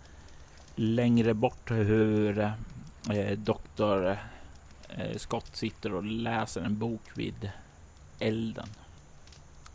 längre 0.74 1.34
bort 1.34 1.70
hur 1.70 2.38
eh, 3.10 3.38
doktor 3.38 4.18
eh, 4.88 5.16
Scott 5.16 5.56
sitter 5.56 5.94
och 5.94 6.04
läser 6.04 6.62
en 6.62 6.78
bok 6.78 7.02
vid 7.14 7.50
elden. 8.18 8.68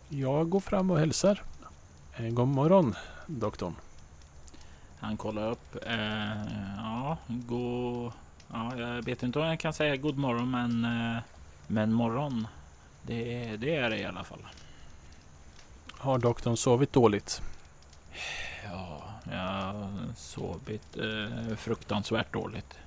Jag 0.09 0.49
går 0.49 0.59
fram 0.59 0.91
och 0.91 0.99
hälsar. 0.99 1.43
Eh, 2.17 2.29
god 2.29 2.47
morgon, 2.47 2.95
doktorn. 3.27 3.75
Han 5.03 5.17
kollar 5.17 5.51
upp. 5.51 5.85
Eh, 5.85 6.45
ja, 6.77 7.17
god... 7.27 8.11
Ja, 8.51 8.77
jag 8.77 9.01
vet 9.01 9.23
inte 9.23 9.39
om 9.39 9.45
jag 9.45 9.59
kan 9.59 9.73
säga 9.73 9.95
god 9.95 10.17
morgon, 10.17 10.51
men, 10.51 10.85
eh, 10.85 11.21
men 11.67 11.93
morgon. 11.93 12.47
Det, 13.01 13.57
det 13.57 13.75
är 13.75 13.89
det 13.89 13.97
i 13.97 14.05
alla 14.05 14.23
fall. 14.23 14.39
Har 15.91 16.17
doktorn 16.17 16.57
sovit 16.57 16.93
dåligt? 16.93 17.41
Ja, 18.63 19.03
jag 19.31 19.37
har 19.37 20.13
sovit 20.15 20.97
eh, 20.97 21.55
fruktansvärt 21.55 22.33
dåligt. 22.33 22.77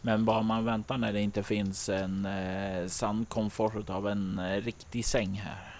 Men 0.00 0.24
bara 0.24 0.42
man 0.42 0.64
väntar 0.64 0.98
när 0.98 1.12
det 1.12 1.20
inte 1.20 1.42
finns 1.42 1.88
en 1.88 2.26
eh, 2.26 2.86
sann 2.86 3.24
komfort 3.24 3.90
av 3.90 4.08
en 4.08 4.38
eh, 4.38 4.62
riktig 4.62 5.04
säng 5.04 5.34
här. 5.34 5.74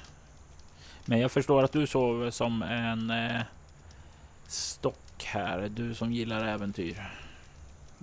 Men 1.05 1.21
jag 1.21 1.33
förstår 1.33 1.63
att 1.63 1.73
du 1.73 1.87
sover 1.87 2.31
som 2.31 2.63
en 2.63 3.11
eh, 3.11 3.41
stock 4.47 5.10
här. 5.25 5.69
Du 5.69 5.95
som 5.95 6.13
gillar 6.13 6.45
äventyr. 6.45 7.11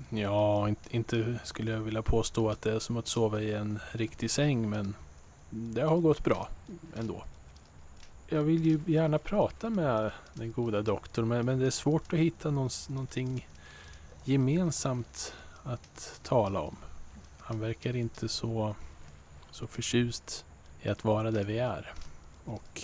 Ja, 0.09 0.69
inte, 0.69 0.95
inte 0.95 1.39
skulle 1.43 1.71
jag 1.71 1.79
vilja 1.79 2.01
påstå 2.01 2.49
att 2.49 2.61
det 2.61 2.71
är 2.71 2.79
som 2.79 2.97
att 2.97 3.07
sova 3.07 3.41
i 3.41 3.53
en 3.53 3.79
riktig 3.91 4.31
säng, 4.31 4.69
men 4.69 4.95
det 5.49 5.81
har 5.81 5.97
gått 5.97 6.23
bra 6.23 6.49
ändå. 6.97 7.23
Jag 8.29 8.43
vill 8.43 8.65
ju 8.65 8.79
gärna 8.85 9.17
prata 9.17 9.69
med 9.69 10.11
den 10.33 10.51
goda 10.51 10.81
doktorn, 10.81 11.27
men, 11.27 11.45
men 11.45 11.59
det 11.59 11.65
är 11.65 11.71
svårt 11.71 12.13
att 12.13 12.19
hitta 12.19 12.51
någon, 12.51 12.69
någonting 12.89 13.47
gemensamt 14.23 15.33
att 15.63 16.19
tala 16.23 16.61
om. 16.61 16.75
Han 17.39 17.59
verkar 17.59 17.95
inte 17.95 18.27
så, 18.27 18.75
så 19.51 19.67
förtjust 19.67 20.45
i 20.81 20.89
att 20.89 21.03
vara 21.03 21.31
där 21.31 21.43
vi 21.43 21.59
är. 21.59 21.93
Och 22.45 22.81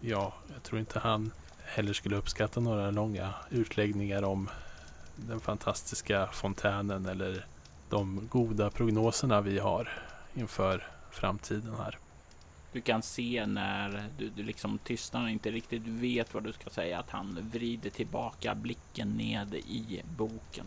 ja, 0.00 0.34
jag 0.54 0.62
tror 0.62 0.80
inte 0.80 0.98
han 0.98 1.32
heller 1.68 1.92
skulle 1.92 2.16
uppskatta 2.16 2.60
några 2.60 2.90
långa 2.90 3.34
utläggningar 3.50 4.22
om 4.22 4.50
den 5.16 5.40
fantastiska 5.40 6.26
fontänen 6.26 7.06
eller 7.06 7.46
de 7.88 8.28
goda 8.30 8.70
prognoserna 8.70 9.40
vi 9.40 9.58
har 9.58 10.02
inför 10.34 10.86
framtiden 11.10 11.74
här. 11.78 11.98
Du 12.72 12.80
kan 12.80 13.02
se 13.02 13.46
när 13.46 14.08
du, 14.18 14.28
du 14.28 14.42
liksom 14.42 14.78
tystnar 14.78 15.22
och 15.22 15.30
inte 15.30 15.50
riktigt 15.50 15.86
vet 15.86 16.34
vad 16.34 16.44
du 16.44 16.52
ska 16.52 16.70
säga 16.70 16.98
att 16.98 17.10
han 17.10 17.50
vrider 17.52 17.90
tillbaka 17.90 18.54
blicken 18.54 19.08
ned 19.10 19.54
i 19.54 20.02
boken. 20.16 20.66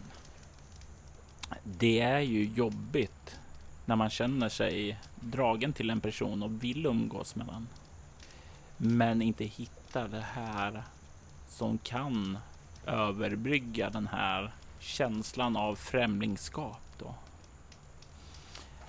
Det 1.63 1.99
är 1.99 2.19
ju 2.19 2.43
jobbigt 2.45 3.39
när 3.85 3.95
man 3.95 4.09
känner 4.09 4.49
sig 4.49 4.99
dragen 5.15 5.73
till 5.73 5.89
en 5.89 6.01
person 6.01 6.43
och 6.43 6.63
vill 6.63 6.85
umgås 6.85 7.35
med 7.35 7.47
den. 7.47 7.67
Men 8.77 9.21
inte 9.21 9.43
hittar 9.45 9.80
det 9.99 10.25
här 10.33 10.83
som 11.49 11.77
kan 11.77 12.37
överbrygga 12.85 13.89
den 13.89 14.07
här 14.07 14.51
känslan 14.79 15.55
av 15.55 15.75
främlingskap 15.75 16.81
då. 16.99 17.15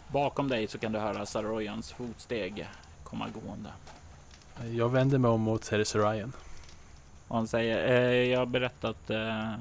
Bakom 0.09 0.49
dig 0.49 0.67
så 0.67 0.79
kan 0.79 0.93
du 0.93 0.99
höra 0.99 1.27
Saroyans 1.27 1.93
fotsteg 1.93 2.69
komma 3.05 3.29
gående. 3.29 3.71
Jag 4.77 4.89
vänder 4.89 5.19
mig 5.19 5.31
om 5.31 5.41
mot 5.41 5.69
Herr 5.69 5.85
Sarayan. 5.85 6.33
Och 7.29 7.37
han 7.37 7.49
säger, 7.49 7.89
eh, 7.89 8.31
jag 8.31 8.39
har 8.39 8.47
berättat 8.47 9.11
eh, 9.11 9.53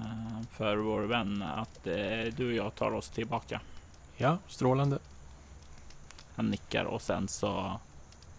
för 0.51 0.75
vår 0.77 1.01
vän 1.01 1.43
att 1.43 1.87
eh, 1.87 2.33
du 2.37 2.47
och 2.47 2.53
jag 2.53 2.75
tar 2.75 2.91
oss 2.91 3.09
tillbaka. 3.09 3.61
Ja, 4.17 4.37
strålande. 4.47 4.99
Han 6.35 6.49
nickar 6.49 6.85
och 6.85 7.01
sen 7.01 7.27
så 7.27 7.79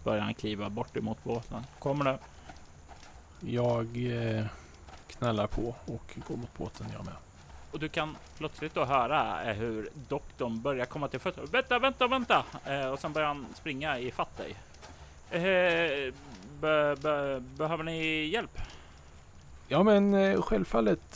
börjar 0.03 0.21
han 0.21 0.33
kliva 0.33 0.69
bort 0.69 0.97
emot 0.97 1.23
båten. 1.23 1.63
Kommer 1.79 2.05
du? 2.05 2.17
Jag 3.45 3.87
eh, 4.11 4.45
knallar 5.07 5.47
på 5.47 5.75
och 5.85 6.17
går 6.27 6.37
mot 6.37 6.57
båten 6.57 6.87
jag 6.93 7.05
med. 7.05 7.13
Och 7.71 7.79
du 7.79 7.89
kan 7.89 8.17
plötsligt 8.37 8.73
då 8.73 8.85
höra 8.85 9.43
eh, 9.43 9.55
hur 9.55 9.89
doktorn 10.09 10.61
börjar 10.61 10.85
komma 10.85 11.07
till 11.07 11.19
fötter. 11.19 11.41
Vänta, 11.51 11.79
vänta, 11.79 12.07
vänta! 12.07 12.45
Eh, 12.65 12.87
och 12.87 12.99
sen 12.99 13.13
börjar 13.13 13.27
han 13.27 13.45
springa 13.55 13.99
i 13.99 14.11
fatt 14.11 14.37
dig. 14.37 14.55
Eh, 15.31 16.13
be, 16.61 16.95
be, 17.01 17.39
behöver 17.39 17.83
ni 17.83 18.25
hjälp? 18.25 18.59
Ja, 19.67 19.83
men 19.83 20.41
självfallet 20.41 21.11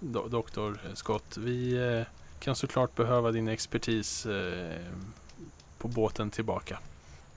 do, 0.00 0.28
doktor 0.28 0.78
Scott. 0.94 1.36
Vi 1.36 2.04
kan 2.40 2.56
såklart 2.56 2.94
behöva 2.94 3.30
din 3.30 3.48
expertis 3.48 4.26
på 5.78 5.88
båten 5.88 6.30
tillbaka. 6.30 6.78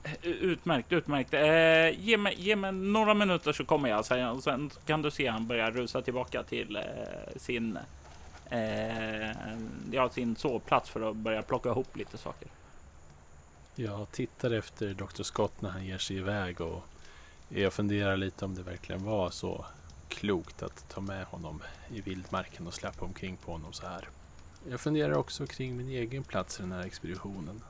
Eh, 0.04 0.18
utmärkt, 0.24 0.92
utmärkt. 0.92 1.34
Eh, 1.34 2.06
ge, 2.06 2.18
mig, 2.18 2.36
ge 2.38 2.56
mig 2.56 2.72
några 2.72 3.14
minuter 3.14 3.54
så 3.54 3.66
kommer 3.66 3.90
jag, 3.90 4.06
säger 4.06 4.26
han. 4.26 4.42
Sen 4.42 4.72
kan 4.86 5.02
du 5.02 5.12
se 5.12 5.28
han 5.28 5.48
börjar 5.48 5.72
rusa 5.72 6.02
tillbaka 6.02 6.44
till 6.44 6.76
eh, 6.76 6.84
sin 7.36 7.78
eh, 8.50 9.32
ja, 9.92 10.10
sin 10.10 10.36
sovplats 10.36 10.90
för 10.90 11.10
att 11.10 11.16
börja 11.16 11.42
plocka 11.42 11.70
ihop 11.70 11.98
lite 11.98 12.18
saker. 12.18 12.48
Jag 13.76 14.12
tittar 14.12 14.52
efter 14.52 14.94
Dr. 14.94 15.24
Scott 15.24 15.62
när 15.62 15.70
han 15.70 15.86
ger 15.86 15.98
sig 15.98 16.18
iväg 16.18 16.62
och 16.62 16.84
jag 17.50 17.74
funderar 17.74 18.18
lite 18.18 18.46
om 18.46 18.56
det 18.56 18.64
verkligen 18.64 19.04
var 19.04 19.30
så 19.30 19.66
klokt 20.08 20.64
att 20.64 20.90
ta 20.90 21.02
med 21.02 21.26
honom 21.26 21.62
i 21.94 22.02
vildmarken 22.02 22.68
och 22.68 22.74
släppa 22.74 23.06
omkring 23.06 23.38
på 23.38 23.52
honom 23.52 23.74
så 23.74 23.88
här. 23.88 24.10
Jag 24.70 24.80
funderar 24.80 25.14
också 25.14 25.48
kring 25.48 25.78
min 25.78 25.90
egen 25.90 26.24
plats 26.24 26.60
i 26.60 26.62
den 26.62 26.72
här 26.72 26.84
expeditionen. 26.84 27.62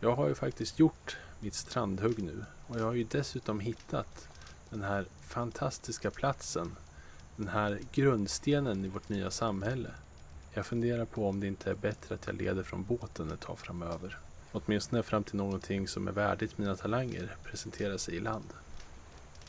Jag 0.00 0.16
har 0.16 0.28
ju 0.28 0.34
faktiskt 0.34 0.78
gjort 0.78 1.16
mitt 1.40 1.54
strandhugg 1.54 2.22
nu 2.22 2.44
och 2.66 2.80
jag 2.80 2.84
har 2.84 2.92
ju 2.92 3.04
dessutom 3.04 3.60
hittat 3.60 4.28
den 4.70 4.82
här 4.82 5.06
fantastiska 5.20 6.10
platsen. 6.10 6.76
Den 7.36 7.48
här 7.48 7.80
grundstenen 7.92 8.84
i 8.84 8.88
vårt 8.88 9.08
nya 9.08 9.30
samhälle. 9.30 9.90
Jag 10.54 10.66
funderar 10.66 11.04
på 11.04 11.28
om 11.28 11.40
det 11.40 11.46
inte 11.46 11.70
är 11.70 11.74
bättre 11.74 12.14
att 12.14 12.26
jag 12.26 12.36
leder 12.36 12.62
från 12.62 12.84
båten 12.84 13.30
ett 13.30 13.40
tag 13.40 13.58
framöver. 13.58 14.18
Åtminstone 14.52 15.02
fram 15.02 15.24
till 15.24 15.36
någonting 15.36 15.88
som 15.88 16.08
är 16.08 16.12
värdigt 16.12 16.58
mina 16.58 16.76
talanger 16.76 17.36
presenterar 17.44 17.96
sig 17.96 18.16
i 18.16 18.20
land. 18.20 18.52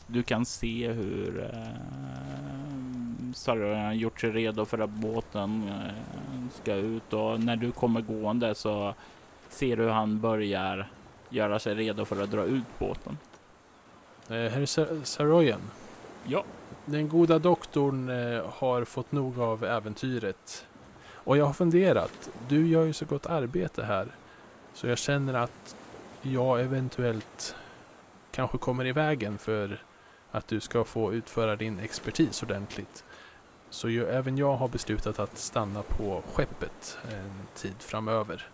Du 0.07 0.23
kan 0.23 0.45
se 0.45 0.91
hur 0.91 1.43
eh, 1.43 1.75
Sarah 3.33 3.85
har 3.85 3.93
gjort 3.93 4.21
sig 4.21 4.31
redo 4.31 4.65
för 4.65 4.79
att 4.79 4.89
båten 4.89 5.69
eh, 5.69 6.61
ska 6.61 6.75
ut 6.75 7.13
och 7.13 7.39
när 7.39 7.55
du 7.55 7.71
kommer 7.71 8.01
gående 8.01 8.55
så 8.55 8.95
ser 9.49 9.77
du 9.77 9.83
hur 9.83 9.89
han 9.89 10.19
börjar 10.19 10.89
göra 11.31 11.59
sig 11.59 11.75
redo 11.75 12.05
för 12.05 12.23
att 12.23 12.31
dra 12.31 12.43
ut 12.43 12.79
båten. 12.79 13.17
Eh, 14.29 14.35
Herr 14.35 14.65
Saroyan. 15.05 15.61
Ja. 16.23 16.43
Den 16.85 17.09
goda 17.09 17.39
doktorn 17.39 18.09
eh, 18.09 18.45
har 18.49 18.83
fått 18.83 19.11
nog 19.11 19.39
av 19.39 19.63
äventyret. 19.63 20.65
Och 21.13 21.37
jag 21.37 21.45
har 21.45 21.53
funderat. 21.53 22.29
Du 22.47 22.67
gör 22.67 22.83
ju 22.83 22.93
så 22.93 23.05
gott 23.05 23.25
arbete 23.25 23.83
här. 23.83 24.07
Så 24.73 24.87
jag 24.87 24.97
känner 24.97 25.33
att 25.33 25.75
jag 26.21 26.61
eventuellt 26.61 27.55
kanske 28.31 28.57
kommer 28.57 28.85
i 28.85 28.91
vägen 28.91 29.37
för 29.37 29.83
att 30.31 30.47
du 30.47 30.59
ska 30.59 30.83
få 30.83 31.13
utföra 31.13 31.55
din 31.55 31.79
expertis 31.79 32.43
ordentligt. 32.43 33.03
Så 33.69 33.89
ju, 33.89 34.05
även 34.05 34.37
jag 34.37 34.55
har 34.55 34.67
beslutat 34.67 35.19
att 35.19 35.37
stanna 35.37 35.81
på 35.83 36.21
skeppet 36.33 36.97
en 37.11 37.47
tid 37.55 37.75
framöver. 37.79 38.47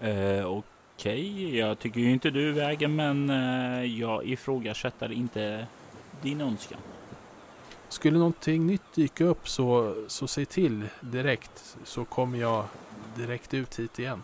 Eh, 0.00 0.46
Okej, 0.46 0.71
okay. 1.02 1.56
jag 1.58 1.78
tycker 1.78 2.00
ju 2.00 2.12
inte 2.12 2.30
du 2.30 2.48
är 2.48 2.52
vägen 2.52 2.96
men 2.96 3.30
eh, 3.30 3.84
jag 3.84 4.26
ifrågasätter 4.26 5.12
inte 5.12 5.66
din 6.20 6.40
önskan. 6.40 6.78
Skulle 7.88 8.18
någonting 8.18 8.66
nytt 8.66 8.94
dyka 8.94 9.24
upp 9.24 9.48
så, 9.48 9.94
så 10.08 10.26
säg 10.26 10.46
till 10.46 10.88
direkt 11.00 11.76
så 11.84 12.04
kommer 12.04 12.38
jag 12.38 12.64
direkt 13.16 13.54
ut 13.54 13.78
hit 13.78 13.98
igen. 13.98 14.22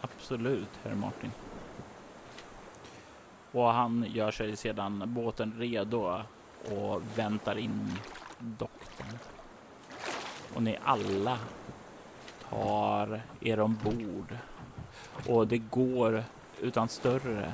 Absolut, 0.00 0.68
herr 0.84 0.94
Martin. 0.94 1.30
Och 3.52 3.66
han 3.66 4.06
gör 4.12 4.30
sig 4.30 4.56
sedan 4.56 5.02
båten 5.06 5.54
redo 5.58 6.22
och 6.64 7.02
väntar 7.16 7.58
in 7.58 7.98
doktorn. 8.38 9.18
Och 10.54 10.62
ni 10.62 10.78
alla 10.84 11.38
tar 12.50 13.22
er 13.40 13.60
ombord. 13.60 14.36
Och 15.28 15.48
det 15.48 15.58
går 15.58 16.24
utan 16.60 16.88
större 16.88 17.52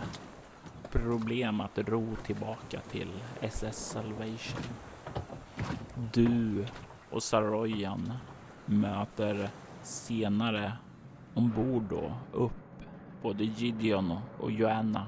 problem 0.91 1.61
att 1.61 1.79
ro 1.79 2.17
tillbaka 2.27 2.81
till 2.81 3.11
SS 3.41 3.77
Salvation. 3.77 4.63
Du 6.13 6.67
och 7.11 7.23
Saroyan 7.23 8.13
möter 8.67 9.51
senare 9.83 10.73
ombord 11.35 11.83
då 11.83 12.15
upp 12.33 12.53
både 13.23 13.45
Gideon 13.45 14.19
och 14.39 14.51
Joanna 14.51 15.07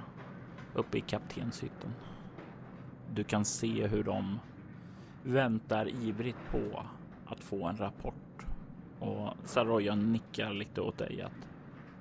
uppe 0.75 0.99
i 0.99 1.01
kaptenshytten. 1.01 1.95
Du 3.15 3.25
kan 3.25 3.45
se 3.45 3.87
hur 3.87 4.05
de 4.05 4.39
väntar 5.23 5.89
ivrigt 5.89 6.39
på 6.51 6.83
att 7.27 7.41
få 7.41 7.67
en 7.67 7.77
rapport 7.77 8.47
och 9.01 9.29
Saroyan 9.45 10.13
nickar 10.13 10.53
lite 10.53 10.81
åt 10.81 10.99
dig 10.99 11.23
att 11.23 11.50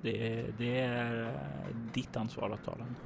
det, 0.02 0.46
det 0.58 0.80
är 0.80 1.22
eh, 1.22 1.76
ditt 1.94 2.16
ansvar 2.16 2.50
att 2.50 2.64
ta 2.64 2.74
den. 2.74 2.96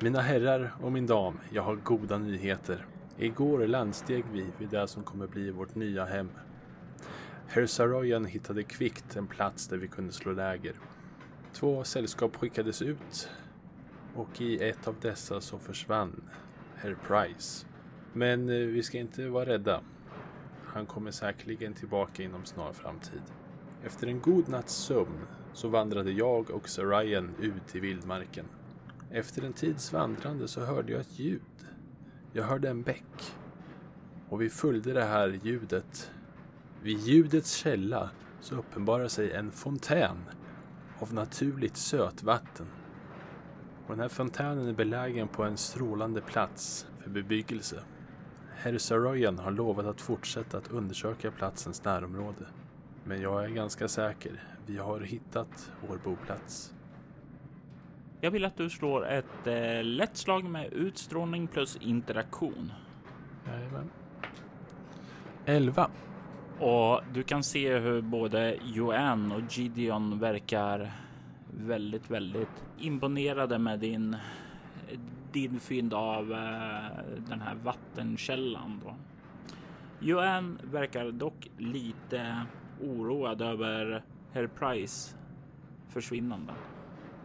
Mina 0.00 0.20
herrar 0.20 0.74
och 0.80 0.92
min 0.92 1.06
dam, 1.06 1.40
jag 1.52 1.62
har 1.62 1.76
goda 1.76 2.18
nyheter. 2.18 2.86
Igår 3.18 3.66
landsteg 3.66 4.24
vi 4.32 4.46
vid 4.58 4.68
det 4.68 4.88
som 4.88 5.02
kommer 5.02 5.26
bli 5.26 5.50
vårt 5.50 5.74
nya 5.74 6.04
hem. 6.04 6.30
Herr 7.48 7.66
Saroyan 7.66 8.24
hittade 8.24 8.62
kvickt 8.62 9.16
en 9.16 9.26
plats 9.26 9.68
där 9.68 9.76
vi 9.76 9.88
kunde 9.88 10.12
slå 10.12 10.32
läger. 10.32 10.74
Två 11.52 11.84
sällskap 11.84 12.36
skickades 12.36 12.82
ut 12.82 13.28
och 14.14 14.40
i 14.40 14.68
ett 14.68 14.88
av 14.88 14.94
dessa 15.00 15.40
så 15.40 15.58
försvann 15.58 16.22
Herr 16.74 16.96
Price. 17.06 17.66
Men 18.12 18.48
eh, 18.48 18.54
vi 18.56 18.82
ska 18.82 18.98
inte 18.98 19.28
vara 19.28 19.46
rädda. 19.46 19.80
Han 20.66 20.86
kommer 20.86 21.10
säkerligen 21.10 21.74
tillbaka 21.74 22.22
inom 22.22 22.44
snar 22.44 22.72
framtid. 22.72 23.22
Efter 23.84 24.06
en 24.06 24.20
god 24.20 24.48
natts 24.48 24.74
sömn 24.74 25.26
så 25.52 25.68
vandrade 25.68 26.12
jag 26.12 26.50
och 26.50 26.68
Sir 26.68 26.86
Ryan 26.86 27.30
ut 27.40 27.76
i 27.76 27.80
vildmarken. 27.80 28.46
Efter 29.10 29.42
en 29.42 29.52
tids 29.52 29.92
vandrande 29.92 30.48
så 30.48 30.60
hörde 30.60 30.92
jag 30.92 31.00
ett 31.00 31.18
ljud. 31.18 31.40
Jag 32.32 32.44
hörde 32.44 32.68
en 32.68 32.82
bäck. 32.82 33.34
Och 34.28 34.40
vi 34.40 34.50
följde 34.50 34.92
det 34.92 35.04
här 35.04 35.40
ljudet. 35.42 36.10
Vid 36.82 36.98
ljudets 36.98 37.54
källa 37.54 38.10
så 38.40 38.54
uppenbarar 38.54 39.08
sig 39.08 39.32
en 39.32 39.50
fontän 39.50 40.16
av 40.98 41.14
naturligt 41.14 41.76
sötvatten. 41.76 42.66
Och 43.86 43.90
den 43.90 44.00
här 44.00 44.08
fontänen 44.08 44.68
är 44.68 44.72
belägen 44.72 45.28
på 45.28 45.44
en 45.44 45.56
strålande 45.56 46.20
plats 46.20 46.86
för 47.02 47.10
bebyggelse. 47.10 47.82
Herr 48.54 48.78
Saroyan 48.78 49.38
har 49.38 49.50
lovat 49.50 49.86
att 49.86 50.00
fortsätta 50.00 50.58
att 50.58 50.70
undersöka 50.70 51.30
platsens 51.30 51.84
närområde. 51.84 52.46
Men 53.04 53.20
jag 53.20 53.44
är 53.44 53.48
ganska 53.48 53.88
säker. 53.88 54.42
Vi 54.70 54.78
har 54.78 55.00
hittat 55.00 55.72
vår 55.88 56.00
boplats. 56.04 56.74
Jag 58.20 58.30
vill 58.30 58.44
att 58.44 58.56
du 58.56 58.70
slår 58.70 59.08
ett 59.08 59.46
eh, 59.46 59.84
lätt 59.84 60.16
slag 60.16 60.44
med 60.44 60.72
utstrålning 60.72 61.46
plus 61.46 61.76
interaktion. 61.76 62.72
Jajamän. 63.46 63.90
11. 65.46 65.90
Och 66.58 67.00
du 67.12 67.22
kan 67.22 67.42
se 67.42 67.78
hur 67.78 68.02
både 68.02 68.58
Joanne 68.64 69.34
och 69.34 69.42
Gideon 69.58 70.18
verkar 70.18 70.92
väldigt, 71.50 72.10
väldigt 72.10 72.64
imponerade 72.78 73.58
med 73.58 73.80
din 73.80 74.16
din 75.32 75.60
fynd 75.60 75.94
av 75.94 76.32
eh, 76.32 77.18
den 77.28 77.40
här 77.40 77.54
vattenkällan. 77.62 78.80
Då. 78.84 78.94
Joanne 80.06 80.58
verkar 80.62 81.10
dock 81.10 81.50
lite 81.58 82.46
oroad 82.80 83.42
över 83.42 84.04
Herr 84.32 84.46
Price 84.46 85.16
försvinnande. 85.88 86.52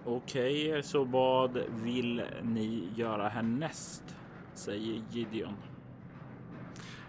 Okej, 0.06 0.70
okay, 0.70 0.84
så 0.84 1.04
vad 1.04 1.58
vill 1.84 2.24
ni 2.44 2.90
göra 2.96 3.30
härnäst? 3.30 4.16
Säger 4.54 5.02
Gideon. 5.12 5.54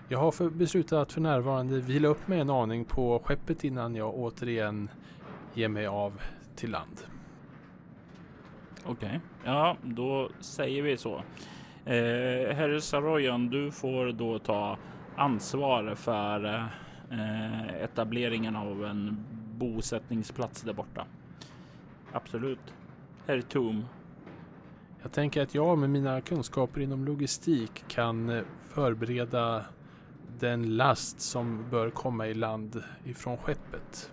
Jag 0.09 0.19
har 0.19 0.33
för 0.33 0.51
beslutat 0.51 0.99
att 0.99 1.13
för 1.13 1.21
närvarande 1.21 1.81
vila 1.81 2.09
upp 2.09 2.29
mig 2.29 2.41
en 2.41 2.51
aning 2.51 2.85
på 2.85 3.19
skeppet 3.25 3.65
innan 3.65 3.95
jag 3.95 4.15
återigen 4.15 4.91
ger 5.55 5.69
mig 5.69 5.87
av 5.87 6.21
till 6.57 6.71
land. 6.71 7.01
Okej, 8.85 8.93
okay. 8.93 9.19
ja 9.45 9.77
då 9.83 10.31
säger 10.41 10.83
vi 10.83 10.97
så. 10.97 11.15
Eh, 11.85 12.55
Herr 12.55 12.81
Saroyan, 12.81 13.51
du 13.51 13.71
får 13.71 14.13
då 14.13 14.39
ta 14.39 14.79
ansvar 15.17 15.95
för 15.95 16.45
eh, 17.11 17.83
etableringen 17.83 18.57
av 18.57 18.85
en 18.85 19.25
bosättningsplats 19.59 20.63
där 20.63 20.73
borta. 20.73 21.07
Absolut. 22.13 22.75
Herr 23.27 23.41
Tom. 23.41 23.85
Jag 25.03 25.13
tänker 25.13 25.43
att 25.43 25.55
jag 25.55 25.79
med 25.79 25.91
mina 25.91 26.21
kunskaper 26.21 26.81
inom 26.81 27.05
logistik 27.05 27.85
kan 27.89 28.29
eh, 28.29 28.43
förbereda 28.69 29.65
den 30.39 30.77
last 30.77 31.21
som 31.21 31.71
bör 31.71 31.91
komma 31.91 32.27
i 32.27 32.35
land 32.35 32.83
ifrån 33.05 33.37
skeppet. 33.37 34.13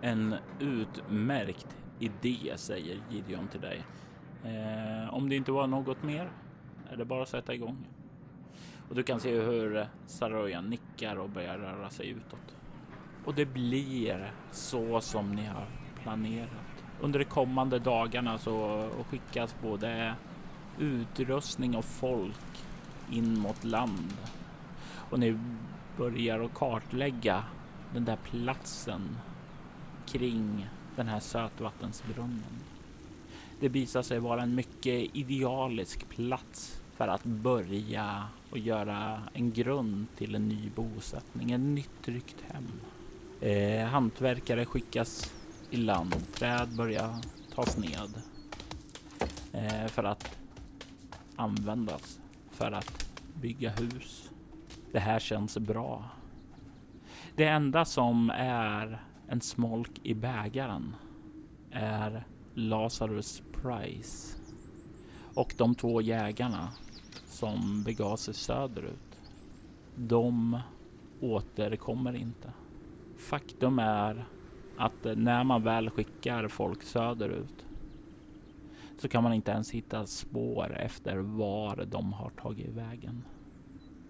En 0.00 0.34
utmärkt 0.60 1.76
idé, 1.98 2.52
säger 2.56 3.00
Gideon 3.10 3.48
till 3.48 3.60
dig. 3.60 3.84
Eh, 4.44 5.14
om 5.14 5.28
det 5.28 5.36
inte 5.36 5.52
var 5.52 5.66
något 5.66 6.02
mer 6.02 6.30
är 6.90 6.96
det 6.96 7.04
bara 7.04 7.22
att 7.22 7.28
sätta 7.28 7.54
igång. 7.54 7.86
Och 8.88 8.94
du 8.94 9.02
kan 9.02 9.20
se 9.20 9.40
hur 9.40 9.86
Saroyan 10.06 10.70
nickar 10.70 11.16
och 11.16 11.30
börjar 11.30 11.58
röra 11.58 11.90
sig 11.90 12.08
utåt. 12.08 12.57
Och 13.24 13.34
det 13.34 13.46
blir 13.46 14.32
så 14.52 15.00
som 15.00 15.34
ni 15.34 15.44
har 15.44 15.66
planerat. 16.02 16.84
Under 17.00 17.18
de 17.18 17.24
kommande 17.24 17.78
dagarna 17.78 18.38
så 18.38 18.88
skickas 19.10 19.54
både 19.62 20.14
utrustning 20.78 21.76
och 21.76 21.84
folk 21.84 22.64
in 23.10 23.38
mot 23.38 23.64
land. 23.64 24.16
Och 25.10 25.18
ni 25.18 25.38
börjar 25.96 26.40
att 26.40 26.54
kartlägga 26.54 27.44
den 27.94 28.04
där 28.04 28.16
platsen 28.16 29.18
kring 30.06 30.68
den 30.96 31.08
här 31.08 31.20
sötvattensbrunnen. 31.20 32.62
Det 33.60 33.68
visar 33.68 34.02
sig 34.02 34.18
vara 34.18 34.42
en 34.42 34.54
mycket 34.54 35.16
idealisk 35.16 36.08
plats 36.08 36.82
för 36.96 37.08
att 37.08 37.24
börja 37.24 38.24
och 38.50 38.58
göra 38.58 39.22
en 39.32 39.52
grund 39.52 40.06
till 40.16 40.34
en 40.34 40.48
ny 40.48 40.70
bosättning, 40.74 41.52
ett 41.52 41.60
nytt 41.60 42.02
tryggt 42.02 42.36
hem. 42.52 42.68
Eh, 43.40 43.86
hantverkare 43.86 44.64
skickas 44.64 45.34
i 45.70 45.76
land, 45.76 46.14
träd 46.34 46.68
börjar 46.76 47.14
tas 47.54 47.76
ned 47.76 48.22
eh, 49.52 49.86
för 49.86 50.04
att 50.04 50.38
användas 51.36 52.20
för 52.50 52.72
att 52.72 53.06
bygga 53.40 53.70
hus. 53.70 54.30
Det 54.92 54.98
här 54.98 55.18
känns 55.18 55.58
bra. 55.58 56.04
Det 57.36 57.44
enda 57.44 57.84
som 57.84 58.30
är 58.34 59.02
en 59.28 59.40
smolk 59.40 60.00
i 60.02 60.14
bägaren 60.14 60.94
är 61.70 62.24
Lazarus 62.54 63.42
Price 63.52 64.38
och 65.34 65.54
de 65.56 65.74
två 65.74 66.00
jägarna 66.00 66.68
som 67.26 67.82
begav 67.82 68.16
sig 68.16 68.34
söderut. 68.34 69.20
De 69.96 70.60
återkommer 71.20 72.16
inte. 72.16 72.52
Faktum 73.18 73.78
är 73.78 74.24
att 74.76 75.04
när 75.16 75.44
man 75.44 75.62
väl 75.62 75.90
skickar 75.90 76.48
folk 76.48 76.82
söderut 76.82 77.66
så 78.98 79.08
kan 79.08 79.22
man 79.22 79.32
inte 79.32 79.50
ens 79.50 79.70
hitta 79.70 80.06
spår 80.06 80.76
efter 80.76 81.16
var 81.16 81.84
de 81.90 82.12
har 82.12 82.30
tagit 82.30 82.70
vägen. 82.70 83.24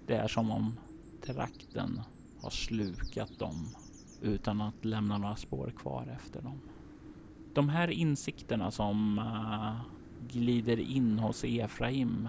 Det 0.06 0.14
är 0.14 0.28
som 0.28 0.50
om 0.50 0.76
trakten 1.22 2.00
har 2.42 2.50
slukat 2.50 3.38
dem 3.38 3.68
utan 4.22 4.60
att 4.60 4.84
lämna 4.84 5.18
några 5.18 5.36
spår 5.36 5.72
kvar 5.76 6.16
efter 6.16 6.42
dem. 6.42 6.60
De 7.54 7.68
här 7.68 7.88
insikterna 7.88 8.70
som 8.70 9.18
eh, 9.18 9.80
glider 10.32 10.80
in 10.80 11.18
hos 11.18 11.44
Efraim, 11.44 12.28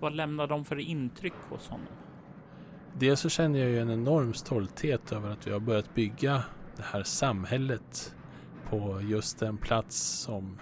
vad 0.00 0.14
lämnar 0.14 0.46
de 0.46 0.64
för 0.64 0.78
intryck 0.78 1.34
hos 1.48 1.68
honom? 1.68 2.03
Dels 2.98 3.20
så 3.20 3.28
känner 3.28 3.58
jag 3.58 3.68
ju 3.68 3.78
en 3.78 3.90
enorm 3.90 4.34
stolthet 4.34 5.12
över 5.12 5.30
att 5.30 5.46
vi 5.46 5.52
har 5.52 5.60
börjat 5.60 5.94
bygga 5.94 6.42
det 6.76 6.82
här 6.82 7.02
samhället 7.02 8.14
på 8.70 9.00
just 9.02 9.38
den 9.38 9.56
plats 9.56 9.96
som 9.96 10.58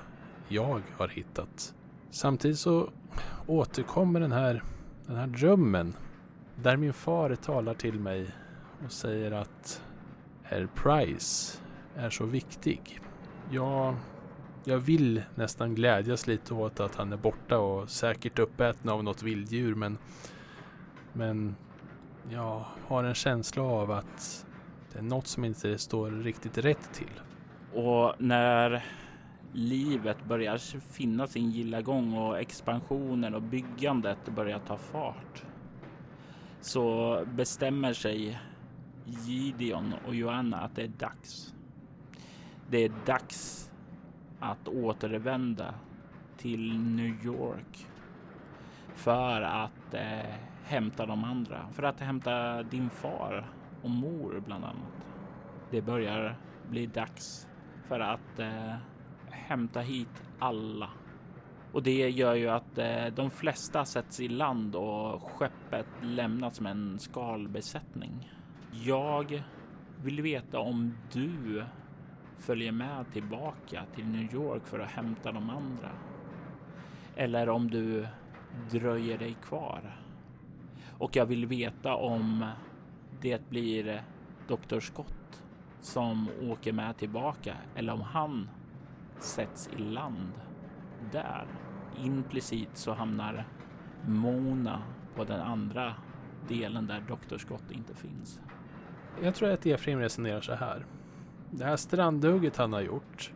jag 0.49 0.83
har 0.97 1.09
hittat. 1.09 1.75
Samtidigt 2.11 2.59
så 2.59 2.91
återkommer 3.47 4.21
den 4.21 4.33
här, 4.33 4.63
den 5.07 5.17
här 5.17 5.27
drömmen 5.27 5.95
där 6.57 6.77
min 6.77 6.93
far 6.93 7.35
talar 7.35 7.75
till 7.75 8.01
mig 8.01 8.31
och 8.85 8.93
säger 8.93 9.33
att 9.33 9.83
Herr 10.43 10.69
Price 10.75 11.59
är 11.97 12.11
så 12.11 12.27
viktig. 12.27 13.01
Jag, 13.51 13.95
jag 14.65 14.79
vill 14.79 15.23
nästan 15.35 15.75
glädjas 15.75 16.27
lite 16.27 16.55
åt 16.55 16.81
att 16.81 16.95
han 16.95 17.13
är 17.13 17.17
borta 17.17 17.59
och 17.59 17.91
säkert 17.91 18.39
uppäten 18.39 18.91
av 18.91 19.05
något 19.05 19.23
vilddjur 19.23 19.75
men, 19.75 19.99
men 21.13 21.57
jag 22.31 22.65
har 22.87 23.05
en 23.05 23.15
känsla 23.15 23.63
av 23.63 23.91
att 23.91 24.47
det 24.93 24.99
är 24.99 25.03
något 25.03 25.27
som 25.27 25.45
inte 25.45 25.79
står 25.79 26.11
riktigt 26.11 26.59
rätt 26.59 26.93
till. 26.93 27.21
Och 27.75 28.15
när 28.19 28.85
livet 29.53 30.25
börjar 30.25 30.59
finna 30.81 31.27
sin 31.27 31.51
gilla 31.51 31.83
gång 31.83 32.17
och 32.17 32.41
expansionen 32.41 33.35
och 33.35 33.43
byggandet 33.43 34.29
börjar 34.29 34.59
ta 34.59 34.77
fart 34.77 35.45
så 36.61 37.19
bestämmer 37.35 37.93
sig 37.93 38.39
Gideon 39.05 39.95
och 40.07 40.15
Joanna 40.15 40.61
att 40.61 40.77
det 40.77 40.83
är 40.83 40.89
dags. 40.89 41.55
Det 42.71 42.79
är 42.79 42.93
dags 43.07 43.71
att 44.41 44.69
återvända 44.69 45.75
till 46.37 46.79
New 46.79 47.25
York 47.25 47.87
för 48.95 49.43
att 49.43 49.95
eh, 49.95 50.52
hämta 50.65 51.07
de 51.07 51.25
andra, 51.25 51.69
för 51.73 51.83
att 51.83 52.01
hämta 52.01 52.63
din 52.63 52.91
far 52.91 53.47
och 53.83 53.91
mor 53.91 54.43
bland 54.47 54.65
annat. 54.65 55.07
Det 55.71 55.83
börjar 55.83 56.37
bli 56.71 56.87
dags 56.87 57.49
för 57.89 58.01
att 58.01 58.39
eh, 58.39 58.75
hämta 59.31 59.81
hit 59.81 60.23
alla. 60.39 60.91
Och 61.73 61.83
det 61.83 62.11
gör 62.11 62.35
ju 62.35 62.49
att 62.49 62.79
eh, 62.79 63.07
de 63.07 63.31
flesta 63.31 63.85
sätts 63.85 64.21
i 64.21 64.29
land 64.29 64.77
och 64.77 65.23
skeppet 65.23 65.87
lämnas 66.03 66.61
med 66.61 66.71
en 66.71 66.99
skalbesättning. 66.99 68.33
Jag 68.73 69.43
vill 70.03 70.23
veta 70.23 70.59
om 70.59 70.95
du 71.13 71.65
följer 72.39 72.73
med 72.73 73.13
tillbaka 73.13 73.85
till 73.95 74.07
New 74.07 74.35
York 74.35 74.67
för 74.67 74.79
att 74.79 74.91
hämta 74.91 75.33
de 75.33 75.51
andra. 75.51 75.91
Eller 77.17 77.49
om 77.49 77.71
du 77.71 78.07
dröjer 78.71 79.19
dig 79.19 79.37
kvar. 79.43 79.97
Och 81.03 81.17
jag 81.17 81.27
vill 81.27 81.47
veta 81.47 81.95
om 81.95 82.47
det 83.21 83.49
blir 83.49 84.03
Dr. 84.49 84.81
Scott 84.81 85.43
som 85.81 86.29
åker 86.43 86.73
med 86.73 86.97
tillbaka 86.97 87.57
eller 87.75 87.93
om 87.93 88.01
han 88.01 88.49
sätts 89.19 89.71
i 89.77 89.83
land 89.83 90.33
där. 91.13 91.47
Implicit 92.05 92.69
så 92.75 92.93
hamnar 92.93 93.45
Mona 94.07 94.83
på 95.17 95.25
den 95.25 95.41
andra 95.41 95.95
delen 96.49 96.87
där 96.87 97.01
Dr. 97.01 97.39
Scott 97.39 97.71
inte 97.71 97.95
finns. 97.95 98.41
Jag 99.23 99.35
tror 99.35 99.51
att 99.51 99.67
Efraim 99.67 99.99
resonerar 99.99 100.41
så 100.41 100.55
här. 100.55 100.87
Det 101.51 101.65
här 101.65 101.77
strandhugget 101.77 102.57
han 102.57 102.73
har 102.73 102.81
gjort, 102.81 103.33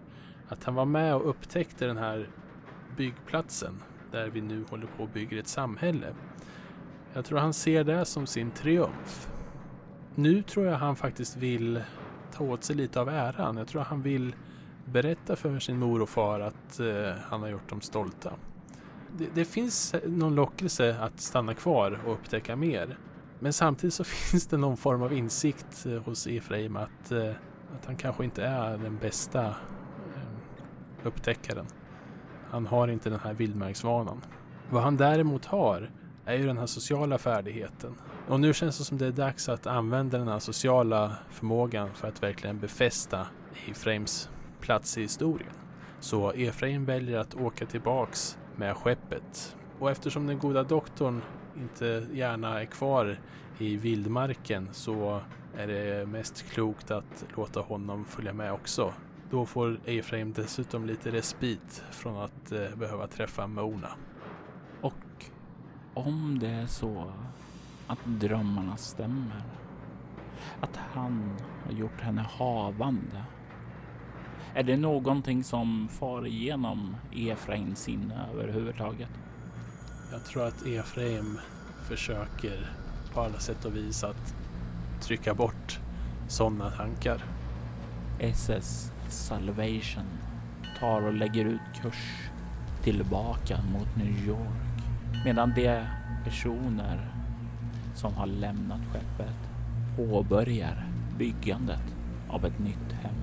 att 0.48 0.64
han 0.64 0.74
var 0.74 0.84
med 0.84 1.14
och 1.14 1.30
upptäckte 1.30 1.86
den 1.86 1.96
här 1.96 2.30
byggplatsen 2.96 3.82
där 4.12 4.30
vi 4.30 4.40
nu 4.40 4.64
håller 4.70 4.86
på 4.86 5.02
och 5.02 5.08
bygger 5.08 5.38
ett 5.38 5.48
samhälle. 5.48 6.14
Jag 7.16 7.24
tror 7.24 7.38
han 7.38 7.52
ser 7.52 7.84
det 7.84 8.04
som 8.04 8.26
sin 8.26 8.50
triumf. 8.50 9.28
Nu 10.14 10.42
tror 10.42 10.66
jag 10.66 10.78
han 10.78 10.96
faktiskt 10.96 11.36
vill 11.36 11.82
ta 12.32 12.44
åt 12.44 12.64
sig 12.64 12.76
lite 12.76 13.00
av 13.00 13.08
äran. 13.08 13.56
Jag 13.56 13.68
tror 13.68 13.82
han 13.82 14.02
vill 14.02 14.34
berätta 14.84 15.36
för 15.36 15.58
sin 15.58 15.78
mor 15.78 16.02
och 16.02 16.08
far 16.08 16.40
att 16.40 16.80
eh, 16.80 17.12
han 17.22 17.42
har 17.42 17.48
gjort 17.48 17.68
dem 17.68 17.80
stolta. 17.80 18.32
Det, 19.18 19.26
det, 19.34 19.44
finns 19.44 19.94
någon 20.06 20.34
lockelse 20.34 20.96
att 21.00 21.20
stanna 21.20 21.54
kvar 21.54 22.00
och 22.06 22.12
upptäcka 22.12 22.56
mer. 22.56 22.98
Men 23.38 23.52
samtidigt 23.52 23.94
så 23.94 24.04
finns 24.30 24.46
det 24.46 24.56
någon 24.56 24.76
form 24.76 25.02
av 25.02 25.12
insikt 25.12 25.86
eh, 25.86 26.02
hos 26.02 26.26
Efraim 26.26 26.76
att, 26.76 27.12
eh, 27.12 27.30
att 27.76 27.86
han 27.86 27.96
kanske 27.96 28.24
inte 28.24 28.44
är 28.44 28.78
den 28.78 28.98
bästa 28.98 29.44
eh, 29.46 29.54
upptäckaren. 31.02 31.66
Han 32.50 32.66
har 32.66 32.88
inte 32.88 33.10
den 33.10 33.20
här 33.20 33.34
vildmarksvanan. 33.34 34.20
Vad 34.70 34.82
han 34.82 34.96
däremot 34.96 35.44
har 35.44 35.90
är 36.26 36.34
ju 36.34 36.46
den 36.46 36.58
här 36.58 36.66
sociala 36.66 37.18
färdigheten. 37.18 37.94
Och 38.28 38.40
nu 38.40 38.54
känns 38.54 38.78
det 38.78 38.84
som 38.84 38.98
det 38.98 39.06
är 39.06 39.12
dags 39.12 39.48
att 39.48 39.66
använda 39.66 40.18
den 40.18 40.28
här 40.28 40.38
sociala 40.38 41.16
förmågan 41.30 41.94
för 41.94 42.08
att 42.08 42.22
verkligen 42.22 42.58
befästa 42.58 43.26
Efraims 43.70 44.30
plats 44.60 44.98
i 44.98 45.02
historien. 45.02 45.52
Så 46.00 46.32
Efraim 46.32 46.84
väljer 46.84 47.18
att 47.18 47.34
åka 47.34 47.66
tillbaks 47.66 48.38
med 48.56 48.76
skeppet. 48.76 49.56
Och 49.78 49.90
eftersom 49.90 50.26
den 50.26 50.38
goda 50.38 50.62
doktorn 50.62 51.22
inte 51.56 52.06
gärna 52.12 52.60
är 52.60 52.64
kvar 52.64 53.20
i 53.58 53.76
vildmarken 53.76 54.68
så 54.72 55.20
är 55.56 55.66
det 55.66 56.06
mest 56.06 56.50
klokt 56.50 56.90
att 56.90 57.24
låta 57.36 57.60
honom 57.60 58.04
följa 58.04 58.32
med 58.32 58.52
också. 58.52 58.92
Då 59.30 59.46
får 59.46 59.80
Efraim 59.84 60.32
dessutom 60.32 60.86
lite 60.86 61.10
respit 61.10 61.84
från 61.90 62.16
att 62.16 62.52
eh, 62.52 62.76
behöva 62.76 63.06
träffa 63.06 63.46
Mona. 63.46 63.90
Om 65.96 66.38
det 66.38 66.50
är 66.50 66.66
så 66.66 67.12
att 67.86 67.98
drömmarna 68.04 68.76
stämmer, 68.76 69.42
att 70.60 70.76
han 70.76 71.36
har 71.64 71.72
gjort 71.72 72.00
henne 72.00 72.26
havande 72.38 73.24
är 74.54 74.62
det 74.62 74.76
någonting 74.76 75.44
som 75.44 75.88
far 75.88 76.26
igenom 76.26 76.96
Efraims 77.12 77.78
sinne 77.80 78.26
överhuvudtaget? 78.34 79.08
Jag 80.12 80.24
tror 80.24 80.46
att 80.46 80.66
Efraim 80.66 81.38
försöker 81.88 82.70
på 83.14 83.20
alla 83.20 83.38
sätt 83.38 83.64
och 83.64 83.76
vis 83.76 84.04
att 84.04 84.34
trycka 85.00 85.34
bort 85.34 85.80
sådana 86.28 86.70
tankar. 86.70 87.24
SS 88.20 88.92
Salvation 89.08 90.06
tar 90.80 91.02
och 91.02 91.14
lägger 91.14 91.44
ut 91.44 91.82
kurs 91.82 92.30
tillbaka 92.82 93.58
mot 93.72 93.96
New 93.96 94.26
York 94.28 94.65
medan 95.24 95.52
de 95.54 95.84
personer 96.24 97.10
som 97.94 98.14
har 98.14 98.26
lämnat 98.26 98.80
skeppet 98.92 99.50
påbörjar 99.96 100.86
byggandet 101.18 101.96
av 102.28 102.44
ett 102.44 102.58
nytt 102.58 102.92
hem. 103.02 103.14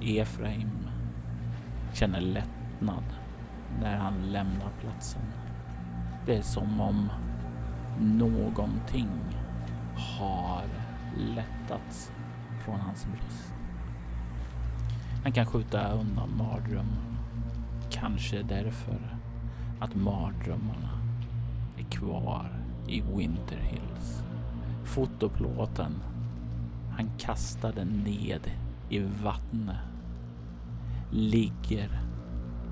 Efraim 0.00 0.88
känner 1.92 2.20
lättnad 2.20 3.04
när 3.80 3.96
han 3.96 4.32
lämnar 4.32 4.70
platsen. 4.80 5.22
Det 6.26 6.36
är 6.36 6.42
som 6.42 6.80
om 6.80 7.10
någonting 8.00 9.10
har 10.18 10.64
lättats 11.16 12.12
från 12.64 12.80
hans 12.80 13.06
bröst. 13.06 13.54
Han 15.22 15.32
kan 15.32 15.46
skjuta 15.46 15.92
undan 15.92 16.36
mardrömmar. 16.36 17.18
Kanske 17.90 18.42
därför 18.42 19.15
att 19.80 19.94
mardrömmarna 19.94 21.00
är 21.78 21.84
kvar 21.90 22.52
i 22.88 23.00
Winter 23.00 23.58
Hills. 23.58 24.22
Fotoplåten 24.84 25.92
han 26.90 27.10
kastade 27.18 27.84
ned 27.84 28.50
i 28.88 28.98
vattnet 28.98 29.76
ligger 31.10 32.00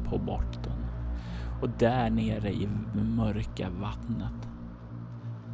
på 0.04 0.18
botten. 0.18 0.84
Och 1.62 1.68
där 1.78 2.10
nere 2.10 2.52
i 2.52 2.68
mörka 3.16 3.70
vattnet 3.70 4.48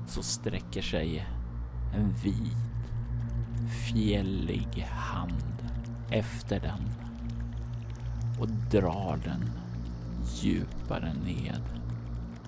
så 0.06 0.22
sträcker 0.22 0.82
sig 0.82 1.26
en 1.94 2.12
vit 2.12 2.70
fjällig 3.70 4.88
hand 4.90 5.68
efter 6.10 6.60
den 6.60 6.80
och 8.40 8.48
drar 8.70 9.18
den 9.24 9.50
djupt 10.42 10.69
djupare 10.90 11.14
ned 11.24 11.62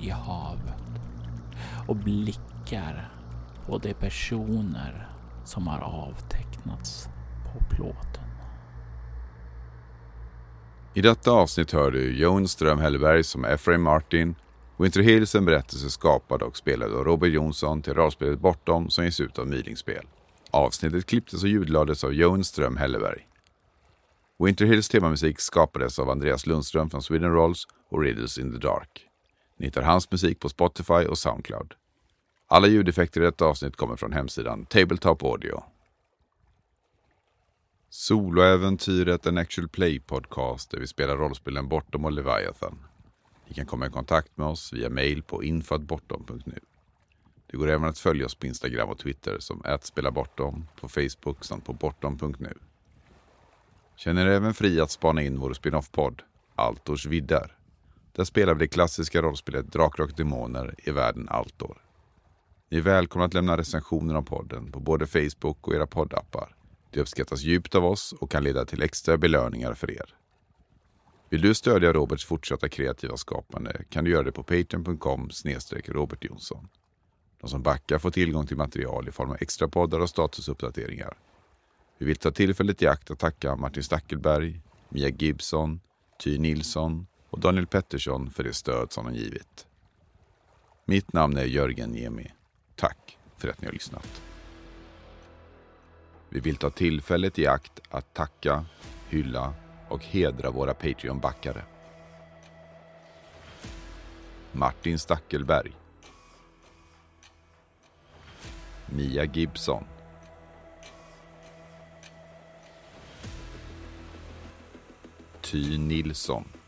i 0.01 0.11
havet 0.11 1.01
och 1.88 1.97
blickar 1.97 3.12
på 3.66 3.78
de 3.78 3.95
personer 3.95 5.09
som 5.45 5.66
har 5.66 5.78
avtecknats 5.80 7.09
på 7.45 7.74
plåten. 7.74 8.24
I 10.95 11.03
detta 11.03 11.30
avsnitt 11.30 11.72
hör 11.72 11.90
du 11.90 12.18
Jon 12.18 12.49
Ström 12.49 12.78
Hellberg 12.78 13.24
som 13.24 13.45
Efraim 13.45 13.82
Martin, 13.82 14.34
Winter 14.76 15.01
Hills 15.01 15.34
en 15.34 15.45
berättelse 15.45 15.90
skapad 15.90 16.43
och 16.43 16.57
spelad 16.57 16.95
av 16.95 17.05
Robert 17.05 17.32
Jonsson 17.32 17.82
till 17.82 17.95
rollspelet 17.95 18.40
Bortom 18.40 18.90
som 18.90 19.05
ges 19.05 19.20
ut 19.20 19.38
av 19.38 19.47
Milingspel. 19.47 20.07
Avsnittet 20.51 21.07
klipptes 21.07 21.43
och 21.43 21.49
ljudlades 21.49 22.05
av 22.05 22.14
Jon 22.14 22.45
Ström 22.45 22.76
Helleberg. 22.76 23.26
Winter 24.45 24.64
Hills 24.64 24.88
temamusik 24.88 25.40
skapades 25.40 25.99
av 25.99 26.11
Andreas 26.11 26.47
Lundström 26.47 26.90
från 26.90 27.03
Sweden 27.03 27.32
Rolls 27.32 27.66
och 27.93 28.03
Riddles 28.03 28.38
in 28.38 28.53
the 28.53 28.59
Dark. 28.59 29.07
Ni 29.57 29.66
hittar 29.66 29.82
hans 29.82 30.11
musik 30.11 30.40
på 30.40 30.49
Spotify 30.49 30.93
och 30.93 31.18
Soundcloud. 31.18 31.74
Alla 32.47 32.66
ljudeffekter 32.66 33.20
i 33.20 33.24
detta 33.24 33.45
avsnitt 33.45 33.76
kommer 33.76 33.97
från 33.97 34.12
hemsidan 34.12 34.66
Tabletop 34.66 35.22
Audio. 35.22 35.62
Soloäventyret 37.90 39.26
en 39.26 39.38
actual 39.38 39.68
play 39.68 40.01
podcast 40.01 40.70
där 40.70 40.78
vi 40.78 40.86
spelar 40.86 41.16
rollspelen 41.16 41.68
Bortom 41.68 42.05
och 42.05 42.12
Leviathan. 42.12 42.78
Ni 43.49 43.55
kan 43.55 43.66
komma 43.66 43.86
i 43.86 43.90
kontakt 43.90 44.36
med 44.36 44.47
oss 44.47 44.72
via 44.72 44.90
mail 44.90 45.22
på 45.22 45.45
info.bortom.nu. 45.45 46.61
Det 47.47 47.57
går 47.57 47.68
även 47.68 47.88
att 47.88 47.99
följa 47.99 48.26
oss 48.26 48.34
på 48.34 48.47
Instagram 48.47 48.88
och 48.88 48.99
Twitter 48.99 49.38
som 49.38 49.62
@spelabortom, 49.80 50.66
på 50.80 50.88
Facebook 50.88 51.45
samt 51.45 51.64
på 51.64 51.72
bortom.nu. 51.72 52.55
Känner 53.97 54.26
er 54.26 54.30
även 54.30 54.55
fri 54.55 54.80
att 54.80 54.90
spana 54.90 55.22
in 55.22 55.38
vår 55.38 55.53
spin-off-podd 55.53 56.22
Altors 56.55 57.07
vidder. 57.07 57.57
Där 58.12 58.24
spelar 58.24 58.54
vi 58.54 58.58
det 58.58 58.68
klassiska 58.68 59.22
rollspelet 59.22 59.72
Drakar 59.72 60.04
och 60.04 60.12
Demoner 60.16 60.74
i 60.78 60.90
världen 60.90 61.28
Altor. 61.28 61.82
Ni 62.68 62.78
är 62.78 62.82
välkomna 62.82 63.24
att 63.24 63.34
lämna 63.34 63.56
recensioner 63.56 64.14
om 64.14 64.24
podden 64.24 64.72
på 64.72 64.80
både 64.80 65.06
Facebook 65.06 65.68
och 65.68 65.74
era 65.74 65.86
poddappar. 65.86 66.56
Det 66.90 67.00
uppskattas 67.00 67.42
djupt 67.42 67.74
av 67.74 67.84
oss 67.84 68.14
och 68.20 68.30
kan 68.30 68.44
leda 68.44 68.64
till 68.64 68.82
extra 68.82 69.16
belöningar 69.16 69.74
för 69.74 69.90
er. 69.90 70.14
Vill 71.30 71.40
du 71.40 71.54
stödja 71.54 71.92
Roberts 71.92 72.24
fortsatta 72.24 72.68
kreativa 72.68 73.16
skapande 73.16 73.84
kan 73.90 74.04
du 74.04 74.10
göra 74.10 74.22
det 74.22 74.32
på 74.32 74.42
patreon.com 74.42 75.30
Robert 75.86 76.24
Jonsson. 76.24 76.68
De 77.40 77.50
som 77.50 77.62
backar 77.62 77.98
får 77.98 78.10
tillgång 78.10 78.46
till 78.46 78.56
material 78.56 79.08
i 79.08 79.10
form 79.10 79.30
av 79.30 79.36
extra 79.40 79.68
poddar 79.68 80.00
och 80.00 80.08
statusuppdateringar. 80.08 81.14
Vi 81.98 82.06
vill 82.06 82.16
ta 82.16 82.30
tillfället 82.30 82.82
i 82.82 82.86
akt 82.86 83.10
att 83.10 83.18
tacka 83.18 83.56
Martin 83.56 83.82
Stackelberg, 83.82 84.60
Mia 84.88 85.08
Gibson, 85.08 85.80
Ty 86.24 86.38
Nilsson 86.38 87.06
och 87.33 87.41
Daniel 87.41 87.66
Pettersson 87.66 88.30
för 88.30 88.45
det 88.45 88.53
stöd 88.53 88.93
som 88.93 89.07
de 89.07 89.14
givit. 89.14 89.66
Mitt 90.85 91.12
namn 91.12 91.37
är 91.37 91.45
Jörgen 91.45 91.91
Niemi. 91.91 92.33
Tack 92.76 93.18
för 93.37 93.49
att 93.49 93.61
ni 93.61 93.66
har 93.66 93.72
lyssnat. 93.72 94.22
Vi 96.28 96.41
vill 96.41 96.57
ta 96.57 96.70
tillfället 96.70 97.39
i 97.39 97.47
akt 97.47 97.80
att 97.91 98.14
tacka, 98.14 98.64
hylla 99.09 99.55
och 99.89 100.05
hedra 100.05 100.51
våra 100.51 100.74
Patreon-backare. 100.74 101.62
Martin 104.53 104.99
Stackelberg. 104.99 105.72
Mia 108.87 109.24
Gibson. 109.24 109.85
Ty 115.41 115.78
Nilsson. 115.78 116.61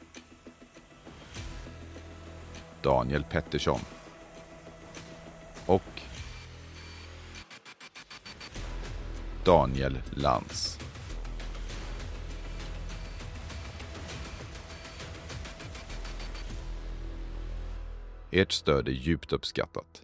Daniel 2.85 3.25
Pettersson. 3.25 3.81
Och 5.67 6.01
Daniel 9.45 9.99
Lantz. 10.11 10.79
Ert 18.31 18.53
stöd 18.53 18.89
är 18.89 18.93
djupt 18.93 19.33
uppskattat. 19.33 20.04